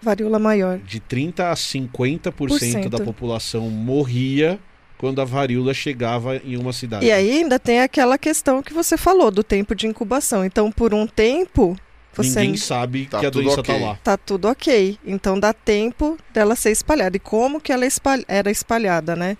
varíola 0.00 0.38
maior. 0.38 0.78
de 0.78 0.98
30 0.98 1.50
a 1.50 1.54
50% 1.54 2.22
da 2.24 2.32
Por 2.32 2.58
cento. 2.58 3.04
população 3.04 3.68
morria 3.70 4.58
quando 5.02 5.20
a 5.20 5.24
varíola 5.24 5.74
chegava 5.74 6.36
em 6.36 6.56
uma 6.56 6.72
cidade. 6.72 7.04
E 7.04 7.10
aí 7.10 7.38
ainda 7.38 7.58
tem 7.58 7.80
aquela 7.80 8.16
questão 8.16 8.62
que 8.62 8.72
você 8.72 8.96
falou 8.96 9.32
do 9.32 9.42
tempo 9.42 9.74
de 9.74 9.88
incubação. 9.88 10.44
Então, 10.44 10.70
por 10.70 10.94
um 10.94 11.08
tempo, 11.08 11.76
você 12.14 12.38
Ninguém 12.42 12.56
sabe 12.56 13.06
Tá 13.06 13.18
que 13.18 13.26
a 13.26 13.30
tudo 13.32 13.42
doença 13.42 13.64
tá 13.64 13.76
lá. 13.76 13.98
tá 14.04 14.16
tudo 14.16 14.46
ok. 14.46 14.96
Então 15.04 15.40
dá 15.40 15.52
tempo 15.52 16.16
dela 16.32 16.54
ser 16.54 16.70
espalhada. 16.70 17.16
E 17.16 17.20
como 17.20 17.60
que 17.60 17.72
ela 17.72 17.84
espalha- 17.84 18.24
era 18.28 18.48
espalhada, 18.48 19.16
né? 19.16 19.36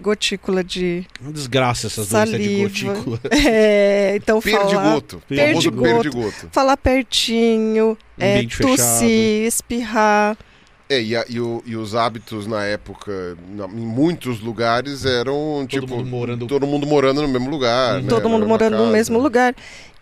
Gotícula 0.00 0.62
de. 0.62 1.04
Uma 1.20 1.32
desgraça 1.32 1.88
essas 1.88 2.08
doenças 2.08 2.30
de 2.30 2.44
Saliva. 2.44 2.62
gotícula. 2.94 3.20
É, 3.50 4.14
então 4.14 4.40
falar, 4.40 4.58
Perdigoto. 4.60 5.22
famoso 5.28 5.72
Perdigoto. 5.72 5.82
perdigoto. 5.82 6.48
falar 6.52 6.76
pertinho, 6.76 7.98
é, 8.16 8.44
tossir, 8.46 9.44
espirrar. 9.48 10.36
É, 10.90 11.00
e, 11.02 11.14
a- 11.14 11.24
e 11.28 11.38
o- 11.38 11.62
e 11.66 11.76
os 11.76 11.94
hábitos 11.94 12.46
na 12.46 12.64
época, 12.64 13.36
na- 13.50 13.66
em 13.66 13.86
muitos 13.86 14.40
lugares, 14.40 15.04
eram 15.04 15.66
Todo 15.68 15.82
tipo. 15.82 15.96
mundo 15.96 16.06
morando- 16.08 16.46
todo 16.46 16.66
mundo 16.66 16.86
morando 16.86 17.20
no 17.22 17.28
mesmo 17.28 17.50
lugar. 17.50 17.96
Uhum. 17.96 18.02
né? 18.02 18.08
todo 18.08 18.28
mundo 18.28 18.46
morando 18.46 18.72
no 18.76 18.78
casa. 18.84 18.92
mesmo 18.92 19.18
lugar. 19.18 19.54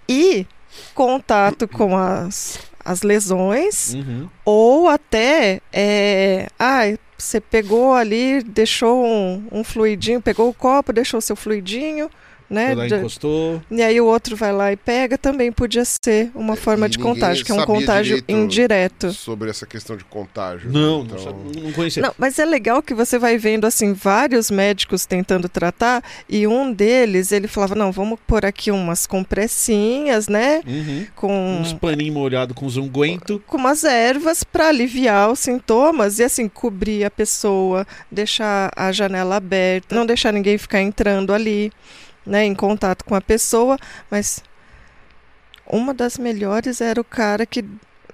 E 0.08 0.46
contato 0.94 1.66
com 1.68 1.96
as, 1.96 2.58
as 2.84 3.02
lesões, 3.02 3.94
Uhum. 3.94 4.28
ou 4.44 4.88
até. 4.88 5.60
É, 5.72 6.48
ai, 6.58 6.98
você 7.18 7.40
pegou 7.40 7.92
ali, 7.92 8.42
deixou 8.42 9.04
um, 9.04 9.42
um 9.50 9.64
fluidinho, 9.64 10.20
pegou 10.22 10.48
o 10.48 10.54
copo, 10.54 10.92
deixou 10.92 11.18
o 11.18 11.22
seu 11.22 11.34
fluidinho, 11.34 12.08
né? 12.48 12.74
Foi 12.74 12.88
lá, 12.88 12.98
encostou. 12.98 13.62
E 13.70 13.82
aí 13.82 14.00
o 14.00 14.06
outro 14.06 14.36
vai 14.36 14.52
lá 14.52 14.72
e 14.72 14.76
pega, 14.76 15.16
também 15.18 15.50
podia 15.52 15.84
ser 15.84 16.30
uma 16.34 16.56
forma 16.56 16.86
e 16.86 16.90
de 16.90 16.98
contágio, 16.98 17.44
que 17.44 17.52
é 17.52 17.54
um 17.54 17.64
contágio 17.64 18.22
indireto. 18.28 19.12
Sobre 19.12 19.50
essa 19.50 19.66
questão 19.66 19.96
de 19.96 20.04
contágio. 20.04 20.70
Não, 20.70 21.02
né? 21.04 21.10
não, 21.14 21.20
Então, 21.20 21.62
não 21.62 21.72
conhecia. 21.72 22.02
Não, 22.02 22.14
mas 22.18 22.38
é 22.38 22.44
legal 22.44 22.82
que 22.82 22.94
você 22.94 23.18
vai 23.18 23.36
vendo 23.38 23.64
assim 23.66 23.92
vários 23.92 24.50
médicos 24.50 25.06
tentando 25.06 25.48
tratar 25.48 26.02
e 26.28 26.46
um 26.46 26.72
deles 26.72 27.32
ele 27.32 27.48
falava 27.48 27.74
não, 27.74 27.90
vamos 27.92 28.18
pôr 28.26 28.44
aqui 28.44 28.70
umas 28.70 29.06
compressinhas, 29.06 30.28
né, 30.28 30.60
Uhum. 30.66 31.06
com 31.14 31.60
Uns 31.60 31.72
paninhos 31.72 32.14
molhados 32.14 32.54
com 32.56 32.66
uns 32.66 32.76
unguento. 32.76 33.42
com 33.46 33.56
umas 33.56 33.84
ervas 33.84 34.42
para 34.44 34.68
aliviar 34.68 35.30
os 35.30 35.38
sintomas 35.40 36.18
e 36.18 36.24
assim 36.24 36.48
cobrir 36.48 37.04
a 37.04 37.10
pessoa, 37.10 37.86
deixar 38.10 38.70
a 38.76 38.92
janela 38.92 39.36
aberta, 39.36 39.94
não 39.94 40.06
deixar 40.06 40.32
ninguém 40.32 40.58
ficar 40.58 40.80
entrando 40.80 41.32
ali, 41.32 41.72
né, 42.26 42.44
em 42.44 42.54
contato 42.54 43.04
com 43.04 43.14
a 43.14 43.20
pessoa, 43.20 43.78
mas 44.10 44.42
uma 45.66 45.94
das 45.94 46.18
melhores 46.18 46.80
era 46.80 47.00
o 47.00 47.04
cara 47.04 47.46
que 47.46 47.64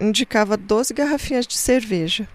indicava 0.01 0.57
12 0.57 0.93
garrafinhas 0.95 1.47
de 1.47 1.57
cerveja. 1.57 2.29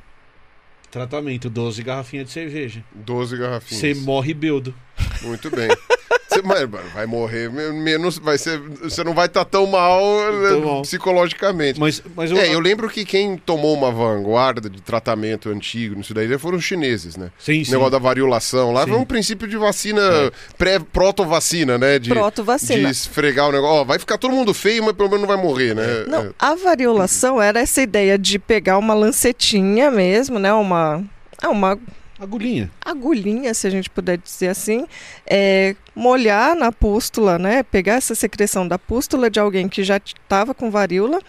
Tratamento, 0.90 1.50
12 1.50 1.84
garrafinhas 1.84 2.28
de 2.28 2.34
cerveja. 2.34 2.84
12 2.94 3.36
Você 3.36 3.42
garrafinhas. 3.42 3.98
morre 4.00 4.34
beldo. 4.34 4.74
Muito 5.22 5.50
bem. 5.52 5.70
Você 6.30 6.41
vai, 6.41 6.65
vai 6.67 7.06
morrer 7.06 7.50
me- 7.52 7.72
menos. 7.72 8.17
Vai 8.17 8.38
ser, 8.38 8.60
você 8.60 9.04
não 9.04 9.13
vai 9.13 9.26
estar 9.28 9.43
tão 9.46 9.65
mal 9.65 10.00
eh, 10.02 10.50
Tão 10.50 10.62
mal. 10.62 10.82
psicologicamente. 10.84 11.80
Mas, 11.80 12.02
mas 12.15 12.32
eu, 12.32 12.38
É, 12.38 12.54
eu 12.54 12.60
lembro 12.60 12.89
que 12.89 13.04
quem 13.06 13.38
tomou 13.38 13.74
uma 13.76 13.91
vanguarda 13.91 14.70
de 14.70 14.82
tratamento 14.82 15.50
antigo 15.50 15.96
nisso 15.96 16.13
daí 16.13 16.38
foram 16.38 16.58
os 16.58 16.63
chineses, 16.63 17.15
né? 17.17 17.32
Sim, 17.39 17.62
O 17.62 17.65
sim. 17.65 17.72
negócio 17.72 17.91
da 17.91 18.00
variolação 18.00 18.72
lá 18.72 18.84
Sim. 18.84 18.89
foi 18.91 19.00
um 19.00 19.06
princípio 19.06 19.48
de 19.48 19.58
vacina, 19.58 20.02
É. 20.02 20.32
pré, 20.58 20.80
proto-vacina, 20.80 21.78
né? 21.78 21.98
De, 22.00 22.08
de 22.10 22.13
Proto-vacina. 22.13 22.89
esfregar 22.89 23.50
o 23.50 23.52
negócio. 23.52 23.82
Ó, 23.82 23.84
vai 23.84 23.98
ficar 24.00 24.17
todo 24.17 24.32
mundo 24.34 24.54
feio, 24.54 24.84
mas 24.84 24.93
pelo 24.93 25.10
menos 25.10 25.28
não 25.28 25.36
vai 25.36 25.38
morrer, 25.43 25.74
né? 25.74 26.06
Não, 26.08 26.20
É. 26.26 26.30
a 26.38 26.56
variolação 26.56 27.41
era 27.41 27.60
essa 27.60 27.82
ideia 27.82 28.17
de 28.17 28.38
pegar 28.38 28.78
uma 28.78 28.93
lancetinha 28.93 29.89
mesmo, 29.89 30.38
né, 30.39 30.54
uma 30.54 31.04
é 31.41 31.48
uma 31.48 31.78
Agulhinha. 32.19 32.71
agulhinha, 32.84 33.53
se 33.53 33.67
a 33.67 33.69
gente 33.69 33.89
puder 33.89 34.17
dizer 34.17 34.47
assim, 34.47 34.88
é, 35.25 35.75
molhar 35.95 36.56
na 36.56 36.71
pústula, 36.71 37.38
né? 37.38 37.62
Pegar 37.62 37.93
essa 37.93 38.15
secreção 38.15 38.67
da 38.67 38.80
pústula 38.80 39.30
de 39.30 39.39
alguém 39.39 39.69
que 39.69 39.84
já 39.84 39.97
estava 39.97 40.53
com 40.53 40.71
varíola 40.71 41.19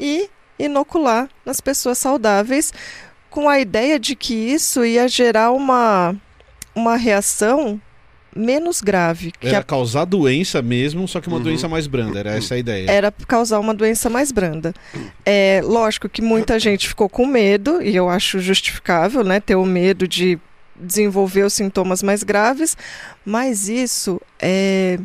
e 0.00 0.28
inocular 0.58 1.28
nas 1.44 1.60
pessoas 1.60 1.98
saudáveis, 1.98 2.72
com 3.30 3.48
a 3.48 3.60
ideia 3.60 3.98
de 3.98 4.16
que 4.16 4.34
isso 4.34 4.84
ia 4.84 5.06
gerar 5.06 5.52
uma, 5.52 6.14
uma 6.74 6.96
reação 6.96 7.80
menos 8.34 8.80
grave, 8.80 9.30
que 9.38 9.46
Era 9.48 9.58
a- 9.58 9.62
causar 9.62 10.04
doença 10.04 10.62
mesmo, 10.62 11.06
só 11.06 11.20
que 11.20 11.28
uma 11.28 11.36
Uhum. 11.36 11.42
doença 11.42 11.68
mais 11.68 11.86
branda. 11.86 12.18
Era 12.18 12.36
essa 12.36 12.54
a 12.54 12.58
ideia. 12.58 12.90
era 12.90 13.12
causar 13.28 13.58
uma 13.60 13.74
doença 13.74 14.08
mais 14.08 14.32
branda. 14.32 14.72
É 15.24 15.60
lógico 15.64 16.08
que 16.08 16.22
muita 16.22 16.58
gente 16.58 16.88
ficou 16.88 17.08
com 17.08 17.26
medo 17.26 17.82
e 17.82 17.94
eu 17.94 18.08
acho 18.08 18.40
justificável, 18.40 19.22
né, 19.22 19.38
ter 19.40 19.56
o 19.56 19.64
medo 19.64 20.08
de 20.08 20.38
desenvolver 20.74 21.42
os 21.44 21.52
sintomas 21.52 22.02
mais 22.02 22.22
graves, 22.22 22.76
mas 23.24 23.68
isso 23.68 24.20
é, 24.40 24.98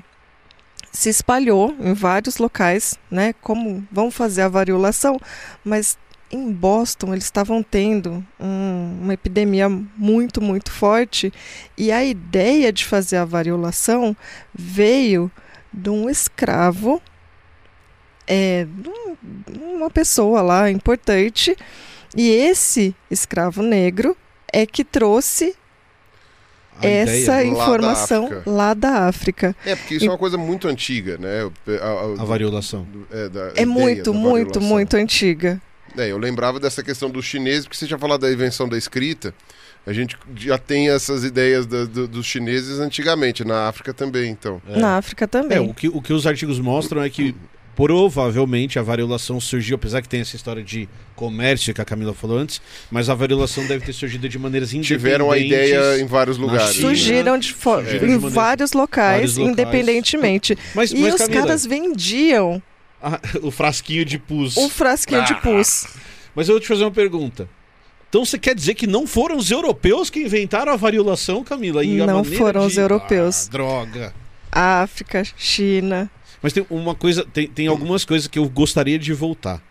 se 0.92 1.10
espalhou 1.10 1.76
em 1.80 1.94
vários 1.94 2.38
locais, 2.38 2.96
né? 3.12 3.34
Como 3.42 3.86
vão 3.92 4.10
fazer 4.10 4.42
a 4.44 4.48
variolação, 4.48 5.20
mas 5.64 5.98
em 6.32 6.52
Boston 6.52 7.14
eles 7.14 7.24
estavam 7.24 7.64
tendo 7.64 8.26
um- 8.40 9.00
uma 9.02 9.14
epidemia 9.14 9.70
muito, 9.70 10.42
muito 10.42 10.72
forte 10.72 11.32
e 11.78 11.92
a 11.92 12.04
ideia 12.04 12.72
de 12.72 12.84
fazer 12.86 13.18
a 13.18 13.26
variolação 13.26 14.16
veio 14.54 15.32
de 15.74 15.90
um 15.90 16.10
escravo, 16.10 17.02
é, 18.28 18.68
um- 18.86 19.76
uma 19.78 19.90
pessoa 19.90 20.42
lá 20.42 20.70
importante, 20.70 21.56
e 22.16 22.30
esse 22.30 22.96
escravo 23.10 23.62
negro 23.62 24.16
é 24.52 24.66
que 24.66 24.84
trouxe 24.84 25.56
A 26.82 26.88
essa 26.88 27.12
ideia, 27.14 27.28
lá 27.32 27.36
da 27.38 27.46
informação 27.46 28.30
lá 28.46 28.74
da 28.74 29.08
África. 29.08 29.56
É, 29.66 29.76
porque 29.76 29.96
isso 29.96 30.06
é 30.06 30.10
uma 30.10 30.18
coisa 30.18 30.38
muito 30.38 30.68
antiga, 30.68 31.18
né? 31.18 31.50
A, 31.82 32.22
a 32.22 32.26
variolação. 32.26 32.86
é, 33.12 33.30
da 33.30 33.52
É 33.56 33.66
muito, 33.66 34.12
da 34.12 34.18
muito, 34.18 34.46
variolação. 34.60 34.62
muito 34.62 34.98
antiga. 34.98 35.62
É, 35.98 36.12
eu 36.12 36.18
lembrava 36.18 36.60
dessa 36.60 36.82
questão 36.84 37.10
dos 37.10 37.26
chineses, 37.26 37.66
porque 37.66 37.78
você 37.78 37.88
tinha 37.88 38.00
falado 38.00 38.22
da 38.22 38.32
invenção 38.32 38.68
da 38.68 38.78
escrita. 38.78 39.34
A 39.86 39.94
gente 39.94 40.18
já 40.36 40.58
tem 40.58 40.90
essas 40.90 41.24
ideias 41.24 41.66
da- 41.66 41.86
do- 41.86 42.08
dos 42.08 42.26
chineses 42.26 42.80
antigamente, 42.80 43.46
na 43.46 43.68
África 43.70 43.94
também, 43.94 44.30
então. 44.30 44.62
É. 44.68 44.80
Na 44.80 44.98
África 44.98 45.24
É, 45.24 45.28
também. 45.28 45.60
o 45.60 45.74
que, 45.74 45.88
o 45.88 46.02
que 46.02 46.12
os 46.12 46.28
artigos 46.28 46.60
mostram 46.60 47.02
é 47.02 47.10
que 47.10 47.34
provavelmente 47.74 48.78
a 48.78 48.82
variolação 48.82 49.40
surgiu, 49.40 49.76
apesar 49.76 50.02
que 50.02 50.10
tem 50.10 50.20
essa 50.20 50.36
história 50.36 50.64
de 50.64 50.90
comércio 51.16 51.74
que 51.74 51.80
a 51.80 51.86
Camila 51.86 52.14
falou 52.14 52.38
antes, 52.38 52.62
mas 52.92 53.10
a 53.10 53.14
variolação 53.16 53.66
deve 53.66 53.86
ter 53.86 53.94
surgido 53.94 54.28
de 54.28 54.38
maneiras 54.38 54.74
independentes. 54.74 54.98
Tiveram 55.04 55.32
a 55.32 55.38
ideia 55.38 56.00
em 56.02 56.06
vários 56.06 56.38
lugares. 56.38 56.76
China. 56.76 56.88
Surgiram 56.90 57.38
de 57.38 57.54
de 57.54 58.06
em 58.06 58.18
vários 58.18 58.74
locais, 58.74 59.16
vários 59.36 59.38
locais. 59.38 59.38
independentemente. 59.38 60.58
Mas, 60.76 60.92
E 60.92 60.98
mas 60.98 61.14
os 61.16 61.22
Camila, 61.22 61.42
caras 61.44 61.66
vendiam 61.66 62.62
ah, 63.02 63.20
o 63.42 63.52
frasquinho 63.52 64.04
de 64.06 64.18
pus. 64.18 64.58
um 64.58 64.70
frasquinho 64.70 65.24
de 65.26 65.34
Ah. 65.34 65.38
pus. 65.38 65.88
Mas 66.36 66.48
eu 66.50 66.56
vou 66.56 66.60
te 66.62 66.68
fazer 66.68 66.84
uma 66.84 66.92
pergunta. 66.92 67.50
Então 68.10 68.24
você 68.24 68.38
quer 68.40 68.56
dizer 68.56 68.74
que 68.76 68.88
não 68.88 69.06
foram 69.06 69.36
os 69.38 69.52
europeus 69.52 70.10
que 70.10 70.20
inventaram 70.22 70.72
a 70.72 70.76
variolação, 70.76 71.44
Camila? 71.44 71.84
E 71.84 71.98
Não 71.98 72.24
foram 72.24 72.66
os 72.66 72.74
de- 72.74 72.80
europeus. 72.80 73.48
Ah, 73.48 73.52
droga. 73.52 74.14
África, 74.52 75.24
China. 75.36 76.10
Mas 76.42 76.54
tem 76.54 76.66
uma 76.70 76.96
coisa, 76.96 77.26
tem, 77.26 77.48
tem 77.48 77.68
algumas 77.68 78.06
coisas 78.06 78.28
que 78.28 78.40
eu 78.40 78.48
gostaria 78.48 78.98
de 78.98 79.12
voltar. 79.14 79.62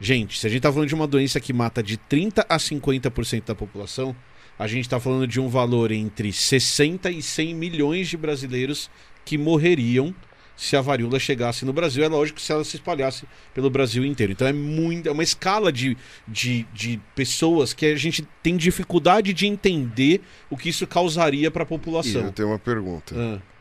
Gente, 0.00 0.38
se 0.38 0.46
a 0.46 0.50
gente 0.50 0.60
tá 0.62 0.72
falando 0.72 0.88
de 0.88 0.94
uma 0.94 1.06
doença 1.06 1.40
que 1.40 1.52
mata 1.52 1.82
de 1.82 1.96
30 1.96 2.44
a 2.48 2.58
50% 2.58 3.44
da 3.46 3.54
população, 3.54 4.14
a 4.58 4.66
gente 4.66 4.88
tá 4.88 4.98
falando 5.00 5.26
de 5.26 5.40
um 5.40 5.48
valor 5.48 5.92
entre 5.92 6.32
60 6.32 7.10
e 7.10 7.22
100 7.22 7.54
milhões 7.54 8.08
de 8.08 8.16
brasileiros 8.16 8.90
que 9.24 9.38
morreriam 9.38 10.12
se 10.56 10.76
a 10.76 10.80
varíola 10.80 11.18
chegasse 11.18 11.64
no 11.64 11.72
Brasil. 11.72 12.04
É 12.04 12.08
lógico 12.08 12.36
que 12.36 12.42
se 12.44 12.52
ela 12.52 12.64
se 12.64 12.76
espalhasse 12.76 13.24
pelo 13.54 13.68
Brasil 13.70 14.04
inteiro. 14.04 14.32
Então 14.32 14.46
é 14.46 14.52
muito, 14.52 15.08
é 15.08 15.12
uma 15.12 15.22
escala 15.22 15.72
de, 15.72 15.96
de, 16.26 16.64
de 16.72 17.00
pessoas 17.14 17.72
que 17.72 17.86
a 17.86 17.96
gente 17.96 18.26
tem 18.42 18.56
dificuldade 18.56 19.32
de 19.32 19.46
entender 19.46 20.20
o 20.50 20.56
que 20.56 20.68
isso 20.68 20.86
causaria 20.86 21.50
para 21.50 21.62
a 21.62 21.66
E 21.66 21.68
população. 21.68 22.22
eu 22.22 22.32
tenho 22.32 22.48
uma 22.48 22.58
pergunta. 22.58 23.14
Ah. 23.16 23.51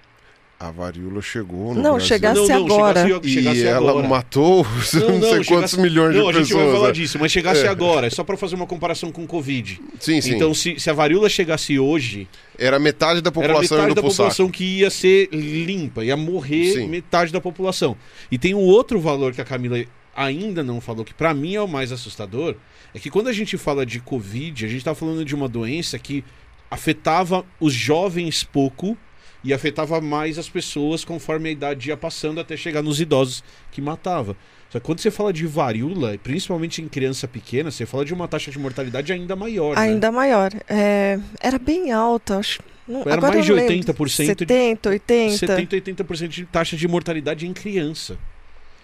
A 0.63 0.69
varíola 0.69 1.23
chegou 1.23 1.73
no 1.73 1.81
Não, 1.81 1.91
Brasil. 1.93 2.07
chegasse 2.07 2.39
Não, 2.39 2.47
não, 2.47 2.65
agora. 2.65 3.01
chegasse, 3.03 3.27
E 3.27 3.33
chegasse 3.33 3.65
ela 3.65 3.89
agora. 3.91 4.07
matou 4.07 4.63
não, 4.63 4.81
sei 4.83 5.01
quantos 5.01 5.47
chegasse- 5.47 5.79
milhões 5.81 6.15
não, 6.15 6.31
de 6.31 6.37
a 6.37 6.41
gente 6.43 6.53
vai 6.53 6.61
pessoas. 6.63 6.71
falar 6.75 6.87
né? 6.89 6.93
disso, 6.93 7.17
mas 7.19 7.31
chegasse 7.31 7.65
É. 7.65 7.67
agora, 7.67 8.05
é 8.05 8.09
só 8.11 8.23
pra 8.23 8.37
fazer 8.37 8.53
uma 8.55 8.67
comparação 8.67 9.11
com 9.11 9.23
o 9.23 9.27
Covid. 9.27 9.81
Sim, 9.99 10.21
sim. 10.21 10.35
Então, 10.35 10.53
se, 10.53 10.79
se 10.79 10.87
a 10.87 10.93
varíola 10.93 11.27
chegasse 11.29 11.79
hoje, 11.79 12.27
Era 12.59 12.77
metade 12.77 13.21
da 13.21 13.29
era 13.29 13.31
população 13.31 13.61
metade 13.77 13.85
indo 13.91 13.95
da 13.95 14.01
população 14.07 14.45
saco. 14.45 14.51
que 14.55 14.63
ia 14.63 14.91
ser 14.91 15.29
limpa, 15.31 16.05
ia 16.05 16.15
morrer 16.15 16.73
Sim. 16.73 16.87
metade 16.87 17.33
da 17.33 17.41
população. 17.41 17.97
E 18.31 18.37
tem 18.37 18.53
um 18.53 18.59
outro 18.59 18.99
valor 18.99 19.33
que 19.33 19.41
a 19.41 19.45
Camila 19.45 19.83
ainda 20.15 20.61
não 20.63 20.79
falou, 20.79 21.03
que 21.03 21.13
pra 21.13 21.33
mim 21.33 21.55
é 21.55 21.61
o 21.61 21.67
mais 21.67 21.91
assustador, 21.91 22.53
é 22.93 22.99
que 22.99 23.09
quando 23.09 23.29
a 23.29 23.33
gente 23.33 23.57
fala 23.57 23.83
de 23.83 23.99
Covid, 23.99 24.63
a 24.63 24.69
gente 24.69 24.83
tá 24.85 24.93
falando 24.93 25.25
de 25.25 25.33
uma 25.33 25.47
doença 25.49 25.97
que 25.97 26.23
afetava 26.69 27.43
os 27.59 27.73
jovens 27.73 28.43
pouco 28.43 28.95
e 29.43 29.53
afetava 29.53 29.99
mais 30.01 30.37
as 30.37 30.47
pessoas 30.49 31.03
conforme 31.03 31.49
a 31.49 31.51
idade 31.51 31.89
ia 31.89 31.97
passando 31.97 32.39
até 32.39 32.55
chegar 32.55 32.81
nos 32.81 32.99
idosos 33.01 33.43
que 33.71 33.81
matava. 33.81 34.35
Só 34.69 34.79
que 34.79 34.85
quando 34.85 34.99
você 34.99 35.11
fala 35.11 35.33
de 35.33 35.45
varíola, 35.45 36.17
principalmente 36.23 36.81
em 36.81 36.87
criança 36.87 37.27
pequena, 37.27 37.69
você 37.71 37.85
fala 37.85 38.05
de 38.05 38.13
uma 38.13 38.27
taxa 38.27 38.51
de 38.51 38.57
mortalidade 38.59 39.11
ainda 39.11 39.35
maior. 39.35 39.75
né? 39.75 39.81
Ainda 39.81 40.11
maior. 40.11 40.51
É, 40.69 41.19
era 41.41 41.59
bem 41.59 41.91
alta, 41.91 42.37
acho. 42.37 42.61
Não, 42.87 43.01
Era 43.01 43.21
mais 43.21 43.43
de 43.45 43.49
não 43.51 43.55
lembro. 43.57 43.73
80% 43.93 44.25
de- 44.45 44.53
70, 44.53 44.89
80. 44.89 45.37
70, 45.37 45.75
80% 45.75 46.27
de 46.29 46.45
taxa 46.45 46.75
de 46.77 46.87
mortalidade 46.87 47.45
em 47.47 47.53
criança. 47.53 48.17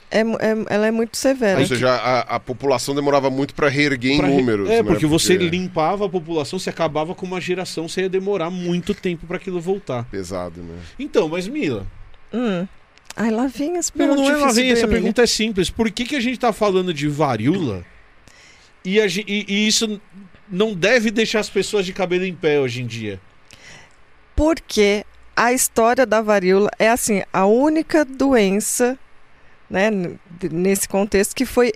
É, 0.10 0.20
é- 0.22 0.24
ela 0.70 0.88
é 0.88 0.92
muito 0.92 1.18
severa. 1.18 1.60
Ou 1.60 1.66
seja, 1.66 1.90
a, 1.92 2.20
a 2.36 2.40
população 2.40 2.96
demorava 2.96 3.30
muito 3.30 3.54
pra 3.54 3.68
reerguer 3.68 4.14
em 4.14 4.18
Pra 4.20 4.28
re- 4.28 4.36
números. 4.38 4.70
É, 4.70 4.78
né? 4.82 4.84
porque 4.84 5.06
você 5.06 5.36
limpava 5.36 6.06
a 6.06 6.10
população, 6.10 6.58
você 6.58 6.70
acabava 6.70 7.14
com 7.14 7.26
uma 7.26 7.42
geração, 7.42 7.88
você 7.90 8.02
ia 8.02 8.10
demorar 8.10 8.50
muito 8.50 8.94
tempo 8.94 9.28
pra 9.28 9.36
aquilo 9.38 9.60
voltar. 9.60 10.06
Pesado, 10.06 10.62
né? 10.62 10.76
Então, 10.98 11.28
mas 11.28 11.48
Mila, 11.48 11.86
Hum. 12.34 12.68
Ai, 13.16 13.32
lá 13.32 13.48
vem 13.48 13.78
as 13.78 13.90
não, 13.92 13.98
perguntas 13.98 14.24
não 14.24 14.30
é 14.32 14.38
uma 14.38 14.48
difíceis 14.48 14.56
vez, 14.56 14.68
do 14.68 14.74
essa 14.74 14.86
Emílio. 14.86 15.02
pergunta 15.02 15.22
é 15.24 15.28
simples. 15.28 15.70
Por 15.70 15.90
que, 15.92 16.06
que 16.06 16.16
a 16.16 16.20
gente 16.20 16.38
tá 16.40 16.54
falando 16.54 16.94
de 16.94 17.08
varíola 17.08 17.84
e, 18.86 19.02
a 19.02 19.08
e- 19.08 19.46
e 19.48 19.68
isso 19.68 20.00
não 20.50 20.74
deve 20.74 21.10
deixar 21.12 21.40
as 21.40 21.50
pessoas 21.50 21.86
de 21.86 21.94
cabelo 21.94 22.24
em 22.26 22.34
pé 22.36 22.60
hoje 22.60 22.82
em 22.82 22.86
dia? 22.86 23.20
Porque 24.36 25.04
a 25.36 25.52
história 25.52 26.06
da 26.06 26.22
varíola 26.22 26.70
é 26.78 26.90
assim, 26.90 27.24
a 27.34 27.46
única 27.46 28.06
doença, 28.06 28.98
né, 29.70 29.90
nesse 30.52 30.88
contexto 30.88 31.36
que 31.36 31.46
foi 31.46 31.74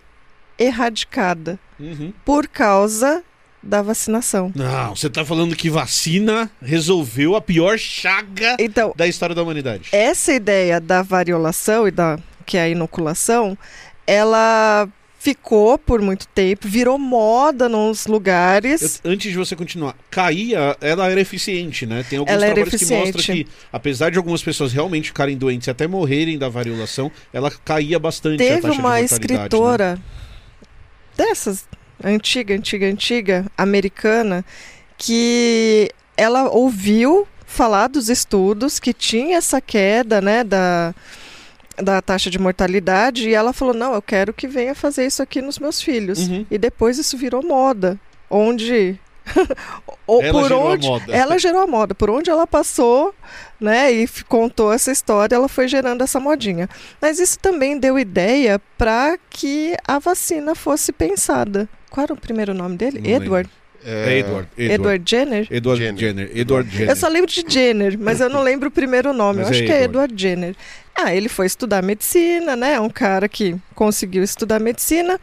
erradicada 0.58 1.60
Uhum. 1.80 2.14
por 2.24 2.48
causa 2.48 3.24
da 3.64 3.82
vacinação. 3.82 4.52
Não, 4.56 4.96
você 4.96 5.10
tá 5.10 5.26
falando 5.26 5.56
que 5.56 5.70
vacina 5.70 6.50
resolveu 6.62 7.36
a 7.36 7.42
pior 7.42 7.78
chaga 7.78 8.56
Então, 8.60 8.94
da 8.96 9.08
história 9.08 9.34
da 9.36 9.42
humanidade. 9.42 9.90
essa 9.92 10.32
ideia 10.34 10.80
da 10.80 11.02
variolação 11.02 11.88
e 11.88 11.92
da 11.92 12.20
que 12.46 12.58
é 12.58 12.62
a 12.64 12.70
inoculação, 12.70 13.58
ela 14.06 14.88
ficou 15.22 15.78
por 15.78 16.02
muito 16.02 16.28
tempo, 16.30 16.68
virou 16.68 16.98
moda 16.98 17.70
nos 17.70 18.08
lugares. 18.08 19.00
Eu- 19.04 19.12
antes 19.12 19.32
de 19.32 19.38
você 19.38 19.56
continuar, 19.56 19.96
caía, 20.10 20.76
ela 20.82 21.08
era 21.12 21.22
eficiente, 21.22 21.86
né? 21.86 22.04
Tem 22.10 22.18
alguns 22.18 22.34
Ela 22.34 22.48
trabalhos 22.48 22.74
que 22.76 22.86
mostram 22.88 23.36
que, 23.36 23.48
apesar 23.72 24.10
de 24.10 24.18
algumas 24.18 24.42
pessoas 24.42 24.74
realmente 24.74 25.10
ficarem 25.10 25.38
doentes 25.38 25.68
e 25.68 25.70
até 25.70 25.86
morrerem 25.86 26.40
da 26.40 26.50
variolação, 26.50 27.12
ela 27.32 27.52
caía 27.64 28.00
bastante 28.00 28.40
Teve 28.40 28.72
uma 28.72 28.94
né? 28.96 29.04
escritora 29.04 30.00
dessas, 31.16 31.66
antiga, 32.04 32.56
antiga, 32.56 32.88
antiga, 32.88 33.46
americana, 33.56 34.44
que 34.98 35.92
ela 36.18 36.50
ouviu 36.50 37.28
falar 37.46 37.90
dos 37.90 38.10
estudos 38.10 38.80
que 38.80 38.92
tinha 38.92 39.38
essa 39.38 39.62
queda, 39.62 40.20
né, 40.20 40.44
da, 40.44 40.96
da 41.82 42.02
taxa 42.02 42.30
de 42.30 42.40
mortalidade 42.40 43.30
e 43.30 43.34
ela 43.34 43.54
falou, 43.54 43.74
não, 43.74 43.94
eu 43.94 44.02
quero 44.02 44.34
que 44.34 44.48
venha 44.48 44.76
fazer 44.76 45.06
isso 45.06 45.22
aqui 45.22 45.42
nos 45.42 45.60
meus 45.60 45.82
filhos. 45.82 46.28
Uhum. 46.28 46.46
E 46.50 46.58
depois 46.58 46.98
isso 46.98 47.18
virou 47.18 47.44
moda, 47.44 48.00
onde... 48.30 49.00
ou 50.08 50.22
Ela 50.22 50.32
por 50.32 50.44
gerou 50.44 50.68
a 50.68 50.72
onde 50.72 50.88
moda. 50.88 51.14
ela 51.14 51.38
gerou 51.38 51.62
a 51.62 51.68
moda, 51.68 51.94
por 51.94 52.10
onde 52.10 52.30
ela 52.30 52.48
passou, 52.48 53.14
né, 53.60 53.92
e 53.92 54.08
contou 54.28 54.74
essa 54.74 54.92
história, 54.92 55.36
ela 55.36 55.48
foi 55.48 55.68
gerando 55.68 56.04
essa 56.04 56.20
modinha. 56.20 56.68
Mas 57.00 57.20
isso 57.20 57.38
também 57.38 57.78
deu 57.78 58.00
ideia 58.00 58.60
para 58.78 59.18
que 59.30 59.78
a 59.88 60.00
vacina 60.00 60.56
fosse 60.56 60.92
pensada. 60.92 61.70
Qual 61.90 62.04
era 62.04 62.14
o 62.14 62.18
primeiro 62.18 62.54
nome 62.54 62.78
dele? 62.78 63.00
Não 63.00 63.10
lembro. 63.20 63.50
Edward. 63.84 63.88
É 63.88 64.20
Edward. 64.20 64.50
Edward. 64.58 64.74
Edward 64.74 65.04
Jenner? 65.10 65.48
Edward 65.50 65.82
Jenner. 65.84 66.00
Jenner. 66.00 66.32
Edward 66.38 66.70
Jenner. 66.70 66.90
Eu 66.90 66.96
só 66.96 67.08
lembro 67.08 67.32
de 67.32 67.44
Jenner, 67.48 67.98
mas 68.00 68.20
eu 68.20 68.30
não 68.30 68.42
lembro 68.42 68.70
o 68.70 68.72
primeiro 68.72 69.14
nome. 69.14 69.40
Mas 69.40 69.48
eu 69.48 69.52
acho 69.52 69.64
é 69.64 69.66
que 69.66 69.72
é 69.72 69.84
Edward. 69.84 70.14
Jenner. 70.16 70.56
Ah, 70.96 71.16
ele 71.16 71.30
foi 71.30 71.46
estudar 71.46 71.82
medicina, 71.82 72.56
né? 72.56 72.80
Um 72.80 72.90
cara 72.90 73.28
que 73.28 73.56
conseguiu 73.74 74.24
estudar 74.24 74.60
medicina. 74.60 75.20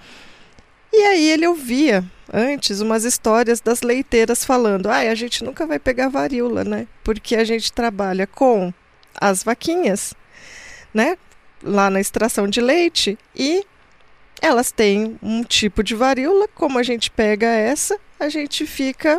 E 0.92 0.96
aí 0.96 1.30
ele 1.30 1.46
ouvia 1.46 2.04
antes 2.32 2.80
umas 2.80 3.04
histórias 3.04 3.60
das 3.60 3.82
leiteiras 3.82 4.44
falando: 4.44 4.88
"Ai, 4.88 5.08
a 5.08 5.14
gente 5.14 5.44
nunca 5.44 5.66
vai 5.66 5.78
pegar 5.78 6.08
varíola, 6.08 6.64
né? 6.64 6.86
Porque 7.04 7.36
a 7.36 7.44
gente 7.44 7.72
trabalha 7.72 8.26
com 8.26 8.72
as 9.20 9.42
vaquinhas, 9.42 10.14
né? 10.92 11.16
Lá 11.62 11.90
na 11.90 12.00
extração 12.00 12.48
de 12.48 12.60
leite 12.60 13.18
e 13.36 13.64
elas 14.40 14.70
têm 14.70 15.18
um 15.22 15.42
tipo 15.42 15.82
de 15.82 15.94
varíola, 15.94 16.48
como 16.54 16.78
a 16.78 16.82
gente 16.82 17.10
pega 17.10 17.48
essa, 17.48 17.98
a 18.18 18.28
gente 18.28 18.66
fica 18.66 19.18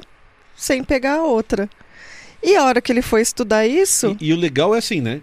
sem 0.56 0.84
pegar 0.84 1.16
a 1.16 1.24
outra. 1.24 1.70
E 2.44 2.56
a 2.56 2.64
hora 2.64 2.82
que 2.82 2.92
ele 2.92 3.02
foi 3.02 3.22
estudar 3.22 3.66
isso, 3.68 4.16
E, 4.20 4.28
e 4.30 4.34
o 4.34 4.38
legal 4.38 4.74
é 4.74 4.78
assim, 4.78 5.02
né? 5.02 5.22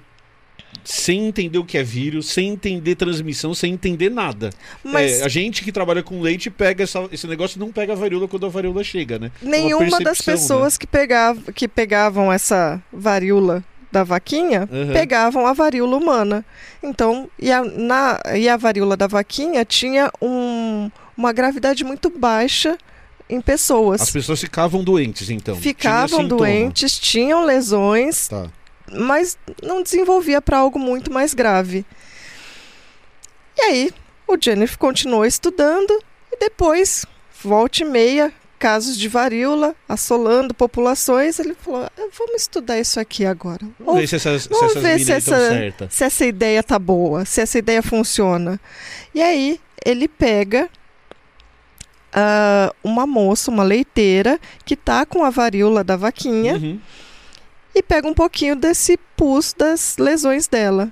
Sem 0.84 1.26
entender 1.26 1.58
o 1.58 1.64
que 1.64 1.78
é 1.78 1.82
vírus, 1.82 2.26
sem 2.28 2.50
entender 2.50 2.94
transmissão, 2.94 3.54
sem 3.54 3.72
entender 3.72 4.10
nada. 4.10 4.50
mas 4.84 5.20
É, 5.20 5.24
a 5.24 5.28
gente 5.28 5.64
que 5.64 5.72
trabalha 5.72 6.02
com 6.02 6.20
leite 6.20 6.50
pega 6.50 6.84
essa- 6.84 7.08
esse 7.10 7.26
negócio 7.26 7.56
e 7.56 7.60
não 7.60 7.72
pega 7.72 7.92
a 7.92 7.96
varíola 7.96 8.28
quando 8.28 8.46
a 8.46 8.48
varíola 8.48 8.84
chega, 8.84 9.18
né? 9.18 9.30
nenhuma 9.42 9.98
das 10.00 10.18
né? 10.18 10.24
pessoas 10.32 10.76
que, 10.76 10.86
pegavam, 10.86 11.42
que 11.54 11.66
pegavam 11.66 12.32
essa 12.32 12.80
varíola 12.92 13.64
da 13.90 14.04
vaquinha 14.04 14.68
Uhum. 14.70 14.92
pegavam 14.92 15.46
a 15.46 15.52
varíola 15.52 15.96
humana. 15.96 16.44
Então, 16.82 17.28
e 17.38 17.50
a, 17.50 17.64
na, 17.64 18.20
e 18.36 18.48
a 18.48 18.56
varíola 18.56 18.96
da 18.96 19.06
vaquinha 19.06 19.64
tinha 19.64 20.10
um- 20.20 20.90
uma 21.16 21.32
gravidade 21.32 21.82
muito 21.82 22.10
baixa 22.10 22.76
em 23.28 23.40
pessoas. 23.40 24.00
As 24.02 24.10
pessoas 24.10 24.40
ficavam 24.40 24.82
doentes, 24.84 25.30
então. 25.30 25.56
Ficavam 25.56 26.26
doentes, 26.26 26.98
tinham 26.98 27.44
lesões, 27.44 28.28
Tá. 28.28 28.46
mas 28.92 29.36
não 29.62 29.82
desenvolvia 29.82 30.40
para 30.40 30.58
algo 30.58 30.78
muito 30.78 31.12
mais 31.12 31.34
grave. 31.34 31.84
E 33.56 33.60
aí, 33.62 33.90
o 34.28 34.36
Jennifer 34.40 34.78
continuou 34.78 35.24
estudando 35.24 35.90
e 36.32 36.38
depois, 36.38 37.04
volta 37.42 37.82
e 37.82 37.84
meia, 37.86 38.32
casos 38.58 38.96
de 38.96 39.08
varíola 39.08 39.74
assolando 39.88 40.54
populações, 40.54 41.38
ele 41.38 41.54
falou: 41.54 41.84
"Ah, 41.84 42.08
vamos 42.18 42.42
estudar 42.42 42.78
isso 42.78 42.98
aqui 43.00 43.24
agora. 43.24 43.66
Vamos 43.78 44.00
ver 44.00 44.06
se 44.06 44.16
essas, 44.16 44.42
se 44.44 44.48
vamos 44.48 44.70
essas 44.70 44.82
ver 44.82 44.98
se 45.00 45.12
essa- 45.12 45.88
se 45.90 46.04
essa 46.04 46.24
ideia 46.26 46.62
tá 46.62 46.78
boa, 46.78 47.24
se 47.24 47.40
essa 47.40 47.58
ideia 47.58 47.82
funciona. 47.82 48.58
E 49.14 49.22
aí 49.22 49.60
ele 49.84 50.08
pega 50.08 50.68
ah, 52.16 52.72
uma 52.82 53.06
moça, 53.06 53.50
uma 53.50 53.62
leiteira, 53.62 54.40
que 54.64 54.74
tá 54.74 55.04
com 55.04 55.22
a 55.22 55.28
varíola 55.30 55.84
da 55.84 55.94
vaquinha 55.96 56.54
Uhum. 56.54 56.80
e 57.74 57.82
pega 57.82 58.08
um 58.08 58.14
pouquinho 58.14 58.56
desse 58.56 58.98
pus 59.16 59.52
das 59.52 59.98
lesões 59.98 60.48
dela 60.48 60.90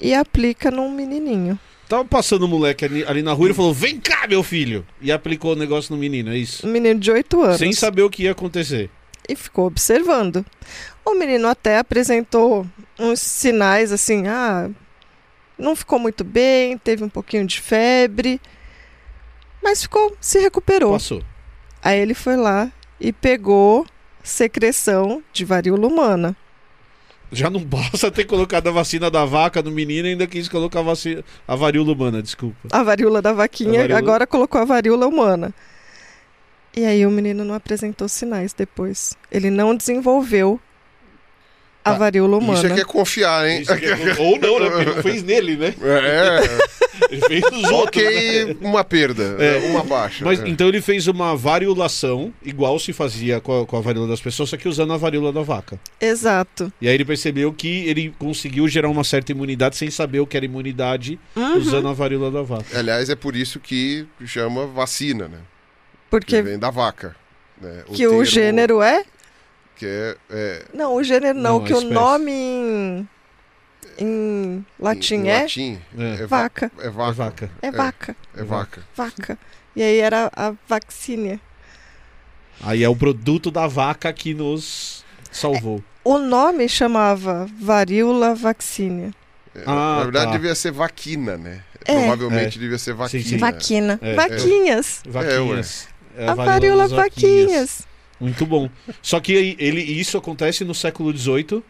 e 0.00 0.12
aplica 0.12 0.70
num 0.70 0.90
menininho. 0.90 1.56
Tava 1.88 2.04
passando 2.04 2.46
um 2.46 2.48
moleque 2.48 2.84
ali, 2.84 3.04
ali 3.06 3.22
na 3.22 3.32
rua 3.32 3.46
e 3.46 3.48
ele 3.48 3.54
falou: 3.54 3.72
Vem 3.72 4.00
cá, 4.00 4.26
meu 4.26 4.42
filho! 4.42 4.84
E 5.00 5.12
aplicou 5.12 5.52
o 5.52 5.56
negócio 5.56 5.94
no 5.94 6.00
menino, 6.00 6.32
é 6.32 6.36
isso? 6.36 6.66
Um 6.66 6.70
menino 6.70 6.98
de 6.98 7.12
8 7.12 7.40
anos. 7.42 7.58
Sem 7.58 7.72
saber 7.72 8.02
o 8.02 8.10
que 8.10 8.24
ia 8.24 8.32
acontecer. 8.32 8.90
E 9.28 9.36
ficou 9.36 9.66
observando. 9.66 10.44
O 11.04 11.14
menino 11.14 11.46
até 11.46 11.78
apresentou 11.78 12.66
uns 12.98 13.20
sinais 13.20 13.92
assim, 13.92 14.26
ah, 14.26 14.68
não 15.56 15.76
ficou 15.76 15.98
muito 16.00 16.24
bem, 16.24 16.76
teve 16.76 17.04
um 17.04 17.08
pouquinho 17.08 17.46
de 17.46 17.60
febre, 17.60 18.40
mas 19.66 19.82
ficou, 19.82 20.16
se 20.20 20.38
recuperou. 20.38 20.92
Passou. 20.92 21.20
Aí 21.82 21.98
ele 21.98 22.14
foi 22.14 22.36
lá 22.36 22.70
e 23.00 23.12
pegou 23.12 23.84
secreção 24.22 25.20
de 25.32 25.44
varíola 25.44 25.88
humana. 25.88 26.36
Já 27.32 27.50
não 27.50 27.60
basta 27.64 28.08
ter 28.12 28.24
colocado 28.24 28.68
a 28.68 28.70
vacina 28.70 29.10
da 29.10 29.24
vaca 29.24 29.60
no 29.60 29.72
menino 29.72 30.06
e 30.06 30.12
ainda 30.12 30.26
quis 30.28 30.48
colocar 30.48 30.78
a, 30.78 30.82
vacina, 30.84 31.24
a 31.48 31.56
varíola 31.56 31.92
humana, 31.92 32.22
desculpa. 32.22 32.68
A 32.70 32.82
varíola 32.84 33.20
da 33.20 33.32
vaquinha, 33.32 33.80
varíola- 33.80 33.98
agora 33.98 34.26
colocou 34.26 34.60
a 34.60 34.64
varíola 34.64 35.08
humana. 35.08 35.52
E 36.76 36.84
aí 36.84 37.04
o 37.04 37.10
menino 37.10 37.44
não 37.44 37.54
apresentou 37.56 38.08
sinais 38.08 38.52
depois. 38.52 39.16
Ele 39.32 39.50
não 39.50 39.74
desenvolveu 39.74 40.60
a 41.90 41.92
varíola 41.94 42.36
humana. 42.38 42.54
Isso 42.58 42.66
é 42.66 42.74
que 42.74 42.80
é 42.80 42.84
confiar, 42.84 43.48
hein? 43.48 43.62
É- 43.68 44.20
Ou 44.22 44.38
não, 44.38 44.60
né? 44.60 44.70
Porque 44.70 44.90
ele 44.90 45.02
fez 45.02 45.22
nele, 45.22 45.56
né? 45.56 45.74
É, 45.82 46.76
Ele 47.10 47.20
fez 47.20 47.42
nos 47.52 47.62
outros. 47.70 48.02
né? 48.02 48.10
ok, 48.10 48.56
uma 48.62 48.82
perda, 48.82 49.36
É. 49.38 49.58
uma 49.70 49.84
baixa. 49.84 50.24
Mas 50.24 50.40
É. 50.40 50.48
então 50.48 50.66
ele 50.66 50.80
fez 50.80 51.06
uma 51.06 51.36
variolação, 51.36 52.32
igual 52.42 52.78
se 52.78 52.92
fazia 52.92 53.38
com 53.40 53.60
a, 53.62 53.66
com 53.66 53.76
a 53.76 53.80
varíola 53.80 54.08
das 54.08 54.20
pessoas, 54.20 54.48
só 54.48 54.56
que 54.56 54.66
usando 54.66 54.92
a 54.94 54.96
varíola 54.96 55.30
da 55.32 55.42
vaca. 55.42 55.78
Exato. 56.00 56.72
E 56.80 56.88
aí 56.88 56.94
ele 56.94 57.04
percebeu 57.04 57.52
que 57.52 57.86
ele 57.86 58.14
conseguiu 58.18 58.66
gerar 58.66 58.88
uma 58.88 59.04
certa 59.04 59.30
imunidade 59.30 59.76
sem 59.76 59.90
saber 59.90 60.20
o 60.20 60.26
que 60.26 60.36
era 60.38 60.46
imunidade, 60.46 61.18
Uhum. 61.36 61.58
usando 61.58 61.86
a 61.88 61.92
varíola 61.92 62.30
da 62.30 62.42
vaca. 62.42 62.78
Aliás, 62.78 63.10
é 63.10 63.14
por 63.14 63.36
isso 63.36 63.60
que 63.60 64.06
chama 64.24 64.66
vacina, 64.66 65.28
né? 65.28 65.38
Que 65.38 66.10
Porque 66.10 66.42
vem 66.42 66.58
da 66.58 66.70
vaca. 66.70 67.14
né? 67.60 67.82
que 67.92 68.06
o 68.06 68.10
termo 68.10 68.24
gênero 68.24 68.82
é? 68.82 69.04
Que 69.76 69.86
é, 69.86 70.16
é, 70.30 70.64
Não, 70.72 70.94
o 70.94 71.02
gênero 71.04 71.38
não, 71.38 71.58
Não, 71.58 71.64
que 71.64 71.72
o 71.74 71.80
nome 71.82 72.32
em, 72.32 73.08
em 73.98 74.66
latim 74.80 75.16
Em 75.16 75.28
é 75.28 75.40
latim, 75.42 75.78
É. 75.98 76.22
é, 76.22 76.26
va- 76.26 76.42
vaca. 76.42 76.72
é 76.78 76.86
É 76.86 76.90
vaca. 76.90 77.12
vaca. 77.14 77.50
É 77.62 77.70
vaca. 77.70 78.16
É 78.36 78.42
vaca. 78.42 78.82
Vaca. 78.96 79.38
E 79.74 79.82
aí 79.82 79.98
era 79.98 80.30
a 80.34 80.54
vaccínia. 80.66 81.38
Aí 82.62 82.82
é 82.82 82.88
o 82.88 82.96
produto 82.96 83.50
da 83.50 83.66
vaca 83.66 84.10
que 84.14 84.32
nos 84.32 85.04
salvou. 85.30 85.84
O 86.02 86.16
nome 86.18 86.68
chamava 86.68 87.46
varíola 87.60 88.34
vaccínia. 88.34 89.12
É, 89.54 89.62
Ah, 89.66 89.96
Na 89.98 90.02
verdade, 90.04 90.26
tá. 90.26 90.32
devia 90.32 90.54
ser 90.54 90.72
vaquina, 90.72 91.36
né? 91.36 91.62
É. 91.84 91.94
Provavelmente 92.06 92.58
devia 92.58 92.78
ser 92.78 92.94
vaquina. 92.94 93.22
Sim, 93.22 93.28
sim. 93.28 93.36
Vaquina. 93.38 93.98
É, 94.02 94.12
é. 94.12 94.14
Vaquinhas. 94.14 95.02
Vaquinhas. 95.06 95.88
É 96.16 96.26
a 96.28 96.34
varíola 96.34 96.88
vaquinhas. 96.88 97.04
vaquinhas. 97.04 97.95
Muito 98.20 98.46
bom. 98.46 98.68
Só 99.02 99.20
que 99.20 99.32
ele, 99.58 99.82
isso 99.82 100.16
acontece 100.16 100.64
no 100.64 100.74
século 100.74 101.16
XVIII, 101.16 101.62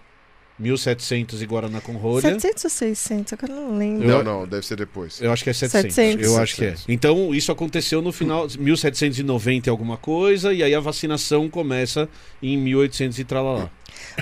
1700 0.59 1.42
e 1.42 1.44
Guaraná 1.47 1.80
com 1.80 1.92
rolha. 1.92 2.22
700 2.22 2.64
ou 2.64 2.70
600? 2.70 3.32
Agora 3.34 3.53
eu 3.53 3.57
não 3.57 3.78
lembro. 3.78 4.09
Não, 4.09 4.22
não, 4.22 4.47
deve 4.47 4.64
ser 4.64 4.76
depois. 4.76 5.20
Eu 5.20 5.30
acho 5.30 5.44
que 5.44 5.51
é 5.51 5.53
700. 5.53 5.94
700. 5.94 6.26
Eu 6.26 6.38
acho 6.38 6.57
que 6.57 6.64
é. 6.64 6.70
700. 6.70 6.86
Então, 6.88 7.34
isso 7.34 7.53
aconteceu 7.53 8.01
no 8.01 8.12
final 8.12 8.47
de 8.47 8.59
1790 8.59 9.68
e 9.68 9.70
alguma 9.70 9.97
coisa, 9.97 10.55
e 10.55 10.62
aí 10.62 10.74
a 10.74 10.80
vacinação 10.80 11.49
começa 11.49 12.09
em 12.42 12.57
1800 12.57 13.18
e 13.18 13.24
tralalá. 13.24 13.70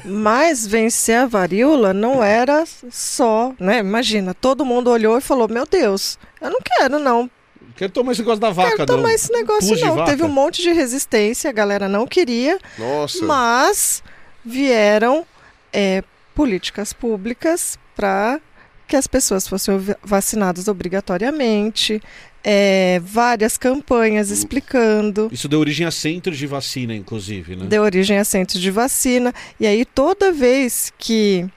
Mas 0.05 0.67
vencer 0.67 1.17
a 1.17 1.27
varíola 1.27 1.93
não 1.93 2.23
era 2.23 2.65
só, 2.91 3.55
né? 3.59 3.79
Imagina, 3.79 4.35
todo 4.35 4.65
mundo 4.65 4.91
olhou 4.91 5.17
e 5.17 5.21
falou: 5.21 5.49
Meu 5.49 5.67
Deus, 5.67 6.19
eu 6.41 6.51
não 6.51 6.61
quero, 6.61 6.99
não. 6.99 7.31
Quero 7.77 7.93
tomar 7.93 8.13
esse 8.13 8.21
negócio 8.21 8.41
da 8.41 8.51
vaca, 8.51 8.77
quero 8.77 8.93
não. 8.93 8.97
tomar 8.99 9.15
esse 9.15 9.33
negócio, 9.33 9.71
Pus 9.71 9.81
não. 9.81 10.05
Teve 10.05 10.23
um 10.23 10.29
monte 10.29 10.63
de 10.63 10.73
resistência, 10.73 11.51
a 11.51 11.53
galera 11.53 11.89
não 11.89 12.07
queria, 12.07 12.59
Nossa. 12.79 13.25
mas 13.25 14.03
vieram 14.45 15.27
é, 15.73 16.05
políticas 16.35 16.93
públicas 16.93 17.79
para 17.97 18.41
que 18.87 18.97
as 18.97 19.07
pessoas 19.07 19.49
fossem 19.49 19.75
vacinadas 20.03 20.69
obrigatoriamente, 20.69 22.01
é, 22.45 23.01
várias 23.03 23.57
campanhas 23.57 24.31
explicando. 24.31 25.29
Isso 25.33 25.49
deu 25.49 25.59
origem 25.59 25.87
a 25.87 25.91
centros 25.91 26.37
de 26.37 26.47
vacina, 26.47 26.95
inclusive, 26.95 27.57
né? 27.57 27.67
deu 27.67 27.83
origem 27.83 28.19
a 28.19 28.25
centros 28.25 28.61
de 28.61 28.71
vacina. 28.71 29.33
E 29.59 29.67
aí, 29.67 29.85
toda 29.85 30.31
vez 30.31 30.93
que 30.99 31.49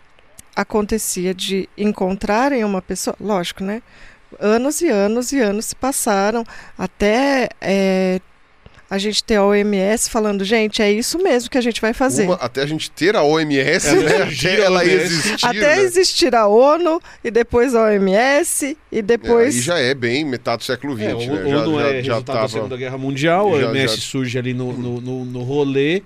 acontecia 0.56 1.34
de 1.34 1.68
encontrarem 1.78 2.64
uma 2.64 2.82
pessoa, 2.82 3.16
lógico, 3.20 3.64
né? 3.64 3.84
Anos 4.40 4.82
e 4.82 4.90
anos 4.90 5.32
e 5.32 5.40
anos 5.40 5.66
se 5.68 5.76
passaram 5.76 6.44
até 6.78 7.50
é, 7.62 8.20
a 8.90 8.98
gente 8.98 9.24
ter 9.24 9.36
a 9.36 9.44
OMS 9.46 10.10
falando, 10.10 10.44
gente, 10.46 10.82
é 10.82 10.92
isso 10.92 11.18
mesmo 11.22 11.50
que 11.50 11.58
a 11.58 11.62
gente 11.62 11.82
vai 11.82 11.94
fazer. 11.94 12.24
Uma- 12.26 12.36
até 12.36 12.62
a 12.62 12.66
gente 12.66 12.90
ter 12.92 13.16
a 13.16 13.24
OMS, 13.24 13.88
É, 13.88 13.94
né? 13.96 14.18
surgir 14.26 14.48
Até 14.50 14.62
a 14.62 14.66
ela 14.66 14.86
existir. 14.86 15.46
até 15.46 15.76
né? 15.76 15.80
existir 15.82 16.36
a 16.36 16.48
ONU 16.48 17.02
e 17.24 17.30
depois 17.32 17.76
a 17.76 17.84
OMS 17.84 18.78
e 18.92 19.00
É, 19.00 19.02
depois 19.02 19.56
aí 19.56 19.62
já 19.62 19.78
é 19.80 19.94
bem 19.94 20.24
metade 20.26 20.60
do 20.60 20.64
século 20.66 20.96
XX, 20.96 21.06
É, 21.08 21.14
o 21.16 21.18
né? 21.20 21.50
Já, 21.50 21.58
ONU 21.64 21.80
já, 21.80 21.86
é 21.88 21.90
já 21.90 21.94
resultado 22.14 22.24
da 22.26 22.34
tava... 22.34 22.48
Segunda 22.50 22.78
Guerra 22.78 22.98
Mundial, 22.98 23.56
a 23.56 23.60
já- 23.62 23.68
OMS 23.70 23.96
já- 23.96 24.02
surge 24.02 24.38
ali 24.40 24.54
no, 24.54 24.72
no, 24.74 25.02
no, 25.02 25.26
no 25.26 25.44
rolê, 25.44 26.02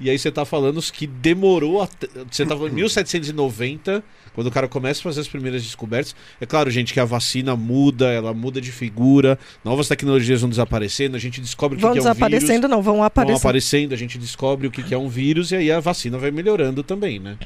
e 0.00 0.10
aí 0.10 0.18
você 0.18 0.30
tá 0.30 0.44
falando 0.44 0.82
que 0.92 1.06
demorou 1.06 1.82
até. 1.82 2.08
Você 2.30 2.44
tá 2.44 2.56
falando 2.56 2.72
em 2.72 2.76
1790, 2.76 4.02
quando 4.34 4.48
o 4.48 4.50
cara 4.50 4.66
começa 4.66 5.00
a 5.00 5.02
fazer 5.04 5.20
as 5.20 5.28
primeiras 5.28 5.62
descobertas. 5.62 6.14
É 6.40 6.46
claro, 6.46 6.70
gente, 6.70 6.92
que 6.92 7.00
a 7.00 7.04
vacina 7.04 7.54
muda, 7.54 8.10
ela 8.10 8.34
muda 8.34 8.60
de 8.60 8.72
figura, 8.72 9.38
novas 9.64 9.88
tecnologias 9.88 10.40
vão 10.40 10.50
desaparecendo, 10.50 11.16
a 11.16 11.20
gente 11.20 11.40
descobre 11.40 11.76
o 11.76 11.78
que, 11.78 11.82
vão 11.82 11.92
que 11.92 11.98
é 11.98 12.00
um 12.00 12.04
vírus. 12.04 12.18
desaparecendo, 12.18 12.68
não, 12.68 12.82
vão 12.82 12.94
Vão 12.94 13.04
aparecendo. 13.04 13.36
aparecendo, 13.38 13.92
a 13.92 13.96
gente 13.96 14.18
descobre 14.18 14.66
o 14.66 14.70
que, 14.70 14.82
que 14.82 14.94
é 14.94 14.98
um 14.98 15.08
vírus 15.08 15.50
e 15.52 15.56
aí 15.56 15.72
a 15.72 15.80
vacina 15.80 16.18
vai 16.18 16.30
melhorando 16.30 16.82
também, 16.82 17.18
né? 17.18 17.36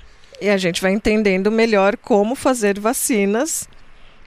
E 0.40 0.48
a 0.48 0.56
gente 0.56 0.80
vai 0.80 0.92
entendendo 0.92 1.50
melhor 1.50 1.96
como 1.96 2.34
fazer 2.34 2.78
vacinas 2.78 3.68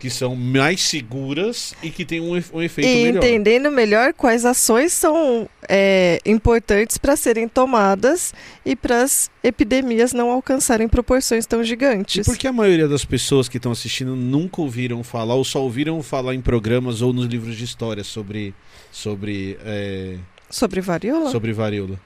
Que 0.01 0.09
são 0.09 0.35
mais 0.35 0.81
seguras 0.81 1.75
e 1.83 1.89
que 1.91 2.03
tem 2.03 2.19
um, 2.19 2.31
um 2.53 2.61
efeito 2.61 2.89
e 2.89 3.03
melhor. 3.03 3.23
entendendo 3.23 3.69
melhor 3.71 4.13
quais 4.13 4.43
ações 4.45 4.91
são 4.91 5.47
é, 5.69 6.19
importantes 6.25 6.97
para 6.97 7.15
serem 7.15 7.47
tomadas 7.47 8.33
e 8.65 8.75
para 8.75 9.03
as 9.03 9.29
epidemias 9.43 10.11
não 10.11 10.31
alcançarem 10.31 10.87
proporções 10.87 11.45
tão 11.45 11.61
E 11.61 11.65
gigantes. 11.65 12.25
por 12.25 12.35
que 12.35 12.47
a 12.47 12.51
maioria 12.51 12.87
das 12.87 13.05
pessoas 13.05 13.47
que 13.47 13.57
estão 13.57 13.71
assistindo 13.71 14.15
nunca 14.15 14.59
ouviram 14.59 15.03
falar 15.03 15.35
ou 15.35 15.43
só 15.43 15.61
ouviram 15.61 16.01
falar 16.01 16.33
em 16.33 16.41
programas 16.41 17.01
ou 17.03 17.13
nos 17.13 17.27
livros 17.27 17.55
de 17.55 17.63
história 17.63 18.03
sobre, 18.03 18.55
sobre, 18.91 19.57
é, 19.63 20.15
Sobre 20.49 20.81
varíola? 20.81 21.29
sobre 21.29 21.53
varíola? 21.53 21.99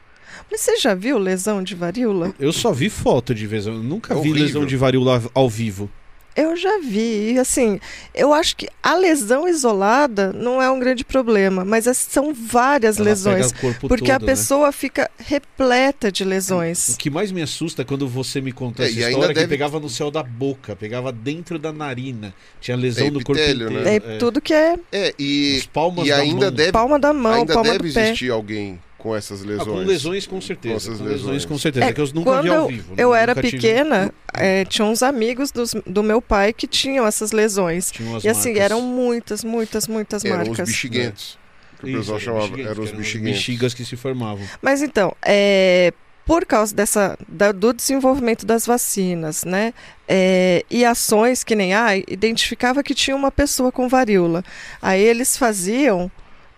Mas 0.52 0.60
você 0.60 0.76
já 0.76 0.94
viu 0.94 1.18
lesão 1.18 1.64
de 1.64 1.74
varíola? 1.76 2.36
Eu 2.38 2.52
só 2.52 2.74
vi 2.74 2.90
foto 2.90 3.34
de 3.34 3.48
vez, 3.48 3.68
eu 3.68 3.76
nunca 3.76 4.14
É 4.14 4.20
vi 4.20 4.34
lesão 4.34 4.66
de 4.66 4.76
varíola 4.76 5.24
ao 5.34 5.50
vivo. 5.50 5.90
Eu 6.36 6.56
já 6.58 6.80
vi. 6.80 7.34
E 7.34 7.40
assim, 7.40 7.80
eu 8.14 8.34
acho 8.34 8.56
que 8.58 8.68
a 8.84 8.94
lesão 8.96 9.48
isolada 9.48 10.34
não 10.34 10.62
é 10.62 10.70
um 10.70 10.78
grande 10.80 11.06
problema, 11.06 11.64
mas 11.64 11.88
as- 11.88 11.98
são 11.98 12.34
várias 12.34 12.98
Ela 12.98 13.06
lesões. 13.06 13.52
pega 13.54 13.58
o 13.58 13.62
corpo 13.62 13.88
Porque 13.88 14.12
a 14.12 14.20
todo, 14.20 14.28
né? 14.28 14.34
pessoa 14.34 14.72
fica 14.72 15.10
repleta 15.18 16.12
de 16.12 16.24
O 16.24 16.28
lesões. 16.28 16.96
que 16.98 17.10
mais 17.10 17.32
me 17.32 17.42
assusta 17.42 17.84
é 17.84 17.86
quando 17.86 18.08
você 18.08 18.42
me 18.42 18.52
contou 18.52 18.86
É, 18.86 18.90
essa 18.90 18.98
ainda 18.98 19.10
história 19.12 19.28
que 19.34 19.40
deve- 19.40 19.48
pegava 19.50 19.80
no 19.80 19.90
céu 19.90 20.12
da 20.12 20.22
boca, 20.24 20.76
pegava 20.76 21.12
dentro 21.12 21.58
da 21.58 21.72
narina, 21.72 22.34
tinha 22.60 22.76
lesão 22.76 23.08
É 23.08 23.12
no 23.12 23.24
corpo 23.24 23.42
inteiro. 23.42 23.70
né? 23.72 23.96
É, 23.96 24.00
tudo 24.18 24.42
que 24.42 24.54
é 24.54 24.76
É, 24.92 25.14
e, 25.18 25.58
Os 25.60 25.66
palmas 25.68 26.06
e 26.06 26.10
da 26.10 26.18
ainda 26.18 26.46
mão. 26.48 26.52
deve, 26.52 26.72
palma 26.72 27.00
da 27.00 27.14
mão, 27.14 27.34
ainda 27.34 27.54
palma 27.54 27.72
deve 27.72 27.88
do 27.90 27.94
pé. 27.94 28.08
existir 28.08 28.30
alguém 28.32 28.80
com 29.06 29.16
essas 29.16 29.44
Ah, 29.44 29.46
lesões. 29.48 29.68
com 29.68 29.76
lesões 29.76 30.28
com 30.28 30.42
certeza. 30.42 30.74
Com 30.74 30.78
essas 30.78 30.98
com 30.98 31.04
lesões 31.04 31.22
lesões. 31.24 31.46
com 31.46 31.58
certeza. 31.60 31.86
É, 31.86 31.90
É, 31.90 31.94
que 31.94 32.02
eu 32.02 32.08
nunca 32.14 32.42
vi 32.42 32.50
quando 32.50 32.54
ao 32.62 32.68
vivo. 32.68 32.90
né? 32.90 33.04
Eu 33.04 33.14
era 33.14 33.36
tive- 33.36 33.52
pequena, 33.52 34.12
é, 34.34 34.66
tinha 34.66 34.86
uns 34.86 35.04
amigos 35.04 35.52
dos- 35.52 35.76
do 35.86 36.02
meu 36.02 36.22
pai 36.22 36.52
que 36.52 36.66
tinham 36.66 37.06
essas 37.06 37.32
lesões. 37.32 37.92
tinha 37.92 38.10
umas 38.10 38.24
E 38.24 38.30
assim, 38.30 38.50
marcas. 38.50 38.64
eram 38.66 38.82
muitas, 38.82 39.44
muitas, 39.44 39.88
muitas 39.88 40.26
Eram 40.26 40.42
os 40.42 40.48
marcas. 40.50 40.68
bexiguentos. 40.70 41.38
Que 41.80 41.86
o 41.86 41.90
Isso, 41.90 42.00
pessoal 42.00 42.20
chamava. 42.20 42.60
Eram 42.62 42.84
os 42.84 42.92
bexiguentos. 42.92 43.38
bexigas 43.38 43.74
que 43.76 43.86
se 43.86 43.96
formavam. 43.96 44.44
Mas 44.62 44.82
então, 44.82 45.16
é, 45.24 45.94
por 46.26 46.44
causa 46.46 46.74
dessa, 46.74 47.16
da- 47.28 47.52
do 47.52 47.72
desenvolvimento 47.74 48.46
das 48.46 48.66
vacinas, 48.66 49.44
né? 49.44 49.74
é, 50.08 50.64
e 50.70 50.84
ações 50.86 51.44
que 51.44 51.56
nem 51.56 51.74
ah, 51.74 51.96
identificava 51.98 52.82
que 52.84 52.94
tinha 52.96 53.16
uma 53.16 53.32
pessoa 53.32 53.72
com 53.72 53.88
varíola. 53.90 54.44
Aí 54.82 55.02
eles 55.04 55.36
faziam, 55.38 56.10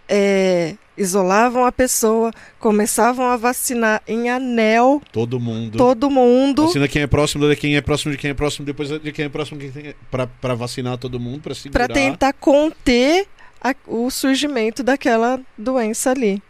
é, 0.08 0.76
isolavam 0.98 1.66
a 1.66 1.72
pessoa, 1.72 2.32
começavam 2.60 3.26
a 3.28 3.38
vacinar 3.38 4.02
em 4.08 4.30
anel 4.30 5.02
Todo 5.12 5.40
mundo. 5.40 5.78
todo 5.78 6.10
mundo. 6.10 6.66
Vacina 6.68 6.88
quem 6.88 7.02
é 7.04 7.08
próximo 7.08 7.48
de 7.48 7.56
quem 7.56 7.76
é 7.76 7.82
próximo 7.82 8.12
de 8.12 8.18
quem 8.18 8.32
é 8.32 8.34
próximo, 8.34 8.66
depois 8.66 8.90
de 8.90 9.12
quem 9.12 9.26
é 9.26 9.30
próximo 9.30 9.60
de 9.60 9.70
quem 9.70 9.88
é. 9.90 9.96
Pra, 10.10 10.26
pra 10.28 10.56
vacinar 10.56 10.98
todo 10.98 11.20
mundo, 11.20 11.42
pra 11.42 11.54
segurar. 11.54 11.86
para 11.88 11.94
tentar 11.94 12.34
conter 12.34 13.28
a- 13.62 13.76
o 13.88 14.10
surgimento 14.10 14.82
daquela 14.84 15.40
doença 15.58 16.12
ali. 16.12 16.42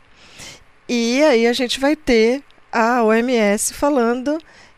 E 0.88 1.22
aí 1.24 1.45
a 1.47 1.53
gente 1.53 1.80
vai 1.80 1.95
ter 1.95 2.41
a 2.72 3.03
OMS 3.03 3.74
falando 3.74 4.38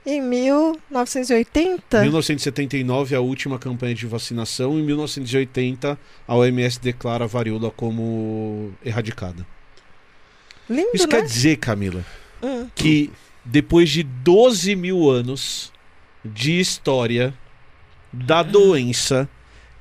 em 0.09 0.21
1980. 0.21 2.01
1979, 2.01 3.15
a 3.15 3.21
última 3.21 3.57
campanha 3.59 3.93
de 3.95 4.05
vacinação. 4.05 4.79
Em 4.79 4.83
1980, 4.83 5.97
a 6.27 6.35
OMS 6.35 6.79
declara 6.79 7.23
a 7.25 7.27
varíola 7.27 7.71
como 7.71 8.71
erradicada. 8.83 9.45
Lindo, 10.69 10.89
Isso 10.93 11.07
né? 11.07 11.15
quer 11.15 11.23
dizer, 11.23 11.57
Camila, 11.57 12.05
Hum. 12.41 12.67
que 12.73 13.11
depois 13.43 13.89
de 13.89 14.03
12 14.03 14.75
mil 14.75 15.09
anos 15.09 15.73
de 16.23 16.59
história 16.59 17.33
da 18.11 18.43
doença 18.43 19.27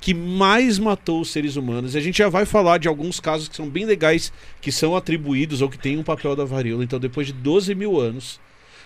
que 0.01 0.13
mais 0.13 0.79
matou 0.79 1.19
os 1.19 1.29
seres 1.29 1.57
humanos, 1.57 1.93
e 1.93 1.97
a 1.97 2.01
gente 2.01 2.17
já 2.17 2.29
vai 2.29 2.45
falar 2.45 2.77
de 2.77 2.87
alguns 2.87 3.19
casos 3.19 3.49
que 3.49 3.55
são 3.55 3.69
bem 3.69 3.85
legais, 3.85 4.31
que 4.61 4.71
são 4.71 4.95
atribuídos 4.95 5.61
ou 5.61 5.69
que 5.69 5.77
têm 5.77 5.97
um 5.97 6.03
papel 6.03 6.35
da 6.35 6.45
varíola. 6.45 6.83
Então, 6.83 6.99
depois 6.99 7.27
de 7.27 7.33
12 7.33 7.75
mil 7.75 7.99
anos, 7.99 8.39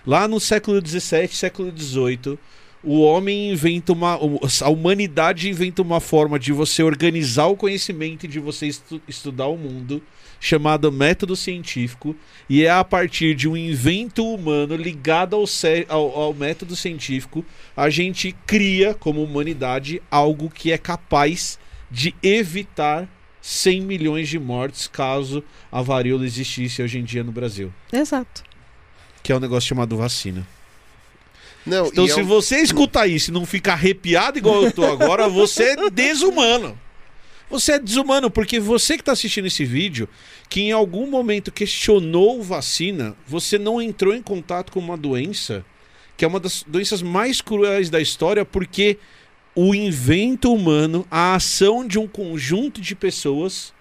lá 0.06 0.28
no 0.28 0.40
século 0.40 0.82
17, 0.82 1.36
século 1.36 1.72
18, 1.72 2.38
o 2.84 3.00
homem 3.02 3.52
inventa 3.52 3.94
uma. 3.94 4.20
A 4.62 4.70
humanidade 4.70 5.50
inventa 5.50 5.82
uma 5.82 6.02
forma 6.02 6.38
de 6.38 6.52
você 6.52 6.84
organizar 6.84 7.46
o 7.48 7.56
conhecimento 7.56 8.26
e 8.26 8.28
de 8.28 8.40
você 8.40 8.68
estu- 8.68 9.02
estudar 9.08 9.48
o 9.48 9.58
mundo, 9.58 10.04
chamado 10.38 10.92
método 10.92 11.34
científico, 11.38 12.14
e 12.50 12.66
é 12.66 12.70
a 12.70 12.84
partir 12.84 13.36
de 13.36 13.48
um 13.48 13.56
invento 13.56 14.28
humano 14.28 14.76
ligado 14.76 15.38
ao, 15.38 15.46
ao, 15.88 16.22
ao 16.24 16.34
método 16.34 16.76
científico, 16.76 17.46
a 17.78 17.90
gente 17.90 18.36
cria, 18.46 18.94
como 18.94 19.24
humanidade, 19.24 20.02
algo 20.12 20.50
que 20.50 20.74
é 20.74 20.78
capaz 20.78 21.58
de 21.90 22.14
evitar 22.22 23.08
100 23.42 23.82
milhões 23.82 24.28
de 24.28 24.38
mortes 24.40 24.88
caso 24.88 25.42
a 25.72 25.82
varíola 25.82 26.26
existisse 26.26 26.82
hoje 26.82 27.00
em 27.00 27.04
dia 27.06 27.24
no 27.24 27.32
Brasil. 27.32 27.74
Exato. 27.94 28.44
Que 29.24 29.32
é 29.32 29.36
um 29.36 29.40
negócio 29.40 29.68
chamado 29.70 29.96
vacina. 29.98 30.46
Não, 31.66 31.88
Então, 31.88 32.04
é 32.06 32.10
se 32.10 32.22
um- 32.22 32.26
você 32.26 32.58
escutar 32.58 33.08
isso 33.08 33.32
e 33.32 33.34
não 33.34 33.46
ficar 33.46 33.74
arrepiado 33.74 34.38
igual 34.38 34.64
eu 34.64 34.72
tô 34.72 34.84
agora, 34.86 35.30
você 35.30 35.64
é 35.78 35.90
desumano. 35.90 36.78
Você 37.50 37.74
é 37.74 37.80
desumano, 37.80 38.30
porque 38.30 38.60
você 38.60 38.96
que 38.96 39.02
está 39.02 39.12
assistindo 39.14 39.46
esse 39.46 39.64
vídeo, 39.64 40.10
que 40.50 40.62
em 40.62 40.72
algum 40.72 41.10
momento 41.10 41.52
questionou 41.52 42.42
vacina, 42.44 43.16
você 43.28 43.58
não 43.58 43.82
entrou 43.82 44.14
em 44.14 44.22
contato 44.22 44.72
com 44.72 44.80
uma 44.80 44.98
doença 44.98 45.64
que 46.18 46.24
é 46.24 46.28
uma 46.28 46.40
das 46.40 46.64
doenças 46.68 47.02
mais 47.02 47.42
cruéis 47.42 47.90
da 47.90 48.00
história, 48.00 48.46
porque 48.46 48.98
o 49.56 49.74
invento 49.74 50.54
humano, 50.54 51.08
a 51.10 51.34
ação 51.36 51.88
de 51.88 51.98
um 51.98 52.08
conjunto 52.08 52.80
de 52.80 52.94
pessoas 52.94 53.74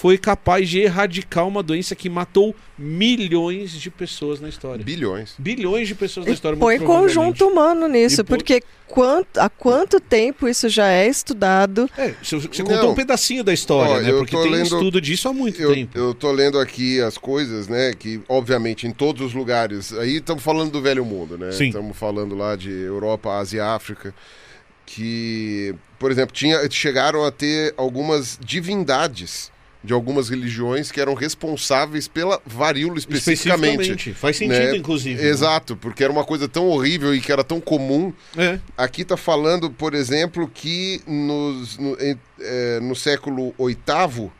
foi 0.00 0.16
capaz 0.16 0.66
de 0.66 0.78
erradicar 0.80 1.46
uma 1.46 1.62
doença 1.62 1.94
que 1.94 2.08
matou 2.08 2.56
milhões 2.78 3.70
de 3.72 3.90
pessoas 3.90 4.40
na 4.40 4.48
história. 4.48 4.82
Bilhões. 4.82 5.34
Bilhões 5.38 5.86
de 5.88 5.94
pessoas 5.94 6.24
na 6.24 6.32
E 6.32 6.34
história. 6.34 6.56
põe 6.58 6.76
muito 6.78 6.86
provavelmente. 6.86 7.22
conjunto 7.38 7.46
humano 7.52 7.86
nisso, 7.86 8.22
E 8.22 8.24
põe- 8.24 8.38
porque 8.38 8.62
quanto, 8.88 9.36
há 9.38 9.50
quanto 9.50 10.00
tempo 10.00 10.48
isso 10.48 10.70
já 10.70 10.88
é 10.88 11.06
estudado? 11.06 11.86
É, 11.98 12.14
você, 12.22 12.40
contou 12.62 12.92
um 12.92 12.94
pedacinho 12.94 13.44
da 13.44 13.52
história, 13.52 13.96
Ó, 13.96 14.00
né? 14.00 14.10
eu 14.10 14.18
Porque 14.20 14.34
tem 14.36 14.50
lendo- 14.50 14.62
estudo 14.64 15.00
disso 15.02 15.28
há 15.28 15.34
muito 15.34 15.60
Eu, 15.60 15.74
tempo. 15.74 15.98
eu 15.98 16.14
tô 16.14 16.32
lendo 16.32 16.58
aqui 16.58 16.98
as 17.02 17.18
coisas, 17.18 17.68
né? 17.68 17.92
Que, 17.92 18.22
obviamente, 18.26 18.86
em 18.86 18.92
todos 18.92 19.20
os 19.20 19.34
lugares. 19.34 19.92
Aí 19.92 20.16
estamos 20.16 20.42
falando 20.42 20.70
do 20.70 20.80
velho 20.80 21.04
mundo, 21.04 21.36
né? 21.36 21.50
Estamos 21.50 21.94
falando 21.94 22.34
lá 22.34 22.56
de 22.56 22.70
Europa, 22.70 23.32
Ásia 23.36 23.58
e 23.58 23.60
África. 23.60 24.14
Que, 24.86 25.74
por 25.98 26.10
exemplo, 26.10 26.34
tinha, 26.34 26.68
chegaram 26.70 27.22
a 27.22 27.30
ter 27.30 27.74
algumas 27.76 28.38
divindades 28.42 29.52
de 29.82 29.94
algumas 29.94 30.28
religiões 30.28 30.92
que 30.92 31.00
eram 31.00 31.14
responsáveis 31.14 32.06
pela 32.06 32.40
varíola 32.44 32.98
especificamente. 32.98 34.12
Faz 34.12 34.36
sentido, 34.36 34.72
né? 34.72 34.76
inclusive. 34.76 35.22
né? 35.22 35.28
Exato, 35.28 35.74
porque 35.74 36.04
era 36.04 36.12
uma 36.12 36.24
coisa 36.24 36.46
tão 36.46 36.66
horrível 36.68 37.14
e 37.14 37.20
que 37.20 37.32
era 37.32 37.42
tão 37.42 37.60
comum 37.60 38.12
É. 38.36 38.58
Aqui 38.76 39.02
está 39.02 39.16
falando, 39.16 39.70
por 39.70 39.94
exemplo, 39.94 40.46
que 40.52 41.00
nos- 41.06 41.78
no, 41.78 41.96
eh, 41.98 42.78
no 42.82 42.94
século 42.94 43.54
VIII, 43.58 44.30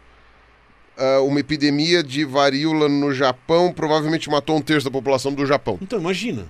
ah, 0.98 1.20
uma 1.22 1.40
epidemia 1.40 2.02
de 2.02 2.24
varíola 2.24 2.88
no 2.88 3.12
Japão 3.14 3.72
provavelmente 3.72 4.28
matou 4.28 4.56
um 4.56 4.60
terço 4.62 4.84
da 4.84 4.90
população 4.90 5.32
do 5.32 5.46
Japão. 5.46 5.78
Então, 5.80 5.98
imagina. 5.98 6.46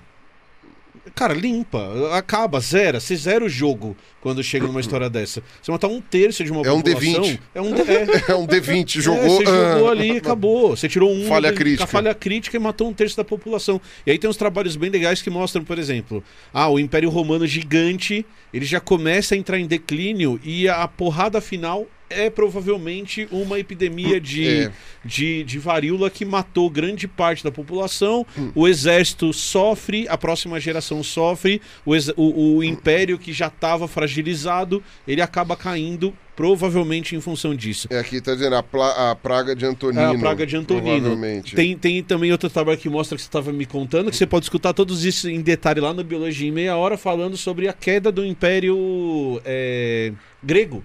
Cara, 1.15 1.33
limpa, 1.33 2.15
acaba, 2.17 2.59
zera. 2.59 2.99
Você 2.99 3.15
zera 3.15 3.43
o 3.45 3.49
jogo 3.49 3.95
quando 4.21 4.43
chega 4.43 4.65
numa 4.65 4.79
história 4.79 5.09
dessa. 5.09 5.43
Você 5.61 5.71
matar 5.71 5.87
um 5.87 5.99
terço 6.01 6.43
de 6.43 6.51
uma 6.51 6.65
É 6.65 6.71
um 6.71 6.81
população. 6.81 7.23
D20. 7.23 7.39
É 7.53 7.61
um 7.61 7.75
é. 7.75 8.07
É 8.31 8.35
um 8.35 8.47
D20, 8.47 8.97
É, 8.97 9.01
jogou. 9.01 9.23
você 9.37 9.45
jogou 9.45 9.87
ah, 9.87 9.91
ali 9.91 10.13
e 10.13 10.17
acabou. 10.17 10.69
Você 10.75 10.87
tirou 10.87 11.11
um 11.11 11.27
Falha 11.27 11.51
com 11.51 11.57
crítica. 11.57 11.83
a 11.83 11.87
falha 11.87 12.13
crítica 12.15 12.57
e 12.57 12.59
matou 12.59 12.87
um 12.89 12.93
terço 12.93 13.17
da 13.17 13.23
população. 13.23 13.79
E 14.05 14.11
aí 14.11 14.17
tem 14.17 14.29
uns 14.29 14.37
trabalhos 14.37 14.75
bem 14.75 14.89
legais 14.89 15.21
que 15.21 15.29
mostram, 15.29 15.63
por 15.63 15.77
exemplo, 15.77 16.23
ah, 16.53 16.69
o 16.69 16.79
Império 16.79 17.09
Romano 17.09 17.45
gigante, 17.45 18.25
ele 18.53 18.65
já 18.65 18.79
começa 18.79 19.35
a 19.35 19.37
entrar 19.37 19.59
em 19.59 19.67
declínio 19.67 20.39
e 20.43 20.67
a 20.69 20.87
porrada 20.87 21.39
final 21.41 21.85
é 22.11 22.29
provavelmente 22.29 23.27
uma 23.31 23.59
epidemia 23.59 24.19
de, 24.19 24.47
É. 24.47 24.71
de, 25.03 25.43
de 25.43 25.59
varíola 25.59 26.09
que 26.09 26.25
matou 26.25 26.69
grande 26.69 27.07
parte 27.07 27.43
da 27.43 27.51
população. 27.51 28.25
Hum. 28.37 28.51
O 28.53 28.67
exército 28.67 29.33
sofre, 29.33 30.07
a 30.09 30.17
próxima 30.17 30.59
geração 30.59 31.03
sofre, 31.03 31.61
o, 31.85 31.93
o, 32.17 32.57
o 32.57 32.63
império 32.63 33.17
que 33.17 33.33
já 33.33 33.47
estava 33.47 33.87
fragilizado, 33.87 34.83
ele 35.07 35.21
acaba 35.21 35.55
caindo, 35.55 36.13
provavelmente 36.35 37.15
em 37.15 37.21
função 37.21 37.55
disso. 37.55 37.87
É, 37.91 37.99
aqui 37.99 38.15
está 38.15 38.33
dizendo 38.33 38.55
a, 38.55 39.11
a 39.11 39.15
praga 39.15 39.55
de 39.55 39.65
Antonino. 39.65 40.01
É 40.01 40.15
a 40.15 40.19
praga 40.19 40.45
de 40.45 40.55
Antonino. 40.55 41.17
Tem, 41.55 41.77
tem 41.77 42.01
também 42.01 42.31
outro 42.31 42.49
trabalho 42.49 42.77
que 42.77 42.89
mostra 42.89 43.15
que 43.15 43.21
você 43.21 43.27
estava 43.27 43.51
me 43.51 43.65
contando, 43.65 44.09
que 44.09 44.17
você 44.17 44.25
pode 44.25 44.45
escutar 44.45 44.73
todos 44.73 45.05
isso 45.05 45.29
em 45.29 45.41
detalhe 45.41 45.79
lá 45.79 45.93
no 45.93 46.03
Biologia 46.03 46.47
em 46.47 46.51
Meia 46.51 46.75
Hora, 46.75 46.97
falando 46.97 47.37
sobre 47.37 47.67
a 47.67 47.73
queda 47.73 48.11
do 48.11 48.25
Império 48.25 49.41
é, 49.45 50.13
Grego. 50.41 50.83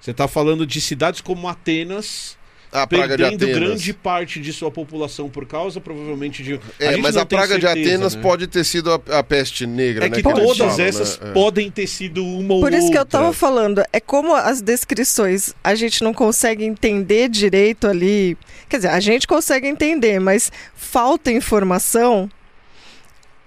Você 0.00 0.10
está 0.12 0.26
falando 0.28 0.66
de 0.66 0.80
cidades 0.80 1.20
como 1.20 1.48
Atenas, 1.48 2.36
a 2.70 2.86
praga 2.86 3.16
de 3.16 3.22
perdendo 3.22 3.44
Atenas. 3.44 3.58
grande 3.68 3.92
parte 3.94 4.40
de 4.40 4.52
sua 4.52 4.70
população 4.70 5.28
por 5.28 5.46
causa, 5.46 5.80
provavelmente, 5.80 6.42
de. 6.42 6.60
É, 6.78 6.96
mas 6.98 7.16
a 7.16 7.24
praga 7.26 7.58
de 7.58 7.66
certeza, 7.66 7.88
Atenas 7.94 8.14
né? 8.14 8.22
pode 8.22 8.46
ter 8.46 8.62
sido 8.64 8.92
a, 8.92 9.18
a 9.18 9.22
peste 9.22 9.66
negra, 9.66 10.06
É 10.06 10.08
né? 10.10 10.16
que 10.16 10.22
todas 10.22 10.56
falam, 10.58 10.76
né? 10.76 10.88
essas 10.88 11.18
É. 11.22 11.32
podem 11.32 11.70
ter 11.70 11.86
sido 11.86 12.24
uma 12.24 12.54
ou 12.54 12.60
Por 12.60 12.72
isso 12.72 12.90
que 12.90 12.96
eu 12.96 13.00
outra. 13.00 13.20
tava 13.20 13.32
falando, 13.32 13.82
é 13.92 13.98
como 14.00 14.34
as 14.34 14.60
descrições 14.60 15.54
a 15.64 15.74
gente 15.74 16.04
não 16.04 16.12
consegue 16.14 16.64
entender 16.64 17.28
direito 17.28 17.86
ali. 17.86 18.36
Quer 18.68 18.76
dizer, 18.76 18.88
a 18.88 19.00
gente 19.00 19.26
consegue 19.26 19.66
entender, 19.66 20.20
mas 20.20 20.52
falta 20.76 21.30
informação, 21.32 22.30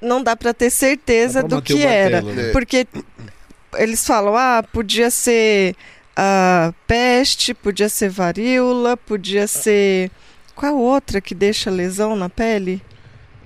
não 0.02 0.22
dá 0.24 0.36
para 0.36 0.52
ter 0.54 0.72
certeza 0.72 1.44
Dá 1.44 1.48
pra 1.48 1.58
do 1.58 1.62
que 1.62 1.84
era. 1.84 2.24
martelo, 2.24 2.36
né? 2.36 2.50
É. 2.50 2.52
Porque 2.52 2.88
eles 3.78 4.06
falam, 4.06 4.36
ah, 4.36 4.64
podia 4.74 5.12
ser 5.12 5.76
ah, 6.24 6.72
peste, 6.86 7.52
podia 7.54 7.90
ser 7.90 8.10
varíola, 8.10 8.96
podia 8.96 9.48
ser. 9.48 10.12
Qual 10.56 10.72
a 10.72 10.76
outra 10.78 11.20
que 11.20 11.34
deixa 11.34 11.72
lesão 11.72 12.16
na 12.16 12.30
pele? 12.30 12.80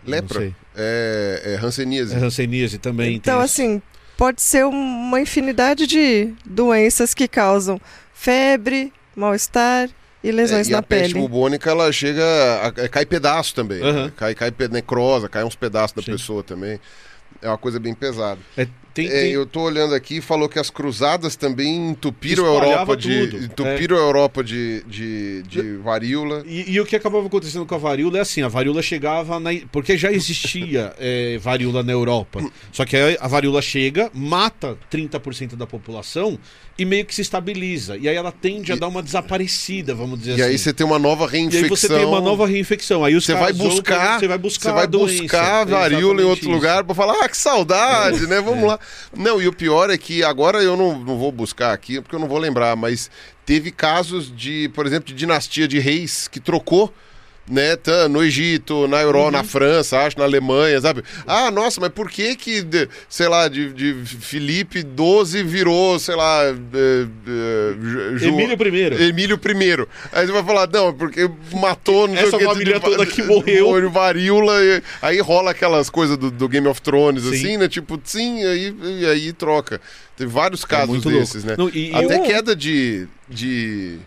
Não 0.03 0.11
Lepra. 0.11 0.39
sei. 0.39 0.55
É, 0.75 1.57
é 1.61 1.65
hanseníase. 1.65 2.13
É 2.13 2.17
hanseníase 2.17 2.77
também. 2.77 3.15
Então, 3.15 3.39
assim, 3.39 3.81
pode 4.17 4.41
ser 4.41 4.65
uma 4.65 5.21
infinidade 5.21 5.87
de 5.87 6.33
doenças 6.45 7.13
que 7.13 7.29
causam 7.29 7.79
febre, 8.13 8.91
mal-estar 9.15 9.89
e 10.21 10.31
lesões 10.31 10.67
É, 10.67 10.71
e 10.71 10.73
na 10.73 10.79
a 10.79 10.83
peste 10.83 11.13
pele. 11.13 11.25
bubônica, 11.25 11.69
ela 11.69 11.89
chega. 11.93 12.25
A, 12.25 12.67
a- 12.67 12.89
cai 12.89 13.05
pedaço 13.05 13.55
também. 13.55 13.81
Aham. 13.81 14.05
né? 14.07 14.11
Cai, 14.17 14.35
cai 14.35 14.51
necrosa, 14.69 15.29
cai 15.29 15.45
uns 15.45 15.55
pedaços 15.55 15.95
da 15.95 16.01
Sim. 16.01 16.11
pessoa 16.11 16.43
também. 16.43 16.77
É 17.41 17.47
uma 17.47 17.57
coisa 17.57 17.79
bem 17.79 17.93
pesada. 17.93 18.39
É, 18.57 18.67
tem, 18.95 19.07
É, 19.07 19.09
tem- 19.09 19.31
eu 19.33 19.45
tô 19.45 19.61
olhando 19.61 19.93
aqui 19.93 20.21
falou 20.21 20.47
que 20.49 20.57
as 20.57 20.69
cruzadas 20.71 21.35
também 21.35 21.89
entupiram 21.91 22.45
a 22.45 22.47
Europa 22.47 22.95
de. 22.97 23.27
tudo. 23.27 23.43
Entupiram 23.45 23.97
a 23.97 23.99
Europa 23.99 24.43
de, 24.43 24.81
de, 24.87 25.43
de 25.43 25.77
varíola. 25.77 26.43
E, 26.47 26.71
e 26.71 26.79
o 26.79 26.85
que 26.85 26.95
acabava 26.95 27.27
acontecendo 27.27 27.65
com 27.65 27.75
a 27.75 27.77
varíola 27.77 28.17
é 28.17 28.21
assim, 28.21 28.41
a 28.41 28.47
varíola 28.47 28.81
chegava 28.81 29.39
na... 29.39 29.49
Porque 29.71 29.97
já 29.97 30.11
existia 30.11 30.93
é, 30.97 31.37
varíola 31.37 31.83
na 31.83 31.91
Europa. 31.91 32.41
Só 32.71 32.85
que 32.85 32.95
a 32.97 33.27
varíola 33.27 33.61
chega, 33.61 34.09
mata 34.13 34.77
30% 34.91 35.55
da 35.55 35.67
população 35.67 36.39
e 36.77 36.83
meio 36.85 37.05
que 37.05 37.13
se 37.15 37.21
estabiliza. 37.21 37.97
E 37.97 38.07
aí 38.09 38.15
ela 38.15 38.31
tende 38.31 38.71
a 38.71 38.75
E- 38.75 38.79
dar 38.79 38.87
uma 38.87 39.03
desaparecida, 39.03 39.93
vamos 39.93 40.19
dizer 40.19 40.31
E 40.31 40.41
assim. 40.41 40.51
aí 40.51 40.57
você 40.57 40.73
tem 40.73 40.85
uma 40.85 40.99
nova 40.99 41.25
E 41.25 41.29
reinfecção. 41.31 41.63
aí 41.63 41.69
você 41.69 41.87
tem 41.89 42.05
uma 42.05 42.21
nova 42.21 42.47
reinfecção. 42.47 43.03
Aí 43.03 43.13
Você 43.13 43.33
vai 43.33 43.51
buscar, 43.53 44.19
Você 44.19 44.27
vai 44.27 44.37
buscar, 44.37 44.69
você 44.69 44.73
vai 44.75 44.83
a 44.83 44.87
doença. 44.87 45.21
buscar 45.23 45.57
a 45.57 45.61
É 45.61 45.65
varíola 45.65 46.21
em 46.21 46.25
outro 46.25 46.45
isso. 46.45 46.51
lugar 46.51 46.83
pra 46.83 46.95
falar, 46.95 47.13
ah, 47.23 47.29
que 47.29 47.37
saudade, 47.37 48.27
né? 48.27 48.39
Vamos 48.41 48.63
É. 48.63 48.67
lá. 48.67 48.79
Não, 49.15 49.41
e 49.41 49.47
o 49.47 49.53
pior 49.53 49.89
é 49.89 49.97
que 49.97 50.23
agora 50.23 50.61
eu 50.61 50.75
não, 50.75 50.97
não 50.97 51.17
vou 51.17 51.31
buscar 51.31 51.73
aqui, 51.73 52.01
porque 52.01 52.15
eu 52.15 52.19
não 52.19 52.27
vou 52.27 52.37
lembrar, 52.37 52.75
mas 52.75 53.09
teve 53.45 53.71
casos 53.71 54.35
de, 54.35 54.69
por 54.69 54.85
exemplo, 54.85 55.07
de 55.07 55.13
dinastia 55.13 55.67
de 55.67 55.79
reis 55.79 56.27
que 56.27 56.39
trocou. 56.39 56.93
Né, 57.47 57.75
tá, 57.75 58.09
no 58.09 58.23
Egito, 58.23 58.87
na 58.87 58.99
Europa, 59.01 59.25
Uhum. 59.27 59.31
na 59.33 59.43
França, 59.43 59.99
acho, 59.99 60.17
na 60.17 60.23
Alemanha, 60.25 60.81
sabe? 60.81 61.03
Ah, 61.27 61.51
nossa, 61.51 61.79
mas 61.79 61.91
por 61.91 62.09
que 62.09 62.35
que, 62.35 62.65
sei 63.07 63.27
lá, 63.27 63.47
de, 63.47 63.71
de 63.71 63.93
Felipe 64.03 64.79
XII 64.81 65.43
virou, 65.43 65.99
sei 65.99 66.15
lá, 66.15 66.41
é, 66.43 66.49
é, 67.27 68.17
Ju- 68.17 68.27
Emílio 68.29 68.57
I. 68.99 69.09
Emílio 69.09 69.39
I. 69.45 69.87
Aí 70.11 70.25
você 70.25 70.31
vai 70.31 70.43
falar, 70.43 70.67
não, 70.73 70.89
é 70.89 70.91
porque 70.93 71.29
matou, 71.53 72.07
não 72.07 72.15
sei 72.15 72.25
Essa 72.29 72.37
que. 72.39 72.43
família 72.45 72.73
de- 72.79 72.79
toda 72.79 73.05
que 73.05 73.21
morreu. 73.21 73.91
varíola. 73.91 74.63
e- 74.63 74.81
aí 75.01 75.19
rola 75.19 75.51
aquelas 75.51 75.87
coisas 75.89 76.17
do, 76.17 76.31
do 76.31 76.49
Game 76.49 76.67
of 76.67 76.81
Thrones, 76.81 77.23
Sim. 77.25 77.29
assim, 77.35 77.57
né? 77.57 77.67
Tipo, 77.67 78.01
sim, 78.03 78.43
aí, 78.43 78.75
e 79.01 79.05
aí 79.05 79.31
troca. 79.33 79.79
Tem 80.17 80.25
vários 80.25 80.65
casos 80.65 80.89
É 80.89 80.91
muito 80.93 81.09
louco. 81.09 81.19
desses, 81.23 81.43
né? 81.43 81.55
Não, 81.57 81.69
e 81.69 81.91
Até 81.93 82.17
eu- 82.17 82.23
queda 82.23 82.55
de. 82.55 83.07
de 83.29 83.99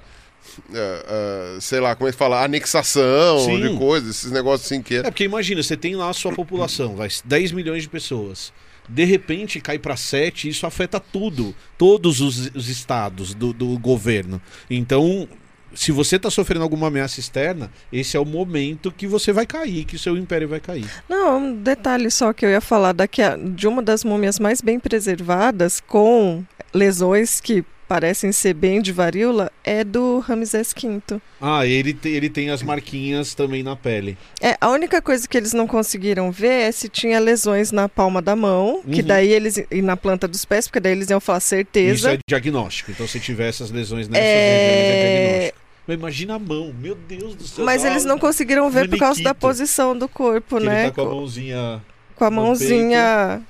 ah, 0.74 1.58
sei 1.60 1.80
lá, 1.80 1.94
como 1.94 2.08
é 2.08 2.12
que 2.12 2.18
fala? 2.18 2.42
Anexação 2.44 3.38
Sim. 3.40 3.60
de 3.60 3.76
coisas, 3.76 4.10
esses 4.16 4.30
negócios 4.30 4.66
assim 4.70 4.82
que 4.82 4.96
é. 4.96 4.98
É 4.98 5.02
porque 5.04 5.24
imagina, 5.24 5.62
você 5.62 5.76
tem 5.76 5.94
lá 5.96 6.08
a 6.10 6.12
sua 6.12 6.32
população, 6.32 6.94
vai 6.96 7.08
10 7.24 7.52
milhões 7.52 7.82
de 7.82 7.88
pessoas. 7.88 8.52
De 8.88 9.04
repente 9.04 9.60
cai 9.60 9.78
para 9.78 9.96
7, 9.96 10.48
isso 10.48 10.66
afeta 10.66 10.98
tudo, 10.98 11.54
todos 11.76 12.20
os, 12.20 12.50
os 12.54 12.68
estados 12.68 13.34
do, 13.34 13.52
do 13.52 13.78
governo. 13.78 14.40
Então, 14.70 15.28
se 15.74 15.92
você 15.92 16.16
está 16.16 16.30
sofrendo 16.30 16.62
alguma 16.62 16.86
ameaça 16.86 17.20
externa, 17.20 17.70
esse 17.92 18.16
é 18.16 18.20
o 18.20 18.24
momento 18.24 18.90
que 18.90 19.06
você 19.06 19.30
vai 19.30 19.44
cair, 19.44 19.84
que 19.84 19.96
o 19.96 19.98
seu 19.98 20.16
império 20.16 20.48
vai 20.48 20.58
cair. 20.58 20.86
Não, 21.06 21.38
um 21.38 21.54
detalhe 21.54 22.10
só 22.10 22.32
que 22.32 22.46
eu 22.46 22.50
ia 22.50 22.62
falar 22.62 22.92
daqui 22.92 23.20
a- 23.20 23.36
de 23.36 23.68
uma 23.68 23.82
das 23.82 24.04
múmias 24.04 24.38
mais 24.38 24.62
bem 24.62 24.80
preservadas, 24.80 25.80
com 25.80 26.42
lesões 26.72 27.40
que 27.40 27.62
parecem 27.88 28.30
ser 28.32 28.52
bem 28.54 28.82
de 28.82 28.92
varíola, 28.92 29.50
é 29.64 29.82
do 29.82 30.18
Ramsés 30.18 30.74
V. 30.78 31.18
Ah, 31.40 31.64
ele, 31.66 31.94
te- 31.94 32.08
ele 32.10 32.28
tem 32.28 32.50
as 32.50 32.62
marquinhas 32.62 33.34
também 33.34 33.62
na 33.62 33.74
pele. 33.74 34.16
É, 34.40 34.56
a 34.60 34.68
única 34.68 35.00
coisa 35.00 35.26
que 35.26 35.36
eles 35.36 35.52
não 35.54 35.66
conseguiram 35.66 36.30
ver 36.30 36.68
é 36.68 36.72
se 36.72 36.88
tinha 36.88 37.18
lesões 37.18 37.72
na 37.72 37.88
palma 37.88 38.20
da 38.20 38.36
mão, 38.36 38.82
que 38.82 39.00
Uhum. 39.00 39.06
daí 39.06 39.32
eles 39.32 39.56
e 39.70 39.80
na 39.80 39.96
planta 39.96 40.28
dos 40.28 40.44
pés, 40.44 40.66
porque 40.68 40.80
daí 40.80 40.92
eles 40.92 41.08
iam 41.08 41.18
falar 41.20 41.38
Isso 41.38 41.46
certeza. 41.48 42.12
é 42.12 42.18
diagnóstico. 42.28 42.90
Então, 42.90 43.08
se 43.08 43.18
tiver 43.18 43.48
essas 43.48 43.70
lesões 43.70 44.06
nessas 44.08 44.26
É, 44.26 44.58
regiões, 44.58 44.84
é 44.84 45.20
diagnóstico. 45.22 45.58
Imagina 45.90 46.34
a 46.34 46.38
mão, 46.38 46.74
meu 46.78 46.94
Deus 46.94 47.34
do 47.34 47.44
céu. 47.46 47.64
Mas 47.64 47.82
eles 47.82 48.04
não 48.04 48.18
conseguiram 48.18 48.68
ver 48.70 48.90
por 48.90 48.98
causa 48.98 49.22
da 49.22 49.34
posição 49.34 49.96
do 49.96 50.06
corpo, 50.06 50.58
que 50.58 50.66
né? 50.66 50.82
Ele 50.82 50.90
tá 50.90 50.94
com 51.02 51.08
a 51.08 51.14
mãozinha 51.14 51.82
com 52.14 52.24
a 52.24 52.30
mãozinha 52.30 53.40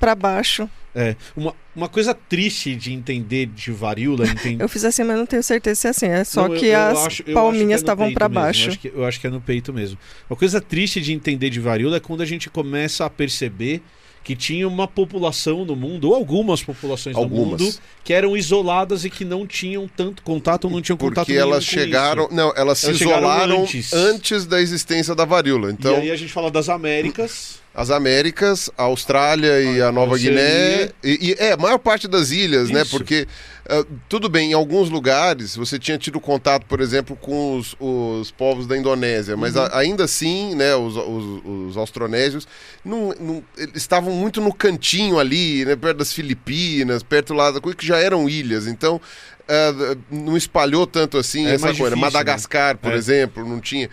pra 0.00 0.16
baixo. 0.16 0.68
É, 0.92 1.14
uma, 1.36 1.54
uma 1.76 1.88
coisa 1.88 2.12
triste 2.12 2.74
de 2.74 2.92
entender 2.92 3.46
de 3.46 3.70
varíola. 3.70 4.24
Eu 4.58 4.68
fiz 4.68 4.84
assim, 4.84 5.04
mas 5.04 5.16
não 5.16 5.24
tenho 5.26 5.42
certeza 5.44 5.78
se 5.80 5.86
é 5.86 5.90
assim. 5.90 6.06
É 6.06 6.24
só 6.24 6.48
Não, 6.48 6.54
eu- 6.54 6.60
que 6.60 6.66
eu 6.66 6.80
as 6.80 7.06
acho- 7.06 7.22
é 7.24 7.32
palminhas 7.32 7.80
estavam 7.80 8.06
mesmo, 8.08 8.28
baixo. 8.28 8.64
Eu 8.64 8.68
acho, 8.70 8.78
que, 8.80 8.88
eu 8.88 9.04
acho 9.04 9.20
que 9.20 9.26
é 9.28 9.30
no 9.30 9.40
peito 9.40 9.72
mesmo. 9.72 9.96
Uma 10.28 10.36
coisa 10.36 10.60
triste 10.60 11.00
de 11.00 11.12
entender 11.12 11.48
de 11.50 11.60
varíola 11.60 11.98
é 11.98 12.00
quando 12.00 12.22
a 12.22 12.26
gente 12.26 12.50
começa 12.50 13.04
a 13.04 13.10
perceber 13.10 13.80
que 14.24 14.34
tinha 14.36 14.66
uma 14.68 14.86
população 14.86 15.64
no 15.64 15.74
mundo, 15.76 16.08
ou 16.08 16.14
algumas 16.14 16.62
populações 16.62 17.16
Algumas. 17.16 17.58
no 17.60 17.66
mundo, 17.66 17.78
que 18.04 18.12
eram 18.12 18.36
isoladas 18.36 19.04
e 19.04 19.10
que 19.10 19.24
não 19.24 19.46
tinham 19.46 19.88
tanto 19.88 20.22
contato, 20.22 20.68
não 20.68 20.82
tinham 20.82 20.96
contato 20.98 21.24
Porque 21.26 21.38
elas 21.38 21.64
com 21.64 21.70
chegaram. 21.70 22.24
isso. 22.26 22.34
Não, 22.34 22.52
elas 22.54 22.78
se 22.80 22.86
Elas 22.86 22.98
chegaram 22.98 23.18
isolaram 23.20 23.62
antes. 23.62 23.92
antes. 23.94 24.44
da 24.44 24.60
existência 24.60 25.14
da 25.14 25.24
varíola. 25.24 25.70
Então, 25.70 25.94
E 25.94 26.00
aí 26.02 26.10
a 26.10 26.16
gente 26.16 26.32
fala 26.32 26.50
das 26.50 26.68
Américas. 26.68 27.59
As 27.74 27.90
Américas, 27.90 28.68
a 28.76 28.82
Austrália 28.84 29.60
e 29.60 29.80
a 29.80 29.92
Nova. 29.92 30.18
Guiné. 30.18 30.90
E, 31.04 31.30
e- 31.30 31.36
é, 31.38 31.52
a 31.52 31.56
maior 31.56 31.78
parte 31.78 32.08
das 32.08 32.30
ilhas, 32.30 32.68
né? 32.68 32.82
Isso. 32.82 32.90
Porque, 32.90 33.28
ah, 33.68 33.84
tudo 34.08 34.28
bem, 34.28 34.50
em 34.50 34.54
alguns 34.54 34.90
lugares 34.90 35.54
você 35.54 35.78
tinha 35.78 35.96
tido 35.96 36.18
contato, 36.20 36.66
por 36.66 36.80
exemplo, 36.80 37.14
com 37.16 37.56
os, 37.56 37.76
os 37.78 38.30
povos 38.32 38.66
da 38.66 38.76
Indonésia, 38.76 39.36
mas 39.36 39.54
Uhum. 39.54 39.62
a- 39.62 39.78
ainda 39.78 40.04
assim, 40.04 40.54
né, 40.56 40.74
os, 40.74 40.96
os, 40.96 41.42
os 41.70 41.76
austronésios 41.76 42.46
não, 42.84 43.14
não- 43.20 43.44
estavam 43.74 44.12
muito 44.14 44.40
no 44.40 44.52
cantinho 44.52 45.18
ali, 45.18 45.64
né, 45.64 45.76
perto 45.76 45.98
das 45.98 46.12
Filipinas, 46.12 47.02
perto 47.04 47.32
lá 47.34 47.52
da 47.52 47.60
coisa, 47.60 47.76
que 47.78 47.86
já 47.86 47.98
eram 47.98 48.28
ilhas. 48.28 48.66
Então. 48.66 49.00
ah, 49.48 49.96
não 50.10 50.36
espalhou 50.36 50.86
tanto 50.86 51.18
assim 51.18 51.44
É 51.46 51.54
essa 51.54 51.66
coisa. 51.66 51.82
difícil, 51.82 51.98
Madagascar, 51.98 52.76
por 52.78 52.92
É. 52.92 52.96
exemplo, 52.96 53.44
não 53.48 53.58
tinha. 53.60 53.90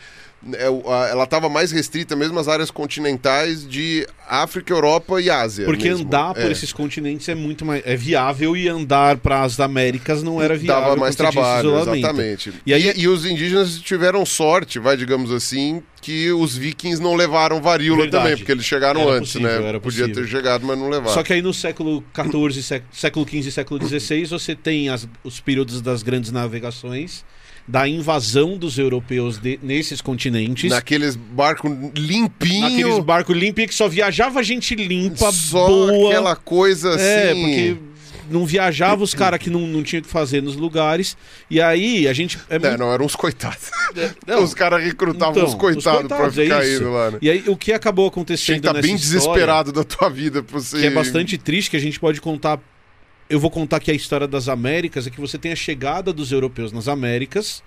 É, 0.54 0.66
ela 1.12 1.24
estava 1.24 1.50
mais 1.50 1.72
restrita 1.72 2.16
mesmo 2.16 2.38
às 2.40 2.48
áreas 2.48 2.70
continentais 2.72 3.68
de 3.68 4.08
África, 4.30 4.74
Europa 4.74 5.22
e 5.22 5.30
Ásia. 5.30 5.66
Porque 5.66 5.90
mesmo. 5.90 6.06
andar 6.06 6.34
por 6.34 6.44
É. 6.44 6.52
esses 6.52 6.72
continentes 6.74 7.28
é 7.30 7.36
muito 7.36 7.66
mais 7.66 7.82
é 7.86 7.96
viável 7.96 8.56
e 8.56 8.68
andar 8.68 9.18
para 9.18 9.42
as 9.44 9.60
Américas 9.60 10.22
não 10.22 10.42
era 10.42 10.56
viável. 10.58 10.84
Dava 10.84 10.96
mais 10.96 11.16
trabalho, 11.16 11.80
exatamente. 11.80 12.54
E 12.66 12.74
aí- 12.74 12.94
e, 12.96 13.08
os 13.08 13.26
indígenas 13.26 13.80
tiveram 13.80 14.26
sorte, 14.26 14.80
vai, 14.80 14.96
digamos 14.98 15.32
assim, 15.32 15.82
que 16.02 16.32
os 16.32 16.56
vikings 16.56 17.02
não 17.02 17.16
levaram 17.16 17.62
varíola 17.62 18.02
Verdade. 18.04 18.24
também, 18.24 18.38
porque 18.38 18.52
eles 18.52 18.66
chegaram 18.66 19.02
Era 19.02 19.12
antes, 19.14 19.34
possível, 19.34 19.62
né? 19.74 19.80
Podia 19.80 20.12
ter 20.12 20.28
chegado, 20.28 20.66
mas 20.66 20.78
não 20.78 20.90
levaram. 20.90 21.14
Só 21.14 21.24
que 21.24 21.34
aí 21.34 21.42
no 21.42 21.54
século 21.54 22.04
XIV, 22.14 22.62
sé- 22.64 22.84
século 22.92 23.26
XV 23.28 23.48
e 23.50 23.52
século 23.52 23.80
XVI, 23.88 24.26
você 24.26 24.56
tem 24.56 24.90
as- 24.90 25.08
os 25.24 25.40
períodos 25.40 25.82
das 25.82 26.04
grandes 26.04 26.32
navegações, 26.32 27.26
da 27.68 27.88
invasão 27.88 28.58
dos 28.58 28.78
europeus 28.80 29.38
de- 29.38 29.60
nesses 29.62 30.00
continentes. 30.00 30.70
Naqueles 30.72 31.16
barcos 31.16 31.70
limpinhos, 31.96 32.62
Naqueles 32.72 33.00
barcos 33.00 33.36
limpos 33.36 33.66
que 33.66 33.74
só 33.76 33.88
viajava 33.90 34.42
gente 34.44 34.74
limpa, 34.76 35.32
só 35.32 35.68
boa. 35.68 36.10
aquela 36.12 36.36
coisa 36.36 36.96
assim. 36.96 37.04
É, 37.04 37.34
porque 37.34 37.78
não 38.30 38.46
viajava 38.46 39.04
os 39.04 39.14
caras 39.14 39.40
que 39.40 39.50
não, 39.50 39.62
não 39.68 39.84
tinha 39.84 40.00
o 40.00 40.04
que 40.04 40.10
fazer 40.10 40.42
nos 40.42 40.56
lugares. 40.56 41.18
E 41.50 41.60
aí 41.62 42.08
a 42.08 42.14
gente. 42.14 42.38
É 42.50 42.58
Não, 42.58 42.70
muito- 42.70 42.80
não, 42.80 42.94
eram 42.94 43.06
uns 43.06 43.16
coitados. 43.16 43.70
não, 44.26 44.44
os 44.44 44.54
caras 44.54 44.82
recrutavam 44.84 45.34
então, 45.36 45.46
uns 45.48 45.54
coitados 45.56 46.02
os 46.04 46.08
pra 46.08 46.18
coitados, 46.18 46.38
é 46.38 46.44
ficar 46.44 46.66
isso. 46.66 46.82
indo 46.84 46.92
lá, 46.94 47.12
né? 47.12 47.18
E 47.22 47.30
aí 47.30 47.44
o 47.48 47.56
que 47.58 47.74
acabou 47.74 48.06
Tinha 48.06 48.10
acontecendo 48.14 48.54
que 48.56 48.60
estar 48.60 48.74
nessa 48.74 48.88
bem 48.88 48.96
história, 48.96 49.20
desesperado 49.20 49.72
da 49.74 49.84
tua 49.84 50.10
vida 50.10 50.42
pra 50.42 50.60
você. 50.60 50.80
que 50.80 50.86
é 50.86 50.90
bastante 50.90 51.38
triste, 51.38 51.70
que 51.72 51.78
a 51.78 51.82
gente 51.82 52.00
pode 52.00 52.22
contar. 52.22 52.60
Eu 53.30 53.40
vou 53.40 53.52
contar 53.52 53.78
aqui 53.78 53.92
a 53.92 53.94
história 53.94 54.28
das 54.28 54.48
Américas, 54.48 55.06
é 55.06 55.10
que 55.10 55.20
você 55.20 55.38
tem 55.38 55.52
a 55.52 55.56
chegada 55.56 56.14
dos 56.14 56.32
europeus 56.32 56.72
nas 56.72 56.88
Américas. 56.88 57.62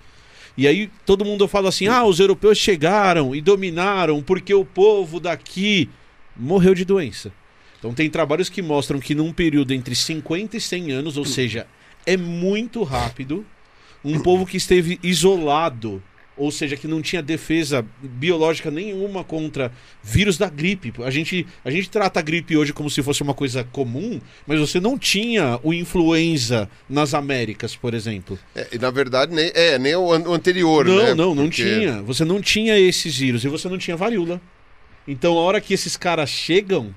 E 0.57 0.67
aí 0.67 0.89
todo 1.05 1.23
mundo 1.23 1.47
fala 1.47 1.69
assim: 1.69 1.87
ah, 1.87 2.03
os 2.03 2.19
europeus 2.19 2.57
chegaram 2.57 3.35
e 3.35 3.41
dominaram 3.41 4.21
porque 4.23 4.53
o 4.53 4.65
povo 4.65 5.19
daqui 5.19 5.89
morreu 6.35 6.73
de 6.73 6.83
doença. 6.83 7.31
Então 7.77 7.93
tem 7.93 8.09
trabalhos 8.09 8.49
que 8.49 8.61
mostram 8.61 8.99
que 8.99 9.15
num 9.15 9.31
período 9.31 9.73
entre 9.73 9.95
50 9.95 10.57
e 10.57 10.61
100 10.61 10.91
anos, 10.91 11.17
ou 11.17 11.25
seja, 11.25 11.67
é 12.05 12.17
muito 12.17 12.83
rápido, 12.83 13.45
um 14.03 14.19
povo 14.19 14.45
que 14.45 14.57
esteve 14.57 14.99
isolado, 15.03 16.01
ou 16.41 16.51
seja, 16.51 16.75
que 16.75 16.87
não 16.87 17.01
tinha 17.01 17.21
defesa 17.21 17.85
biológica 18.01 18.71
nenhuma 18.71 19.23
contra 19.23 19.71
vírus 20.01 20.37
da 20.37 20.49
gripe. 20.49 20.91
A 21.03 21.11
gente, 21.11 21.45
a 21.63 21.69
gente 21.69 21.89
trata 21.89 22.19
a 22.19 22.23
gripe 22.23 22.57
hoje 22.57 22.73
como 22.73 22.89
se 22.89 23.03
fosse 23.03 23.21
uma 23.21 23.33
coisa 23.33 23.63
comum, 23.63 24.19
mas 24.47 24.59
você 24.59 24.79
não 24.79 24.97
tinha 24.97 25.59
o 25.61 25.71
influenza 25.73 26.67
nas 26.89 27.13
Américas, 27.13 27.75
por 27.75 27.93
exemplo. 27.93 28.39
É, 28.55 28.67
e 28.71 28.79
na 28.79 28.89
verdade, 28.89 29.33
nem, 29.35 29.51
é, 29.53 29.77
nem 29.77 29.95
o 29.95 30.11
anterior, 30.33 30.85
Não, 30.85 30.97
né? 30.97 31.13
não, 31.13 31.35
não 31.35 31.43
Porque- 31.43 31.63
tinha. 31.63 32.01
Você 32.01 32.25
não 32.25 32.41
tinha 32.41 32.77
esses 32.79 33.15
vírus 33.17 33.43
e 33.43 33.47
você 33.47 33.69
não 33.69 33.77
tinha 33.77 33.95
varíola. 33.95 34.41
Então, 35.07 35.37
a 35.37 35.41
hora 35.41 35.61
que 35.61 35.73
esses 35.73 35.95
caras 35.95 36.29
chegam, 36.29 36.95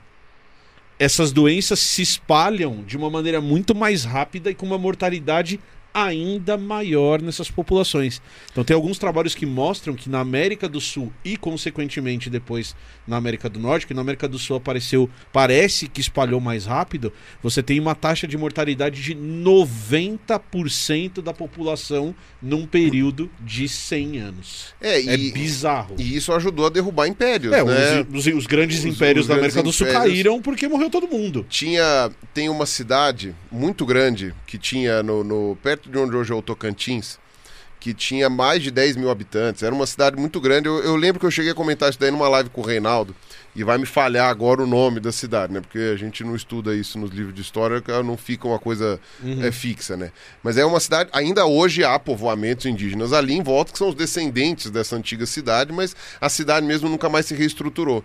essas 0.99 1.33
doenças 1.33 1.79
se 1.81 2.01
espalham 2.03 2.83
de 2.87 2.97
uma 2.97 3.11
maneira 3.11 3.41
muito 3.41 3.75
mais 3.75 4.05
rápida 4.05 4.51
e 4.51 4.55
com 4.55 4.65
uma 4.65 4.79
mortalidade 4.79 5.61
ainda 5.95 6.57
maior 6.59 7.23
nessas 7.23 7.49
populações. 7.49 8.21
Então 8.51 8.65
tem 8.65 8.75
alguns 8.75 8.99
trabalhos 8.99 9.35
que 9.35 9.47
mostram 9.47 9.95
que 9.95 10.11
na 10.11 10.19
América 10.21 10.69
do 10.69 10.81
Sul 10.81 11.13
e 11.25 11.37
consequentemente 11.37 12.29
depois 12.29 12.75
na 13.07 13.17
América 13.17 13.49
do 13.49 13.61
Norte, 13.61 13.87
que 13.87 13.95
na 13.95 14.01
América 14.01 14.27
do 14.27 14.39
Sul 14.39 14.57
apareceu, 14.57 15.09
parece 15.33 15.87
que 15.87 16.01
espalhou 16.01 16.41
mais 16.41 16.67
rápido, 16.67 17.13
você 17.43 17.63
tem 17.63 17.79
uma 17.79 17.95
taxa 17.95 18.27
de 18.27 18.37
mortalidade 18.37 19.01
de 19.01 19.15
90% 19.15 21.23
da 21.23 21.33
população 21.33 22.15
num 22.43 22.67
período 22.67 23.31
de 23.41 23.69
100 23.69 24.19
anos. 24.19 24.75
É, 24.81 25.01
É 25.01 25.15
e, 25.17 25.31
bizarro. 25.33 25.95
e 25.99 26.17
isso 26.17 26.33
ajudou 26.33 26.67
a 26.67 26.71
derrubar 26.71 27.07
impérios, 27.07 27.53
É, 27.53 27.63
né? 27.65 28.07
os, 28.13 28.27
os- 28.27 28.35
os 28.35 28.47
grandes 28.47 28.81
Os- 28.81 28.85
impérios 28.87 29.25
os 29.25 29.29
da 29.29 29.35
grandes 29.37 29.57
América 29.57 29.63
do 29.63 29.73
Sul 29.73 29.87
impérios. 29.87 30.11
caíram 30.13 30.43
porque 30.43 30.67
morreu 30.67 30.91
todo 30.91 31.07
mundo. 31.09 31.47
Tinha, 31.49 32.11
tem 32.33 32.49
uma 32.49 32.67
cidade 32.67 33.35
muito 33.51 33.87
grande 33.87 34.35
que 34.47 34.59
tinha 34.59 35.03
no, 35.03 35.23
no- 35.23 35.57
perto 35.63 35.84
de 35.91 35.99
onde 35.99 36.17
hoje 36.17 36.33
é 36.33 36.35
o 36.35 36.43
Tocantins, 36.43 37.19
que 37.81 37.93
tinha 37.93 38.31
mais 38.31 38.63
de 38.63 38.71
10 38.71 38.97
mil 38.97 39.11
habitantes. 39.11 39.63
Era 39.63 39.75
uma 39.75 39.87
cidade 39.87 40.17
muito 40.17 40.41
grande. 40.41 40.67
Eu, 40.69 40.83
eu 40.83 40.97
lembro 40.97 41.21
que 41.21 41.27
eu 41.27 41.31
cheguei 41.31 41.53
a 41.53 41.55
comentar 41.55 41.91
isso 41.91 42.01
daí 42.01 42.11
numa 42.11 42.27
live 42.29 42.49
com 42.49 42.63
o 42.63 42.65
Reinaldo. 42.65 43.15
E 43.55 43.63
vai 43.63 43.77
me 43.77 43.85
falhar 43.85 44.29
agora 44.31 44.63
o 44.63 44.67
nome 44.67 45.01
da 45.01 45.13
cidade, 45.13 45.53
né? 45.53 45.61
Porque 45.61 45.79
a 45.79 45.97
gente 45.97 46.25
não 46.25 46.35
estuda 46.35 46.75
isso 46.75 46.99
nos 46.99 47.11
livros 47.11 47.35
de 47.35 47.43
história, 47.43 47.81
que 47.83 47.93
não 48.03 48.17
fica 48.17 48.49
uma 48.49 48.59
coisa 48.59 48.99
Uhum. 49.23 49.45
é, 49.45 49.53
fixa, 49.53 49.97
né? 49.99 50.11
Mas 50.43 50.57
é 50.57 50.65
uma 50.65 50.81
cidade, 50.81 51.11
ainda 51.13 51.45
hoje 51.45 51.85
há 51.85 51.99
povoamentos 51.99 52.65
indígenas 52.67 53.13
ali 53.13 53.35
em 53.35 53.43
volta, 53.43 53.71
que 53.71 53.79
são 53.79 53.91
os 53.91 53.95
descendentes 53.95 54.71
dessa 54.71 54.97
antiga 54.97 55.27
cidade, 55.27 55.71
mas 55.73 55.95
a 56.21 56.29
cidade 56.31 56.67
mesmo 56.67 56.89
nunca 56.89 57.09
mais 57.11 57.27
se 57.27 57.35
reestruturou. 57.35 58.03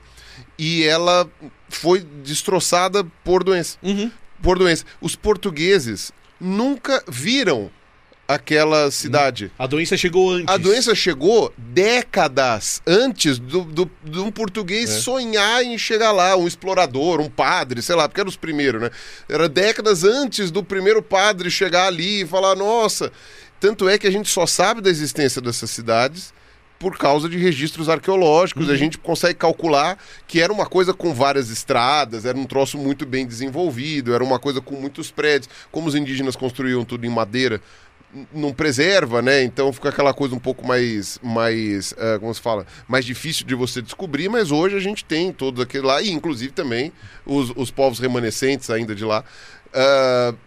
E 0.57 0.83
ela 0.83 1.27
foi 1.69 2.01
destroçada 2.23 3.03
por 3.23 3.43
doença 3.45 3.77
Uhum. 3.81 4.11
por 4.41 4.59
doença. 4.59 4.83
Os 5.01 5.15
portugueses 5.15 6.11
nunca 6.39 7.03
viram 7.07 7.69
aquela 8.27 8.91
cidade. 8.91 9.51
A 9.57 9.65
doença 9.65 9.97
chegou 9.97 10.31
antes. 10.31 10.53
A 10.53 10.57
doença 10.57 10.93
chegou 10.93 11.51
décadas 11.57 12.79
antes 12.85 13.39
do, 13.39 13.63
do, 13.63 13.89
de 14.03 14.19
um 14.19 14.31
português 14.31 14.89
É. 14.89 14.99
sonhar 14.99 15.63
em 15.63 15.77
chegar 15.79 16.11
lá, 16.11 16.37
um 16.37 16.47
explorador, 16.47 17.19
um 17.21 17.29
padre, 17.29 17.81
sei 17.81 17.95
lá, 17.95 18.07
porque 18.07 18.21
eram 18.21 18.29
os 18.29 18.37
primeiros, 18.37 18.81
né? 18.81 18.91
Era 19.27 19.49
décadas 19.49 20.03
antes 20.03 20.51
do 20.51 20.63
primeiro 20.63 21.01
padre 21.01 21.49
chegar 21.49 21.87
ali 21.87 22.21
e 22.21 22.27
falar, 22.27 22.55
nossa. 22.55 23.11
Tanto 23.59 23.89
é 23.89 23.97
que 23.97 24.05
a 24.07 24.11
gente 24.11 24.29
só 24.29 24.45
sabe 24.45 24.79
da 24.79 24.89
existência 24.91 25.41
dessas 25.41 25.71
cidades 25.71 26.31
por 26.79 26.97
causa 26.97 27.27
de 27.27 27.37
registros 27.37 27.89
arqueológicos. 27.89 28.69
A 28.69 28.75
gente 28.77 28.97
consegue 28.97 29.35
calcular 29.35 29.97
que 30.25 30.41
era 30.41 30.51
uma 30.51 30.65
coisa 30.65 30.93
com 30.93 31.13
várias 31.13 31.49
estradas, 31.49 32.25
era 32.25 32.37
um 32.37 32.45
troço 32.45 32.77
muito 32.77 33.05
bem 33.05 33.27
desenvolvido, 33.27 34.15
era 34.15 34.23
uma 34.23 34.39
coisa 34.39 34.61
com 34.61 34.75
muitos 34.75 35.11
prédios. 35.11 35.49
Como 35.71 35.87
os 35.87 35.95
indígenas 35.95 36.35
construíam 36.35 36.85
tudo 36.85 37.05
em 37.05 37.09
madeira, 37.09 37.61
não 38.33 38.51
preserva, 38.51 39.21
né? 39.21 39.43
Então 39.43 39.71
fica 39.71 39.89
aquela 39.89 40.13
coisa 40.13 40.33
um 40.33 40.39
pouco 40.39 40.65
mais, 40.65 41.19
mais 41.21 41.93
eh, 41.97 42.17
como 42.19 42.33
se 42.33 42.41
fala, 42.41 42.65
mais 42.87 43.05
difícil 43.05 43.45
de 43.45 43.53
você 43.53 43.81
descobrir, 43.81 44.29
mas 44.29 44.51
hoje 44.51 44.75
a 44.75 44.79
gente 44.79 45.05
tem 45.05 45.31
todo 45.31 45.61
aquele 45.61 45.85
lá, 45.85 46.01
e 46.01 46.09
inclusive 46.09 46.51
também 46.51 46.91
os, 47.25 47.51
os 47.55 47.69
povos 47.69 47.99
remanescentes 47.99 48.69
ainda 48.69 48.95
de 48.95 49.05
lá, 49.05 49.23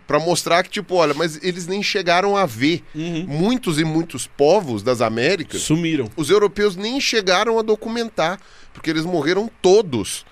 para 0.06 0.18
mostrar 0.18 0.62
que, 0.62 0.70
tipo, 0.70 0.96
olha, 0.96 1.14
mas 1.14 1.38
eles 1.42 1.66
nem 1.66 1.82
chegaram 1.82 2.36
a 2.36 2.46
ver. 2.46 2.82
Uhum. 2.94 3.24
Muitos 3.26 3.78
e 3.78 3.84
muitos 3.84 4.26
povos 4.26 4.82
das 4.82 5.00
Américas 5.00 5.62
Sumiram. 5.62 6.10
os 6.16 6.30
europeus 6.30 6.76
nem 6.76 7.00
chegaram 7.00 7.58
a 7.58 7.62
documentar, 7.62 8.40
porque 8.72 8.90
eles 8.90 9.04
morreram 9.04 9.50
todos. 9.60 10.24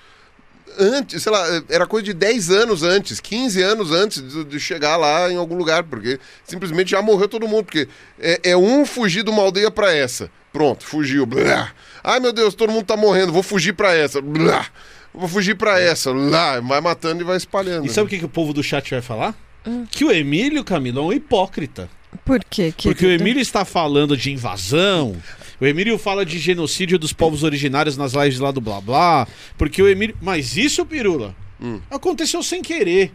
Antes, 0.79 1.23
sei 1.23 1.33
lá, 1.33 1.45
era 1.69 1.87
coisa 1.87 2.05
de 2.05 2.13
10 2.15 2.51
anos 2.51 2.83
antes, 2.83 3.19
15 3.21 3.61
anos 3.63 3.91
antes 3.91 4.23
de, 4.23 4.45
de 4.45 4.61
chegar 4.61 4.97
lá 4.97 5.31
em 5.31 5.37
algum 5.37 5.57
lugar, 5.57 5.83
porque 5.83 6.19
simplesmente 6.45 6.93
já 6.93 7.03
morreu 7.03 7.29
todo 7.29 7.49
mundo, 7.49 7.65
porque 7.65 7.89
é, 8.19 8.41
é 8.51 8.57
um 8.57 8.87
fugir 8.87 9.25
de 9.25 9.31
uma 9.31 9.43
aldeia 9.43 9.71
pra 9.71 9.93
essa. 9.93 10.31
Pronto, 10.53 10.85
fugiu. 10.85 11.27
Blá. 11.27 11.73
Ai 12.03 12.21
meu 12.21 12.33
Deus, 12.33 12.55
todo 12.55 12.73
mundo 12.73 12.85
tá 12.85 12.97
morrendo, 12.97 13.33
vou 13.33 13.43
fugir 13.43 13.73
pra 13.75 13.95
essa. 13.95 14.21
Blá. 14.21 14.67
Vou 15.13 15.29
fugir 15.29 15.57
pra 15.57 15.81
essa. 15.81 16.13
Lá, 16.13 16.61
vai 16.61 16.81
matando 16.81 17.23
e 17.23 17.25
vai 17.25 17.37
espalhando. 17.37 17.87
E 17.87 17.89
sabe 17.89 18.07
o 18.07 18.09
que, 18.09 18.19
que 18.19 18.25
o 18.25 18.29
povo 18.29 18.53
do 18.53 18.63
chat 18.63 18.91
vai 18.91 19.03
falar? 19.03 19.35
Que 19.91 20.05
o 20.05 20.11
Emílio, 20.13 20.63
Camilo, 20.65 21.01
é 21.01 21.03
um 21.03 21.13
hipócrita. 21.13 21.91
Por 22.25 22.43
quê? 22.45 22.73
Porque 22.83 23.07
o? 23.07 23.11
Emílio 23.11 23.41
está 23.41 23.65
falando 23.65 24.17
de 24.17 24.33
invasão. 24.33 25.15
O 25.61 25.67
Emílio 25.67 25.99
fala 25.99 26.25
de 26.25 26.39
genocídio 26.39 26.99
dos 26.99 27.13
povos 27.13 27.43
originários 27.43 27.97
nas 27.97 28.13
lives 28.15 28.39
lá 28.39 28.51
do 28.51 28.61
blá 28.61 28.81
blá. 28.81 29.29
Porque 29.59 29.83
o 29.83 29.89
Emílio. 29.89 30.17
Mas 30.21 30.57
isso, 30.57 30.87
Pirula, 30.87 31.35
Hum. 31.61 31.81
aconteceu 31.91 32.43
sem 32.43 32.63
querer. 32.63 33.13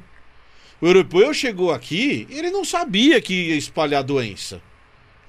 O 0.80 0.86
europeu 0.88 1.34
chegou 1.34 1.72
aqui, 1.74 2.28
ele 2.30 2.52
não 2.52 2.64
sabia 2.66 3.20
que 3.22 3.34
ia 3.50 3.56
espalhar 3.56 4.04
doença. 4.04 4.62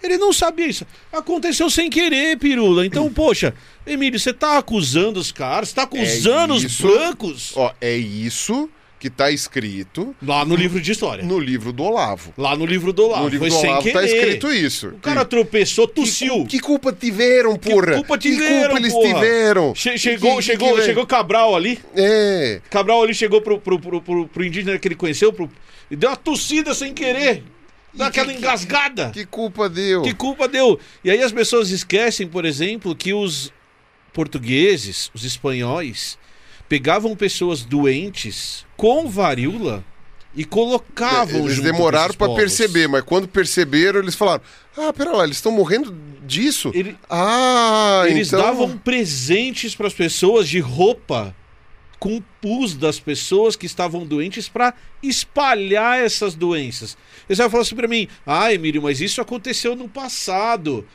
Ele 0.06 0.18
não 0.18 0.32
sabia 0.32 0.66
isso. 0.66 0.86
Aconteceu 1.12 1.68
sem 1.68 1.90
querer, 1.90 2.38
pirula. 2.38 2.86
Então, 2.86 3.12
poxa, 3.12 3.54
Emílio, 3.86 4.18
você 4.18 4.32
tá 4.32 4.56
acusando 4.58 5.20
os 5.20 5.30
caras, 5.32 5.68
você 5.70 5.74
tá 5.74 5.82
acusando 5.82 6.54
os 6.54 6.64
isso. 6.64 6.82
brancos 6.86 7.52
Ó, 7.56 7.72
é 7.80 7.96
isso 7.96 8.68
que 8.98 9.10
tá 9.10 9.30
escrito 9.30 10.16
lá 10.26 10.42
no 10.44 10.56
livro 10.56 10.80
de 10.80 10.90
história. 10.90 11.22
no 11.22 11.38
livro 11.38 11.70
do 11.70 11.82
Olavo. 11.82 12.32
Lá 12.36 12.56
no 12.56 12.64
livro 12.64 12.92
do 12.94 13.04
Olavo. 13.04 13.24
no 13.24 13.28
livro 13.28 13.46
Foi 13.46 13.50
do 13.50 13.60
sem 13.60 13.68
Olavo 13.70 13.82
querer. 13.82 13.92
tá 13.98 14.04
escrito 14.04 14.52
isso. 14.52 14.88
O 14.88 14.98
cara 14.98 15.22
tropeçou, 15.24 15.86
tossiu. 15.86 16.46
Que 16.46 16.58
culpa 16.58 16.92
tiveram, 16.92 17.56
porra? 17.56 17.92
culpa 17.96 18.16
tiveram, 18.16 18.70
culpa 18.70 18.78
eles 18.78 18.92
porra? 18.94 19.14
tiveram? 19.14 19.74
Che- 19.74 19.98
chegou, 19.98 20.36
Que- 20.36 20.42
chegou, 20.42 20.74
que- 20.76 20.82
chegou 20.82 21.06
Cabral 21.06 21.54
ali. 21.54 21.78
É. 21.94 22.60
Cabral 22.70 23.02
ali 23.02 23.14
chegou 23.14 23.40
pro, 23.42 23.60
pro, 23.60 23.78
pro, 23.78 24.00
pro, 24.00 24.26
pro 24.28 24.44
indígena 24.44 24.78
que 24.78 24.88
ele 24.88 24.94
conheceu 24.96 25.30
pro- 25.32 25.50
e 25.90 25.94
deu 25.94 26.08
uma 26.10 26.16
tossida 26.16 26.72
sem 26.74 26.94
querer. 26.94 27.44
Deu 27.96 28.06
aquela 28.06 28.32
que- 28.32 28.38
engasgada. 28.38 29.10
Que 29.10 29.24
culpa 29.26 29.68
deu? 29.68 30.02
Que 30.02 30.14
culpa 30.14 30.46
deu? 30.48 30.78
E 31.04 31.10
aí 31.10 31.22
as 31.22 31.32
pessoas 31.32 31.70
esquecem, 31.70 32.26
por 32.28 32.44
exemplo, 32.44 32.94
que 32.94 33.12
os 33.14 33.52
portugueses, 34.12 35.10
os 35.14 35.24
espanhóis, 35.24 36.18
pegavam 36.68 37.14
pessoas 37.14 37.62
doentes 37.62 38.64
com 38.76 39.08
varíola 39.08 39.84
e 40.34 40.44
colocavam 40.44 41.44
Eles 41.46 41.60
demoraram 41.60 42.14
povos. 42.14 42.36
perceber, 42.36 42.86
mas 42.88 43.02
quando 43.02 43.26
perceberam, 43.28 44.00
eles 44.00 44.14
falaram: 44.14 44.42
Ah, 44.76 44.92
pera 44.92 45.12
lá, 45.12 45.24
eles 45.24 45.36
estão 45.36 45.52
morrendo 45.52 45.94
disso? 46.26 46.70
Ele- 46.74 46.96
Ah, 47.08 48.04
Eles 48.06 48.28
então... 48.28 48.40
davam 48.42 48.76
presentes 48.76 49.74
para 49.74 49.86
as 49.86 49.94
pessoas 49.94 50.48
de 50.48 50.58
roupa 50.60 51.34
com 52.06 52.22
pus 52.40 52.76
das 52.76 53.00
pessoas 53.00 53.56
que 53.56 53.66
estavam 53.66 54.06
doentes 54.06 54.48
para 54.48 54.72
espalhar 55.02 55.98
essas 55.98 56.36
doenças. 56.36 56.96
Eles 57.28 57.38
vão 57.38 57.50
falar 57.50 57.62
assim 57.62 57.74
para 57.74 57.88
mim: 57.88 58.06
"Ah, 58.24 58.54
Emílio, 58.54 58.80
mas 58.80 59.00
isso 59.00 59.20
aconteceu 59.20 59.74
no 59.74 59.88
passado". 59.88 60.86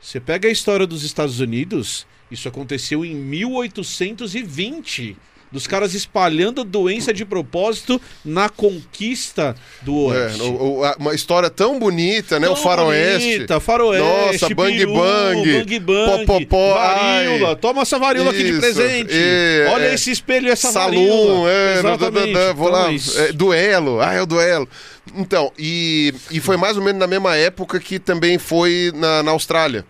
Você 0.00 0.18
pega 0.18 0.48
a 0.48 0.50
história 0.50 0.84
dos 0.84 1.04
Estados 1.04 1.38
Unidos, 1.38 2.08
isso 2.28 2.48
aconteceu 2.48 3.04
em 3.04 3.14
1820. 3.14 5.16
Dos 5.52 5.66
caras 5.66 5.92
espalhando 5.94 6.64
doença 6.64 7.12
de 7.12 7.24
propósito 7.24 8.00
na 8.24 8.48
conquista 8.48 9.54
do 9.82 10.12
É, 10.14 10.24
Oeste. 10.24 10.42
o- 10.42 10.78
o- 10.78 10.84
a- 10.84 10.96
uma 10.98 11.14
história 11.14 11.50
tão 11.50 11.78
bonita, 11.78 12.40
né? 12.40 12.48
o 12.48 12.54
Tão 12.54 12.62
faroeste. 12.62 13.32
bonita, 13.36 13.60
faroeste, 13.60 14.08
Nossa, 14.42 14.54
bang 14.54 14.78
peru, 14.78 14.94
bang, 14.94 15.52
bang 15.52 15.78
bang, 15.80 16.26
popopó, 16.26 16.74
varíola. 16.74 17.48
ai. 17.50 17.56
Toma 17.56 17.82
essa 17.82 17.98
varíola 17.98 18.30
aqui 18.30 18.42
de 18.44 18.50
Isso, 18.50 18.60
presente. 18.60 19.10
é, 19.12 19.68
Olha 19.70 19.84
é. 19.84 19.94
esse 19.94 20.10
espelho 20.10 20.48
e 20.48 20.50
essa 20.50 20.72
Salum, 20.72 20.94
varíola. 21.06 21.50
é, 21.50 21.72
da- 21.74 21.78
Exatamente. 21.94 22.32
da- 22.32 22.52
vou 22.54 22.68
Então 22.68 22.80
lá, 22.80 22.88
é 22.90 22.94
isso. 22.94 23.18
é, 23.20 23.32
duelo, 23.32 24.00
ah, 24.00 24.14
é 24.14 24.22
o 24.22 24.26
duelo. 24.26 24.68
Então, 25.16 25.52
e, 25.58 26.14
e 26.30 26.40
foi 26.40 26.56
mais 26.56 26.76
ou 26.76 26.82
menos 26.82 26.98
na 26.98 27.06
mesma 27.06 27.36
época 27.36 27.78
que 27.78 27.98
também 27.98 28.38
foi 28.38 28.90
na, 28.94 29.22
na 29.22 29.32
Austrália. 29.32 29.84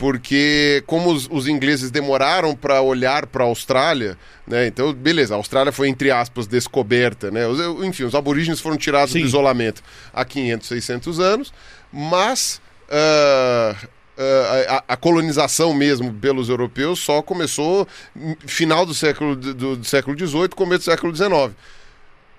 Porque 0.00 0.82
como 0.86 1.12
os, 1.12 1.28
os 1.30 1.46
ingleses 1.46 1.90
demoraram 1.90 2.56
para 2.56 2.80
olhar 2.80 3.26
para 3.26 3.44
a 3.44 3.46
Austrália, 3.46 4.16
né? 4.46 4.66
Então, 4.66 4.94
beleza, 4.94 5.34
a 5.34 5.36
Austrália 5.36 5.70
foi 5.70 5.88
entre 5.88 6.10
aspas 6.10 6.46
descoberta, 6.46 7.30
né? 7.30 7.46
Os- 7.46 7.84
enfim, 7.84 8.04
os 8.04 8.14
aborígenes 8.14 8.60
foram 8.60 8.78
tirados 8.78 9.12
Sim. 9.12 9.20
do 9.20 9.26
isolamento 9.26 9.82
há 10.10 10.24
500, 10.24 10.66
600 10.68 11.20
anos, 11.20 11.52
mas 11.92 12.62
ah, 12.90 13.76
ah, 14.16 14.82
a, 14.88 14.94
a 14.94 14.96
colonização 14.96 15.74
mesmo 15.74 16.14
pelos 16.14 16.48
europeus 16.48 16.98
só 16.98 17.20
começou 17.20 17.86
no 18.16 18.34
final 18.46 18.86
do 18.86 18.94
século 18.94 19.36
do, 19.36 19.76
do 19.76 19.84
século 19.84 20.16
XVIII, 20.18 20.48
começo 20.48 20.80
do 20.86 20.90
século 20.90 21.14
XIX. 21.14 21.54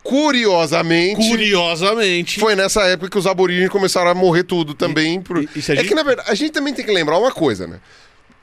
Curiosamente, 0.04 1.28
Curiosamente. 1.30 2.40
foi 2.40 2.56
nessa 2.56 2.82
época 2.84 3.10
que 3.10 3.18
os 3.18 3.28
aborígenes 3.28 3.70
começaram 3.70 4.10
a 4.12 4.14
morrer 4.16 4.44
tudo 4.44 4.74
também. 4.74 5.22
por- 5.22 5.38
e- 5.44 5.50
e 5.56 5.60
É 5.60 5.62
gente- 5.62 5.88
que, 5.88 5.96
na 5.96 6.04
verdade, 6.04 6.30
a 6.30 6.34
gente 6.36 6.52
também 6.52 6.74
tem 6.74 6.84
que 6.86 6.92
lembrar 6.92 7.18
uma 7.18 7.32
coisa, 7.32 7.68
né? 7.68 7.80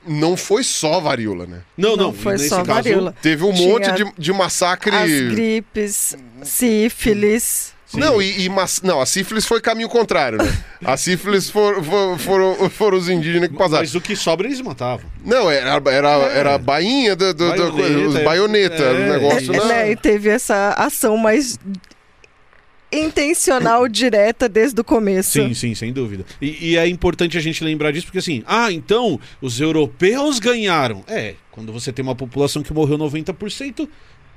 Não 0.07 0.37
foi 0.37 0.63
só 0.63 0.99
varíola, 1.01 1.45
né? 1.45 1.59
Não, 1.77 1.97
não, 1.97 2.05
Não 2.07 2.13
foi 2.13 2.33
nesse 2.33 2.47
só 2.49 2.63
caso, 2.63 2.83
varíola. 2.83 3.13
Teve 3.21 3.43
um 3.43 3.51
Tinha 3.53 3.67
monte 3.67 3.91
de, 3.91 4.05
de 4.17 4.31
massacre. 4.33 4.95
As 4.95 5.09
gripes, 5.33 6.15
sífilis. 6.43 7.73
Sim. 7.89 7.99
Não, 7.99 8.21
e, 8.21 8.41
e 8.43 8.49
mas- 8.49 8.81
não, 8.83 9.01
a 9.01 9.05
sífilis 9.05 9.45
foi 9.47 9.59
caminho 9.59 9.89
contrário, 9.89 10.37
né? 10.37 10.63
A 10.85 10.95
sífilis 10.95 11.49
for- 11.49 11.83
for- 11.83 12.19
foram, 12.19 12.69
foram 12.69 12.97
os 12.97 13.09
indígenas 13.09 13.49
que 13.49 13.55
passaram. 13.57 13.79
Mas 13.81 13.95
o 13.95 13.99
que 14.01 14.15
sobra 14.15 14.45
eles 14.45 14.61
matavam. 14.61 15.09
Não, 15.25 15.49
era, 15.49 15.81
era, 15.91 16.09
era 16.27 16.55
a 16.55 16.57
bainha 16.59 17.15
do, 17.15 17.33
do, 17.33 17.51
do- 17.53 17.71
Baioneta, 17.73 18.07
os 18.07 18.15
é. 18.15 18.23
baioneta, 18.23 18.83
É, 18.83 18.91
o 18.91 19.13
negócio. 19.13 19.41
isso. 19.41 19.51
na- 19.53 19.65
né, 19.65 19.91
e 19.91 19.95
teve 19.95 20.29
essa 20.29 20.69
ação 20.77 21.17
mais 21.17 21.57
intencional, 22.91 23.87
direta 23.89 24.47
desde 24.47 24.79
o 24.79 24.83
começo. 24.83 25.31
Sim, 25.31 25.53
sim, 25.53 25.73
sem 25.75 25.91
dúvida. 25.91 26.25
E, 26.41 26.71
e 26.71 26.77
é 26.77 26.87
importante 26.87 27.37
a 27.37 27.41
gente 27.41 27.63
lembrar 27.63 27.91
disso, 27.91 28.05
porque 28.05 28.19
assim, 28.19 28.43
ah, 28.47 28.71
então 28.71 29.19
os 29.41 29.59
europeus 29.59 30.39
ganharam. 30.39 31.03
É, 31.07 31.33
quando 31.51 31.71
você 31.73 31.91
tem 31.91 32.03
uma 32.03 32.15
população 32.15 32.61
que 32.63 32.73
morreu 32.73 32.97
90%, 32.97 33.87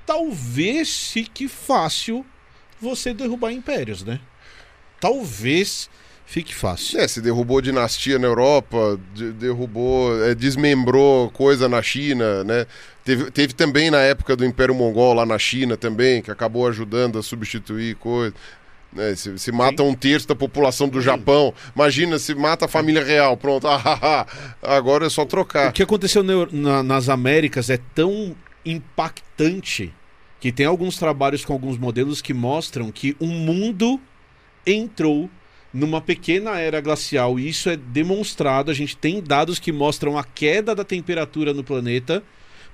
talvez 0.07 1.09
fique 1.13 1.49
fácil 1.49 2.25
você 2.83 3.15
derrubar 3.15 3.53
impérios, 3.53 4.03
né? 4.05 4.19
Talvez 5.01 5.89
fique 6.27 6.55
fácil. 6.55 7.01
É, 7.01 7.09
se 7.09 7.21
derrubou 7.21 7.61
dinastia 7.61 8.19
na 8.19 8.27
Europa, 8.27 8.99
de- 9.15 9.33
derrubou, 9.33 10.23
é, 10.25 10.35
desmembrou 10.35 11.31
coisa 11.31 11.69
na 11.69 11.83
China, 11.83 12.43
né? 12.45 12.67
Teve, 13.05 13.31
teve 13.31 13.53
também 13.53 13.91
na 13.91 13.99
época 13.99 14.37
do 14.37 14.45
Império 14.45 14.75
Mongol 14.75 15.15
lá 15.15 15.27
na 15.27 15.39
China 15.39 15.77
também, 15.77 16.23
que 16.23 16.31
acabou 16.31 16.67
ajudando 16.69 17.19
a 17.19 17.23
substituir 17.23 17.97
coisa. 17.97 18.35
Né? 18.93 19.15
Se, 19.17 19.39
se 19.39 19.51
mata 19.51 19.83
um 19.83 19.95
terço 19.95 20.29
da 20.29 20.35
população 20.35 20.89
do 20.89 21.01
Japão, 21.01 21.53
imagina 21.75 22.19
se 22.19 22.35
mata 22.35 22.67
a 22.67 22.69
família 22.69 23.03
real, 23.03 23.37
pronto, 23.37 23.67
ah, 23.69 23.81
ah, 23.85 24.27
ah, 24.63 24.77
agora 24.77 25.07
é 25.07 25.11
só 25.11 25.23
O 25.23 25.27
trocar. 25.27 25.73
que 25.73 25.83
aconteceu 25.83 26.23
na- 26.53 26.83
nas 26.83 27.09
Américas 27.09 27.71
é 27.71 27.79
tão 27.95 28.37
impactante 28.65 29.93
que 30.43 30.51
tem 30.51 30.67
alguns 30.67 30.99
trabalhos 30.99 31.45
com 31.45 31.53
alguns 31.53 31.79
modelos 31.79 32.21
que 32.21 32.35
mostram 32.35 32.91
que 32.91 33.15
o 33.21 33.29
mundo 33.29 34.01
entrou 34.67 35.31
numa 35.73 36.01
pequena 36.01 36.59
era 36.59 36.81
glacial 36.81 37.39
e 37.39 37.49
isso 37.49 37.71
é 37.71 37.77
demonstrado. 37.77 38.69
A 38.69 38.75
gente 38.75 38.97
tem 38.97 39.23
dados 39.23 39.61
que 39.61 39.71
mostram 39.71 40.19
a 40.19 40.25
queda 40.25 40.75
da 40.75 40.83
temperatura 40.83 41.55
no 41.55 41.63
planeta. 41.63 42.25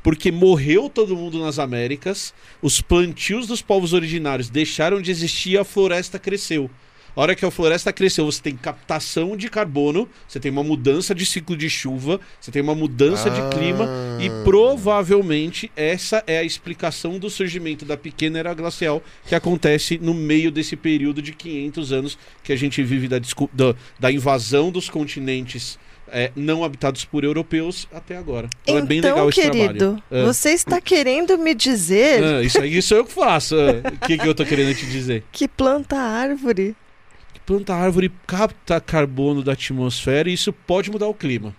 Porque 0.03 0.33
morreu 0.33 0.89
todo 0.89 1.15
mundo 1.15 1.41
nas 1.41 1.59
Américas, 1.59 2.33
os 2.63 2.81
plantios 2.81 3.47
dos 3.47 3.61
povos 3.61 3.93
originários 3.93 4.49
deixaram 4.49 5.03
de 5.03 5.11
existir 5.11 5.59
a 5.59 5.65
floresta 5.65 6.19
cresceu. 6.19 6.71
A 7.19 7.21
hora 7.21 7.35
que 7.35 7.45
a 7.45 7.51
floresta 7.51 7.93
cresceu, 7.93 8.25
você 8.27 8.41
tem 8.41 8.55
captação 8.57 9.37
de 9.37 9.51
carbono, 9.51 10.09
você 10.29 10.39
tem 10.39 10.53
uma 10.53 10.63
mudança 10.63 11.13
de 11.13 11.27
ciclo 11.27 11.57
de 11.57 11.69
chuva, 11.69 12.21
você 12.41 12.53
tem 12.53 12.63
uma 12.63 12.77
mudança 12.77 13.29
de 13.29 13.41
Ah. 13.41 13.49
clima 13.49 13.89
e 14.21 14.31
provavelmente 14.45 15.69
essa 15.75 16.23
é 16.29 16.39
a 16.39 16.45
explicação 16.45 17.19
do 17.19 17.29
surgimento 17.29 17.85
da 17.85 17.97
pequena 17.97 18.39
era 18.39 18.55
glacial 18.55 19.03
que 19.27 19.35
acontece 19.35 19.99
no 20.01 20.15
meio 20.15 20.53
desse 20.53 20.77
período 20.77 21.21
de 21.21 21.33
500 21.33 21.91
anos 21.93 22.17
que 22.45 22.53
a 22.53 22.57
gente 22.57 22.85
vive 22.85 23.09
da, 23.09 23.19
da, 23.19 23.75
da 23.99 24.13
invasão 24.13 24.71
dos 24.71 24.89
continentes 24.89 25.77
é, 26.13 26.31
não 26.37 26.63
habitados 26.63 27.05
por 27.05 27.25
europeus 27.25 27.89
até 27.93 28.17
agora. 28.17 28.49
Então, 28.63 28.79
é 28.79 28.83
bem 28.83 29.01
legal 29.01 29.29
esse 29.29 29.43
querido, 29.43 30.01
trabalho. 30.09 30.27
Você 30.33 30.51
está 30.51 30.81
querendo 30.81 31.37
me 31.37 31.53
dizer 31.53 32.23
Ah, 32.23 32.43
isso 32.45 32.61
aí 32.61 32.77
isso 32.79 32.95
eu 32.95 33.05
que 33.05 33.13
faço. 33.13 33.57
Ah, 33.57 33.89
O 33.93 34.07
que, 34.07 34.17
que 34.17 34.29
eu 34.29 34.37
tô 34.37 34.45
querendo 34.45 34.73
te 34.73 34.87
dizer? 34.87 35.25
que 35.33 35.49
planta 35.49 35.97
árvore 35.97 36.77
planta 37.49 37.75
árvore 37.75 38.13
capta 38.27 38.79
carbono 38.79 39.43
da 39.43 39.53
atmosfera 39.53 40.29
e 40.29 40.35
isso 40.35 40.53
pode 40.53 40.91
mudar 40.91 41.07
o 41.07 41.15
clima. 41.15 41.57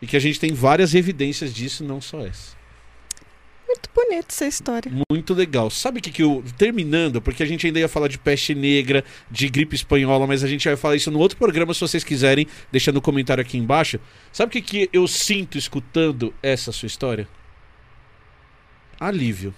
E 0.00 0.06
que 0.06 0.16
a 0.16 0.20
gente 0.20 0.38
tem 0.38 0.52
várias 0.52 0.94
evidências 0.94 1.52
disso, 1.52 1.82
não 1.82 2.00
só 2.00 2.24
essa. 2.24 2.54
Muito 3.66 3.90
bonita 3.92 4.28
essa 4.28 4.46
história. 4.46 4.92
Muito 5.10 5.34
legal. 5.34 5.70
Sabe 5.70 5.98
o 5.98 6.02
que, 6.02 6.12
que 6.12 6.22
eu. 6.22 6.44
Terminando, 6.56 7.20
porque 7.20 7.42
a 7.42 7.46
gente 7.46 7.66
ainda 7.66 7.80
ia 7.80 7.88
falar 7.88 8.06
de 8.06 8.16
peste 8.16 8.54
negra, 8.54 9.04
de 9.28 9.48
gripe 9.48 9.74
espanhola, 9.74 10.24
mas 10.24 10.44
a 10.44 10.46
gente 10.46 10.68
vai 10.68 10.76
falar 10.76 10.94
isso 10.94 11.10
no 11.10 11.18
outro 11.18 11.36
programa, 11.36 11.74
se 11.74 11.80
vocês 11.80 12.04
quiserem, 12.04 12.46
deixa 12.70 12.92
no 12.92 13.00
comentário 13.00 13.42
aqui 13.42 13.58
embaixo. 13.58 13.98
Sabe 14.32 14.50
o 14.50 14.52
que, 14.52 14.62
que 14.62 14.90
eu 14.92 15.08
sinto 15.08 15.58
escutando 15.58 16.32
essa 16.40 16.70
sua 16.70 16.86
história? 16.86 17.26
Alívio. 19.00 19.52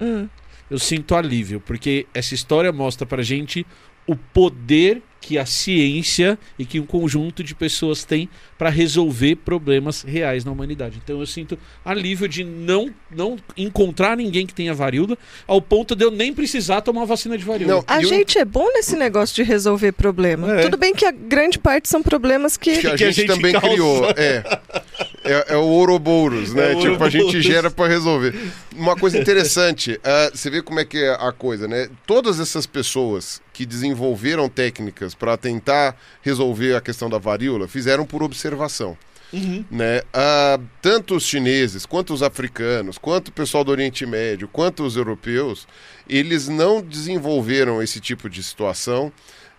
Hum. 0.00 0.28
eu 0.68 0.80
sinto 0.80 1.14
alívio, 1.14 1.60
porque 1.60 2.08
essa 2.12 2.34
história 2.34 2.72
mostra 2.72 3.06
pra 3.06 3.22
gente 3.22 3.64
o 4.06 4.16
poder 4.16 5.02
que 5.20 5.38
a 5.38 5.46
ciência 5.46 6.36
e 6.58 6.64
que 6.66 6.80
um 6.80 6.84
conjunto 6.84 7.44
de 7.44 7.54
pessoas 7.54 8.04
tem 8.04 8.28
para 8.58 8.68
resolver 8.68 9.36
problemas 9.36 10.02
reais 10.02 10.44
na 10.44 10.50
humanidade. 10.50 11.00
Então 11.02 11.20
eu 11.20 11.26
sinto 11.26 11.56
alívio 11.84 12.26
de 12.26 12.42
não, 12.42 12.92
não 13.08 13.36
encontrar 13.56 14.16
ninguém 14.16 14.44
que 14.44 14.52
tenha 14.52 14.74
varíola, 14.74 15.16
ao 15.46 15.62
ponto 15.62 15.94
de 15.94 16.04
eu 16.04 16.10
nem 16.10 16.34
precisar 16.34 16.80
tomar 16.80 17.04
vacina 17.04 17.38
de 17.38 17.44
varíola. 17.44 17.74
Não, 17.74 17.84
A 17.86 18.02
E 18.02 18.04
o- 18.04 18.08
gente 18.08 18.36
é 18.36 18.44
bom 18.44 18.66
nesse 18.74 18.96
negócio 18.96 19.36
de 19.36 19.44
resolver 19.44 19.92
problema. 19.92 20.52
É. 20.58 20.62
Tudo 20.64 20.76
bem 20.76 20.92
que 20.92 21.06
a 21.06 21.12
grande 21.12 21.56
parte 21.56 21.88
são 21.88 22.02
problemas 22.02 22.56
que 22.56 22.78
que 22.78 22.86
a, 22.88 22.96
que 22.96 23.04
a 23.04 23.10
gente, 23.12 23.28
gente 23.28 23.36
também 23.36 23.52
causa. 23.52 23.68
criou. 23.68 24.04
É. 24.16 24.42
É, 25.24 25.54
é 25.54 25.56
o 25.56 25.64
Ouroboros, 25.64 26.52
né? 26.52 26.72
É 26.72 26.76
o 26.76 26.80
tipo, 26.80 27.02
a 27.02 27.10
gente 27.10 27.40
gera 27.40 27.70
pra 27.70 27.86
resolver. 27.86 28.34
Uma 28.74 28.96
coisa 28.96 29.18
interessante, 29.18 30.00
ah, 30.02 30.30
você 30.34 30.50
vê 30.50 30.62
como 30.62 30.80
é 30.80 30.84
que 30.84 30.98
é 30.98 31.10
a 31.10 31.32
coisa, 31.32 31.68
né? 31.68 31.88
Todas 32.06 32.40
essas 32.40 32.66
pessoas 32.66 33.40
que 33.52 33.64
desenvolveram 33.64 34.48
técnicas 34.48 35.14
para 35.14 35.36
tentar 35.36 35.96
resolver 36.22 36.74
a 36.74 36.80
questão 36.80 37.08
da 37.08 37.18
varíola 37.18 37.68
fizeram 37.68 38.04
por 38.04 38.22
observação. 38.22 38.96
Uhum. 39.32 39.64
né? 39.70 40.02
Ah, 40.12 40.60
tanto 40.82 41.16
os 41.16 41.24
chineses, 41.24 41.86
quanto 41.86 42.12
os 42.12 42.22
africanos, 42.22 42.98
quanto 42.98 43.28
o 43.28 43.32
pessoal 43.32 43.64
do 43.64 43.70
Oriente 43.70 44.04
Médio, 44.04 44.46
quanto 44.46 44.84
os 44.84 44.94
europeus, 44.94 45.66
eles 46.06 46.48
não 46.48 46.82
desenvolveram 46.82 47.82
esse 47.82 47.98
tipo 47.98 48.28
de 48.28 48.42
situação, 48.42 49.10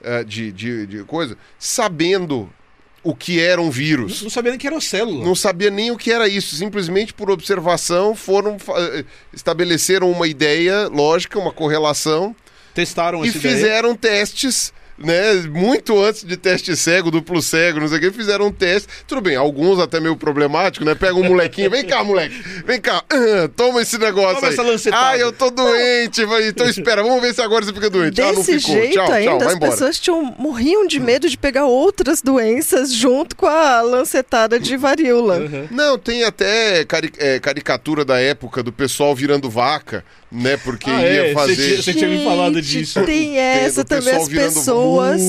ah, 0.04 0.22
de, 0.22 0.52
de, 0.52 0.86
de 0.86 1.04
coisa, 1.06 1.36
sabendo 1.58 2.48
o 3.04 3.14
que 3.14 3.40
era 3.40 3.62
um 3.62 3.70
vírus. 3.70 4.22
Não 4.22 4.30
sabia 4.30 4.52
nem 4.52 4.60
que 4.60 4.66
era 4.66 4.80
célula. 4.80 5.26
Não 5.26 5.36
sabia 5.36 5.70
nem 5.70 5.92
o 5.92 5.98
que 5.98 6.12
era 6.12 6.28
isso, 6.28 6.56
simplesmente 6.56 7.14
por 7.14 7.30
observação 7.30 8.16
foram 8.16 8.58
eh, 8.78 9.06
estabeleceram 9.34 10.10
uma 10.10 10.28
ideia 10.28 10.88
lógica, 10.88 11.38
uma 11.38 11.52
correlação 11.52 12.36
Testaram 12.74 13.24
e 13.24 13.32
fizeram 13.32 13.96
testes, 13.96 14.74
né? 14.98 15.34
Muito 15.50 16.00
antes 16.02 16.24
de 16.24 16.38
teste 16.38 16.76
cego, 16.76 17.10
duplo 17.12 17.42
cego, 17.42 17.80
não 17.80 17.88
sei 17.88 17.98
o 17.98 18.02
que, 18.02 18.12
fizeram 18.12 18.48
um 18.48 18.52
teste. 18.52 18.88
Tudo 19.08 19.22
bem, 19.22 19.36
alguns 19.36 19.80
até 19.80 20.00
meio 20.00 20.16
problemático, 20.16 20.86
né? 20.86 20.96
Pega 20.96 21.16
um 21.16 21.24
molequinho, 21.24 21.70
vem 21.70 21.86
cá, 21.86 22.04
moleque, 22.04 22.36
vem 22.66 22.80
cá, 22.80 23.04
ah, 23.10 23.50
toma 23.56 23.82
esse 23.82 23.98
negócio 23.98 24.36
Toma 24.36 24.48
aí. 24.48 24.54
essa 24.54 24.64
lancetada. 24.64 25.06
Ai, 25.08 25.22
eu 25.22 25.32
tô 25.32 25.50
doente, 25.50 26.24
vai, 26.26 26.48
então 26.48 26.68
espera, 26.68 27.02
vamos 27.04 27.22
ver 27.22 27.34
se 27.34 27.42
agora 27.42 27.66
você 27.66 27.74
fica 27.74 27.90
doente. 27.90 28.22
ah, 28.22 28.28
não 28.32 28.36
Desse 28.36 28.60
ficou. 28.60 28.76
jeito 28.76 28.94
tchau, 28.94 29.12
ainda, 29.12 29.30
tchau, 29.32 29.40
vai 29.40 29.48
as 29.48 29.54
embora. 29.56 29.72
pessoas 29.72 30.00
tinham, 30.00 30.36
morriam 30.38 30.88
de 30.88 31.00
medo 31.00 31.30
de 31.30 31.38
pegar 31.38 31.66
outras 31.66 32.22
doenças 32.22 32.92
junto 32.94 33.36
com 33.36 33.48
a 33.48 33.82
lancetada 33.82 34.60
de 34.60 34.78
varíola. 34.78 35.38
Uhum. 35.40 35.68
Não, 35.72 35.98
tem 35.98 36.24
até 36.24 36.86
cari- 36.86 37.12
é, 37.18 37.40
caricatura 37.40 38.06
da 38.06 38.20
época 38.20 38.62
do 38.64 38.72
pessoal 38.72 39.16
virando 39.16 39.50
vaca, 39.50 40.04
né? 40.34 40.58
Porque 40.58 40.90
Ah, 40.90 41.02
ia 41.02 41.28
é, 41.28 41.34
fazer. 41.34 41.82
você 41.82 41.94
tinha- 41.94 42.10
me 42.10 42.24
falado 42.26 42.62
disso. 42.62 43.02
Tem 43.04 43.38
essa 43.38 43.84
também, 43.86 44.16
as 44.16 44.28
pessoas 44.28 45.22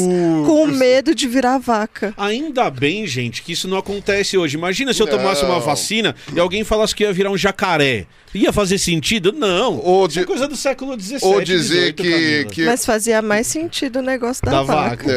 com 0.46 0.66
medo 0.66 1.14
de 1.14 1.28
virar 1.28 1.58
vaca. 1.58 2.14
Ainda 2.16 2.70
bem, 2.70 3.06
gente, 3.06 3.42
que 3.42 3.52
isso 3.52 3.68
não 3.68 3.76
acontece 3.76 4.38
hoje. 4.38 4.56
Imagina 4.56 4.92
se 4.94 5.02
eu 5.02 5.06
Não. 5.06 5.18
tomasse 5.18 5.44
uma 5.44 5.60
vacina 5.60 6.14
e 6.34 6.40
alguém 6.40 6.64
falasse 6.64 6.94
que 6.94 7.02
ia 7.04 7.12
virar 7.12 7.30
um 7.30 7.36
jacaré. 7.36 8.06
Ia 8.34 8.52
fazer 8.52 8.78
sentido? 8.78 9.32
Não. 9.32 9.78
Ou, 9.78 10.06
Isso 10.08 10.18
é 10.18 10.22
de- 10.22 10.26
coisa 10.26 10.48
do 10.48 10.56
século 10.56 11.00
XVII. 11.00 11.18
ou 11.22 11.40
dizer 11.40 11.92
18, 11.92 12.02
que, 12.02 12.44
que 12.52 12.64
Mas 12.66 12.84
fazia 12.84 13.22
mais 13.22 13.46
sentido 13.46 14.00
o 14.00 14.02
negócio 14.02 14.44
da, 14.44 14.50
Da 14.50 14.62
vaca. 14.64 15.04
vaca. 15.04 15.12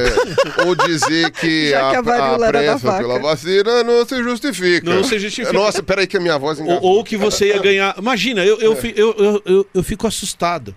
É, 0.61 0.63
ou 0.67 0.75
dizer 0.75 1.31
que 1.31 1.71
Já 1.71 1.87
a, 1.87 1.91
que 1.91 1.95
a 1.97 2.01
varíola 2.01 2.45
a 2.45 2.49
era 2.49 2.59
da 2.61 2.67
pressa 2.73 2.87
vaca. 2.87 2.99
pela 2.99 3.19
vacina 3.19 3.83
não 3.83 4.05
se 4.05 4.21
justifica. 4.21 4.93
Não 4.93 5.03
se 5.03 5.17
justifica. 5.17 5.51
Nossa, 5.51 5.81
peraí 5.81 6.05
que 6.05 6.15
a 6.15 6.19
minha 6.19 6.37
voz 6.37 6.59
Ou, 6.59 6.65
engasgou. 6.65 6.91
ou 6.97 7.03
que 7.03 7.17
você 7.17 7.47
ia 7.47 7.57
ganhar. 7.59 7.95
Imagina, 7.97 8.45
eu, 8.45 8.59
eu, 8.59 8.75
fi- 8.75 8.93
eu, 8.95 9.15
eu, 9.17 9.41
eu, 9.45 9.67
eu 9.73 9.83
fico 9.83 10.05
assustado. 10.05 10.75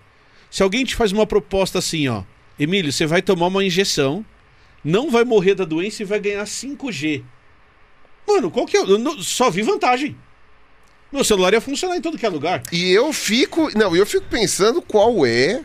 Se 0.50 0.62
alguém 0.62 0.82
te 0.84 0.96
faz 0.96 1.12
uma 1.12 1.26
proposta 1.26 1.78
assim, 1.78 2.08
ó. 2.08 2.22
Emílio, 2.58 2.90
você 2.92 3.06
vai 3.06 3.20
tomar 3.20 3.48
uma 3.48 3.62
injeção, 3.64 4.24
não 4.82 5.10
vai 5.10 5.24
morrer 5.24 5.54
da 5.54 5.64
doença 5.66 6.02
e 6.02 6.06
vai 6.06 6.18
ganhar 6.18 6.44
5G. 6.44 7.22
Mano, 8.26 8.50
qual 8.50 8.64
que 8.66 8.76
é? 8.78 8.82
Só 9.20 9.50
vi 9.50 9.60
vantagem. 9.62 10.16
Meu 11.12 11.24
celular 11.24 11.52
ia 11.52 11.60
funcionar 11.60 11.96
em 11.96 12.00
todo 12.00 12.16
que 12.18 12.24
é 12.26 12.28
lugar. 12.28 12.62
E 12.72 12.90
eu 12.90 13.12
fico, 13.12 13.70
não, 13.76 13.94
eu 13.96 14.06
fico 14.06 14.26
pensando 14.30 14.80
qual 14.80 15.26
é 15.26 15.60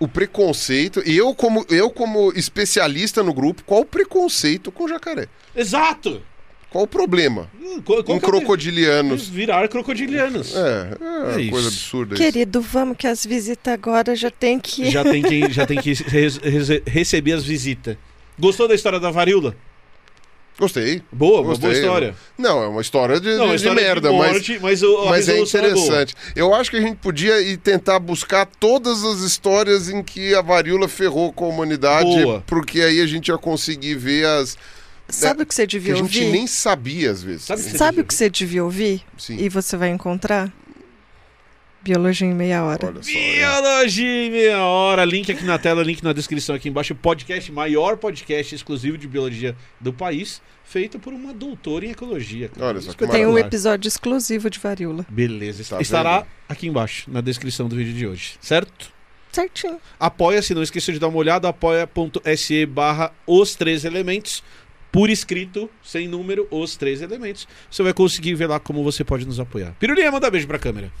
o 0.00 0.08
preconceito. 0.08 1.00
Eu 1.00 1.34
como 1.34 1.64
eu 1.68 1.90
como 1.90 2.32
especialista 2.34 3.22
no 3.22 3.32
grupo, 3.32 3.62
qual 3.64 3.82
o 3.82 3.84
preconceito 3.84 4.72
com 4.72 4.88
jacaré? 4.88 5.28
Exato! 5.54 6.22
Qual 6.70 6.84
o 6.84 6.86
problema 6.86 7.50
Hum, 7.60 7.82
qual- 7.84 8.02
que 8.04 8.12
é 8.12 8.14
o- 8.14 8.20
crocodilianos? 8.20 9.28
Virar 9.28 9.66
crocodilianos. 9.68 10.54
É, 10.54 10.60
é, 11.32 11.36
É 11.36 11.40
isso. 11.40 11.50
coisa 11.50 11.68
absurda 11.68 12.14
isso. 12.14 12.22
Querido, 12.22 12.60
vamos 12.60 12.96
que 12.96 13.08
as 13.08 13.26
visitas 13.26 13.72
agora 13.74 14.14
já 14.14 14.30
tem 14.30 14.58
que. 14.60 14.88
Já 14.90 15.02
tem 15.02 15.20
que, 15.22 15.50
já 15.52 15.66
tem 15.66 15.80
que 15.80 15.92
res- 15.94 16.36
res- 16.38 16.82
receber 16.86 17.32
as 17.32 17.44
visitas. 17.44 17.96
Gostou 18.38 18.68
da 18.68 18.74
história 18.74 19.00
da 19.00 19.10
varíola? 19.10 19.56
Gostei. 20.60 21.02
Boa, 21.10 21.40
uma 21.40 21.48
Gostei. 21.48 21.70
boa 21.70 21.80
história. 21.80 22.14
Não, 22.38 22.62
é 22.62 22.68
uma 22.68 22.82
história 22.82 23.18
de, 23.18 23.30
Não, 23.30 23.36
de- 23.36 23.42
a 23.44 23.48
de 23.48 23.54
história 23.56 23.82
merda, 23.82 24.10
de 24.10 24.16
mas 24.16 24.32
morte, 24.32 24.58
mas, 24.60 24.82
a 24.82 24.86
Mas 25.06 25.28
é 25.28 25.32
boa. 25.34 25.44
interessante. 25.46 26.14
Eu 26.36 26.54
acho 26.54 26.70
que 26.70 26.76
a 26.76 26.80
gente 26.82 26.96
podia 26.98 27.40
ir 27.40 27.56
tentar 27.56 27.98
buscar 27.98 28.44
todas 28.46 29.02
as 29.02 29.20
histórias 29.20 29.88
em 29.88 30.02
que 30.02 30.34
a 30.34 30.42
varíola 30.42 30.86
ferrou 30.86 31.32
com 31.32 31.46
a 31.46 31.48
humanidade, 31.48 32.22
Boa. 32.22 32.44
porque 32.46 32.80
aí 32.82 33.00
a 33.00 33.06
gente 33.06 33.28
ia 33.28 33.38
conseguir 33.38 33.94
ver 33.94 34.26
as 34.26 34.56
Sabe 35.08 35.42
o 35.42 35.46
que 35.46 35.52
você 35.54 35.62
que 35.66 35.72
devia 35.78 35.94
a 35.94 35.96
gente 35.96 36.18
ouvir? 36.20 36.30
nem 36.30 36.46
sabia 36.46 37.10
às 37.10 37.20
vezes. 37.22 37.42
Sabe 37.42 37.60
o 37.60 37.64
que 37.64 37.78
Sabe 37.78 38.00
o 38.00 38.04
que 38.04 38.14
você 38.14 38.30
devia 38.30 38.62
ouvir? 38.62 39.02
Sim. 39.18 39.38
E 39.40 39.48
você 39.48 39.76
vai 39.76 39.88
encontrar? 39.88 40.52
Biologia 41.82 42.26
em 42.28 42.34
meia 42.34 42.62
hora. 42.62 42.86
Olha 42.88 43.02
só. 43.02 43.10
é. 43.10 43.12
Biologia 43.38 44.26
em 44.26 44.30
meia 44.30 44.62
hora. 44.62 45.04
Link 45.04 45.32
aqui 45.32 45.44
na 45.44 45.58
tela, 45.58 45.82
link 45.82 46.02
na 46.02 46.12
descrição 46.12 46.54
aqui 46.54 46.68
embaixo. 46.68 46.94
Podcast, 46.94 47.50
maior 47.50 47.96
podcast 47.96 48.54
exclusivo 48.54 48.98
de 48.98 49.08
biologia 49.08 49.56
do 49.80 49.92
país, 49.92 50.42
feito 50.64 50.98
por 50.98 51.12
uma 51.12 51.32
doutora 51.32 51.86
em 51.86 51.90
ecologia. 51.90 52.50
Olha 52.60 52.80
só 52.80 52.92
que. 52.92 53.06
Tem 53.06 53.26
um 53.26 53.38
episódio 53.38 53.88
exclusivo 53.88 54.50
de 54.50 54.58
varíola. 54.58 55.06
Beleza. 55.08 55.64
Tá 55.76 55.80
Estará 55.80 56.18
vendo? 56.18 56.26
aqui 56.48 56.66
embaixo, 56.66 57.10
na 57.10 57.20
descrição 57.20 57.66
do 57.68 57.76
vídeo 57.76 57.94
de 57.94 58.06
hoje, 58.06 58.34
certo? 58.40 58.92
Certinho. 59.32 59.78
Apoia-se, 59.98 60.52
não 60.54 60.62
esqueça 60.62 60.92
de 60.92 60.98
dar 60.98 61.08
uma 61.08 61.16
olhada, 61.18 61.48
apoia.se 61.48 62.66
barra 62.66 63.12
os 63.26 63.54
três 63.54 63.84
elementos, 63.84 64.42
por 64.90 65.08
escrito, 65.08 65.70
sem 65.84 66.08
número, 66.08 66.48
os 66.50 66.76
três 66.76 67.00
elementos. 67.00 67.46
Você 67.70 67.82
vai 67.82 67.92
conseguir 67.94 68.34
ver 68.34 68.48
lá 68.48 68.58
como 68.58 68.82
você 68.82 69.04
pode 69.04 69.24
nos 69.24 69.38
apoiar. 69.38 69.72
Pirulinha, 69.78 70.10
manda 70.10 70.28
beijo 70.30 70.48
pra 70.48 70.58
câmera. 70.58 70.92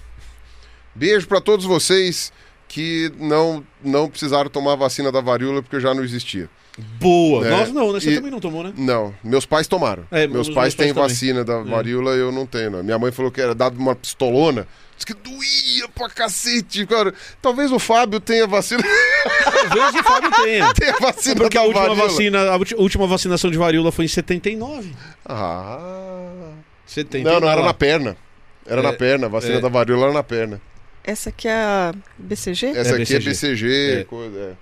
Beijo 0.94 1.26
pra 1.26 1.40
todos 1.40 1.64
vocês 1.64 2.32
que 2.68 3.12
não 3.18 3.64
não 3.82 4.08
precisaram 4.08 4.48
tomar 4.50 4.72
a 4.74 4.76
vacina 4.76 5.10
da 5.10 5.20
varíola 5.20 5.62
porque 5.62 5.80
já 5.80 5.92
não 5.94 6.04
existia. 6.04 6.48
Boa. 7.00 7.46
É, 7.46 7.50
Nós 7.50 7.72
não, 7.72 7.92
né? 7.92 8.00
Você 8.00 8.12
e- 8.12 8.14
também 8.16 8.30
não 8.30 8.40
tomou, 8.40 8.62
né? 8.62 8.72
Não, 8.76 9.14
meus 9.24 9.44
pais 9.44 9.66
tomaram. 9.66 10.04
É, 10.10 10.20
meus 10.26 10.46
meus 10.46 10.50
pais 10.50 10.74
têm 10.74 10.88
também. 10.94 11.02
vacina 11.08 11.44
da 11.44 11.58
varíola 11.62 12.12
eu 12.12 12.30
não 12.32 12.46
tenho. 12.46 12.70
Não. 12.70 12.82
Minha 12.82 12.98
mãe 12.98 13.10
falou 13.12 13.30
que 13.30 13.40
era 13.40 13.54
dado 13.54 13.76
uma 13.78 13.94
pistolona. 13.94 14.66
Diz 14.96 15.04
que 15.04 15.14
doía 15.14 15.88
pra 15.94 16.08
cacete, 16.10 16.86
cara. 16.86 17.12
Talvez 17.42 17.72
o 17.72 17.78
Fábio 17.78 18.20
tenha 18.20 18.46
vacina, 18.46 18.82
Talvez 19.44 19.94
o 19.94 20.04
Fábio 20.04 20.30
tenha. 20.44 20.72
tenha 20.74 20.92
vacina 21.00 21.36
Porque 21.36 21.56
a 21.58 21.62
última, 21.62 21.80
varíola. 21.88 22.08
vacina, 22.08 22.38
a 22.50 22.56
última 22.80 23.06
vacinação 23.06 23.50
de 23.50 23.56
varíola 23.58 23.90
foi 23.90 24.04
em 24.04 24.08
79. 24.08 24.92
Ah. 25.24 26.52
79. 26.86 27.24
Não, 27.34 27.40
não 27.40 27.48
era 27.50 27.62
na 27.62 27.74
perna. 27.74 28.16
Era 28.66 28.80
É, 28.80 28.84
na 28.84 28.92
perna, 28.92 29.26
a 29.26 29.30
vacina 29.30 29.54
é. 29.56 29.60
da 29.60 29.68
varíola 29.68 30.04
era 30.04 30.12
na 30.12 30.22
perna. 30.22 30.60
Essa 31.04 31.30
aqui 31.30 31.48
é 31.48 31.52
a 31.54 31.94
BCG? 32.18 32.66
Essa 32.66 32.90
É 32.96 33.02
aqui 33.02 33.14
é 33.14 33.18
BCG. 33.18 33.28
BCG, 33.30 34.00
É. 34.00 34.04
coisa, 34.04 34.38
é. 34.38 34.52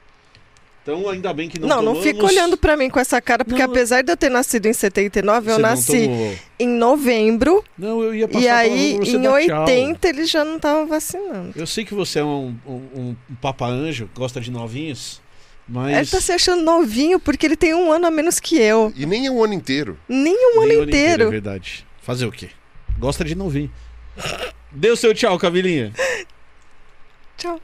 Então 0.82 1.06
ainda 1.10 1.34
bem 1.34 1.50
que 1.50 1.60
não 1.60 1.68
Não, 1.68 1.76
não, 1.82 1.92
tomamos. 1.92 2.02
fica 2.04 2.24
olhando 2.24 2.56
pra 2.56 2.74
mim 2.74 2.88
com 2.88 2.98
essa 2.98 3.20
cara, 3.20 3.44
porque 3.44 3.60
Não, 3.60 3.66
não. 3.68 3.74
apesar 3.74 4.00
de 4.02 4.10
eu 4.10 4.16
ter 4.16 4.30
nascido 4.30 4.64
em 4.66 4.72
79, 4.72 5.50
eu 5.50 5.54
Você 5.56 5.60
não 5.60 5.68
nasci 5.68 6.02
tomou. 6.04 6.34
em 6.58 6.68
novembro 6.68 7.62
Não, 7.76 8.02
eu 8.02 8.14
ia 8.14 8.26
passar 8.26 8.40
e 8.42 8.48
aí 8.48 8.92
em 8.94 9.20
dar 9.20 9.42
tchau. 9.42 9.64
80 9.64 10.08
eles 10.08 10.30
já 10.30 10.44
não 10.46 10.56
estavam 10.56 10.86
vacinando. 10.86 11.52
Eu 11.54 11.66
sei 11.66 11.84
que 11.84 11.92
você 11.92 12.20
é 12.20 12.24
um, 12.24 12.56
um, 12.66 12.80
um 12.96 13.16
papa-anjo, 13.42 14.08
gosta 14.14 14.40
de 14.40 14.50
novinhos, 14.50 15.20
mas... 15.68 15.94
Ele 15.94 16.06
tá 16.06 16.20
se 16.22 16.32
achando 16.32 16.62
novinho 16.62 17.20
porque 17.20 17.44
ele 17.44 17.56
tem 17.56 17.74
um 17.74 17.92
ano 17.92 18.06
a 18.06 18.10
menos 18.10 18.40
que 18.40 18.56
eu. 18.58 18.90
E 18.96 19.04
nem 19.04 19.26
é 19.26 19.30
um 19.30 19.44
ano 19.44 19.52
inteiro. 19.52 19.98
Nem 20.08 20.34
um 20.56 20.60
ano 20.60 20.68
Nem 20.68 20.78
o 20.78 20.84
inteiro. 20.84 21.24
É 21.24 21.30
verdade. 21.30 21.86
Fazer 22.00 22.24
o 22.24 22.32
quê? 22.32 22.48
Gosta 22.98 23.22
de 23.26 23.34
novinho. 23.34 23.70
Deu 24.72 24.96
seu 24.96 25.14
tchau, 25.14 25.38
Camilinha. 25.38 25.92
Tchau. 27.36 27.60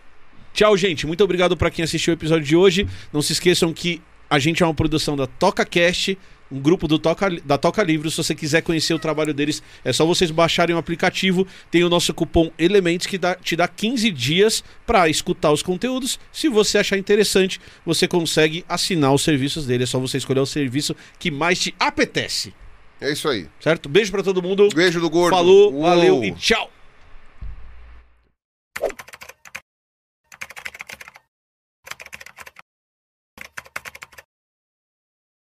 Tchau, 0.52 0.76
gente. 0.76 1.06
Muito 1.06 1.22
obrigado 1.24 1.56
pra 1.56 1.70
quem 1.70 1.84
assistiu 1.84 2.12
o 2.12 2.16
episódio 2.16 2.44
de 2.46 2.54
hoje. 2.56 2.86
Não 3.12 3.20
se 3.20 3.32
esqueçam 3.32 3.72
que 3.72 4.00
a 4.30 4.38
gente 4.38 4.62
é 4.62 4.66
uma 4.66 4.74
produção 4.74 5.16
da 5.16 5.26
TocaCast, 5.26 6.16
um 6.50 6.60
grupo 6.60 6.86
do 6.86 6.96
Toca, 6.98 7.28
da 7.44 7.58
Toca 7.58 7.82
Livros. 7.82 8.14
Se 8.14 8.22
você 8.22 8.34
quiser 8.36 8.62
conhecer 8.62 8.94
o 8.94 8.98
trabalho 8.98 9.34
deles, 9.34 9.60
é 9.84 9.92
só 9.92 10.06
vocês 10.06 10.30
baixarem 10.30 10.74
o 10.74 10.78
aplicativo. 10.78 11.44
Tem 11.72 11.82
o 11.82 11.88
nosso 11.88 12.14
cupom 12.14 12.52
Elementos 12.56 13.06
que 13.08 13.18
dá- 13.18 13.34
te 13.34 13.56
dá 13.56 13.66
15 13.66 14.10
dias 14.12 14.62
pra 14.86 15.08
escutar 15.08 15.50
os 15.50 15.62
conteúdos. 15.62 16.20
Se 16.32 16.48
você 16.48 16.78
achar 16.78 16.96
interessante, 16.96 17.60
você 17.84 18.06
consegue 18.06 18.64
assinar 18.68 19.12
os 19.12 19.22
serviços 19.22 19.66
dele. 19.66 19.82
É 19.82 19.86
só 19.86 19.98
você 19.98 20.18
escolher 20.18 20.40
o 20.40 20.46
serviço 20.46 20.94
que 21.18 21.32
mais 21.32 21.58
te 21.58 21.74
apetece. 21.80 22.54
É 23.00 23.10
isso 23.10 23.28
aí. 23.28 23.48
Certo? 23.58 23.88
Beijo 23.88 24.12
pra 24.12 24.22
todo 24.22 24.40
mundo. 24.40 24.68
Beijo 24.72 25.00
do 25.00 25.10
gordo. 25.10 25.34
Falou, 25.34 25.72
Uou. 25.72 25.82
valeu 25.82 26.22
e 26.24 26.30
tchau. 26.32 26.70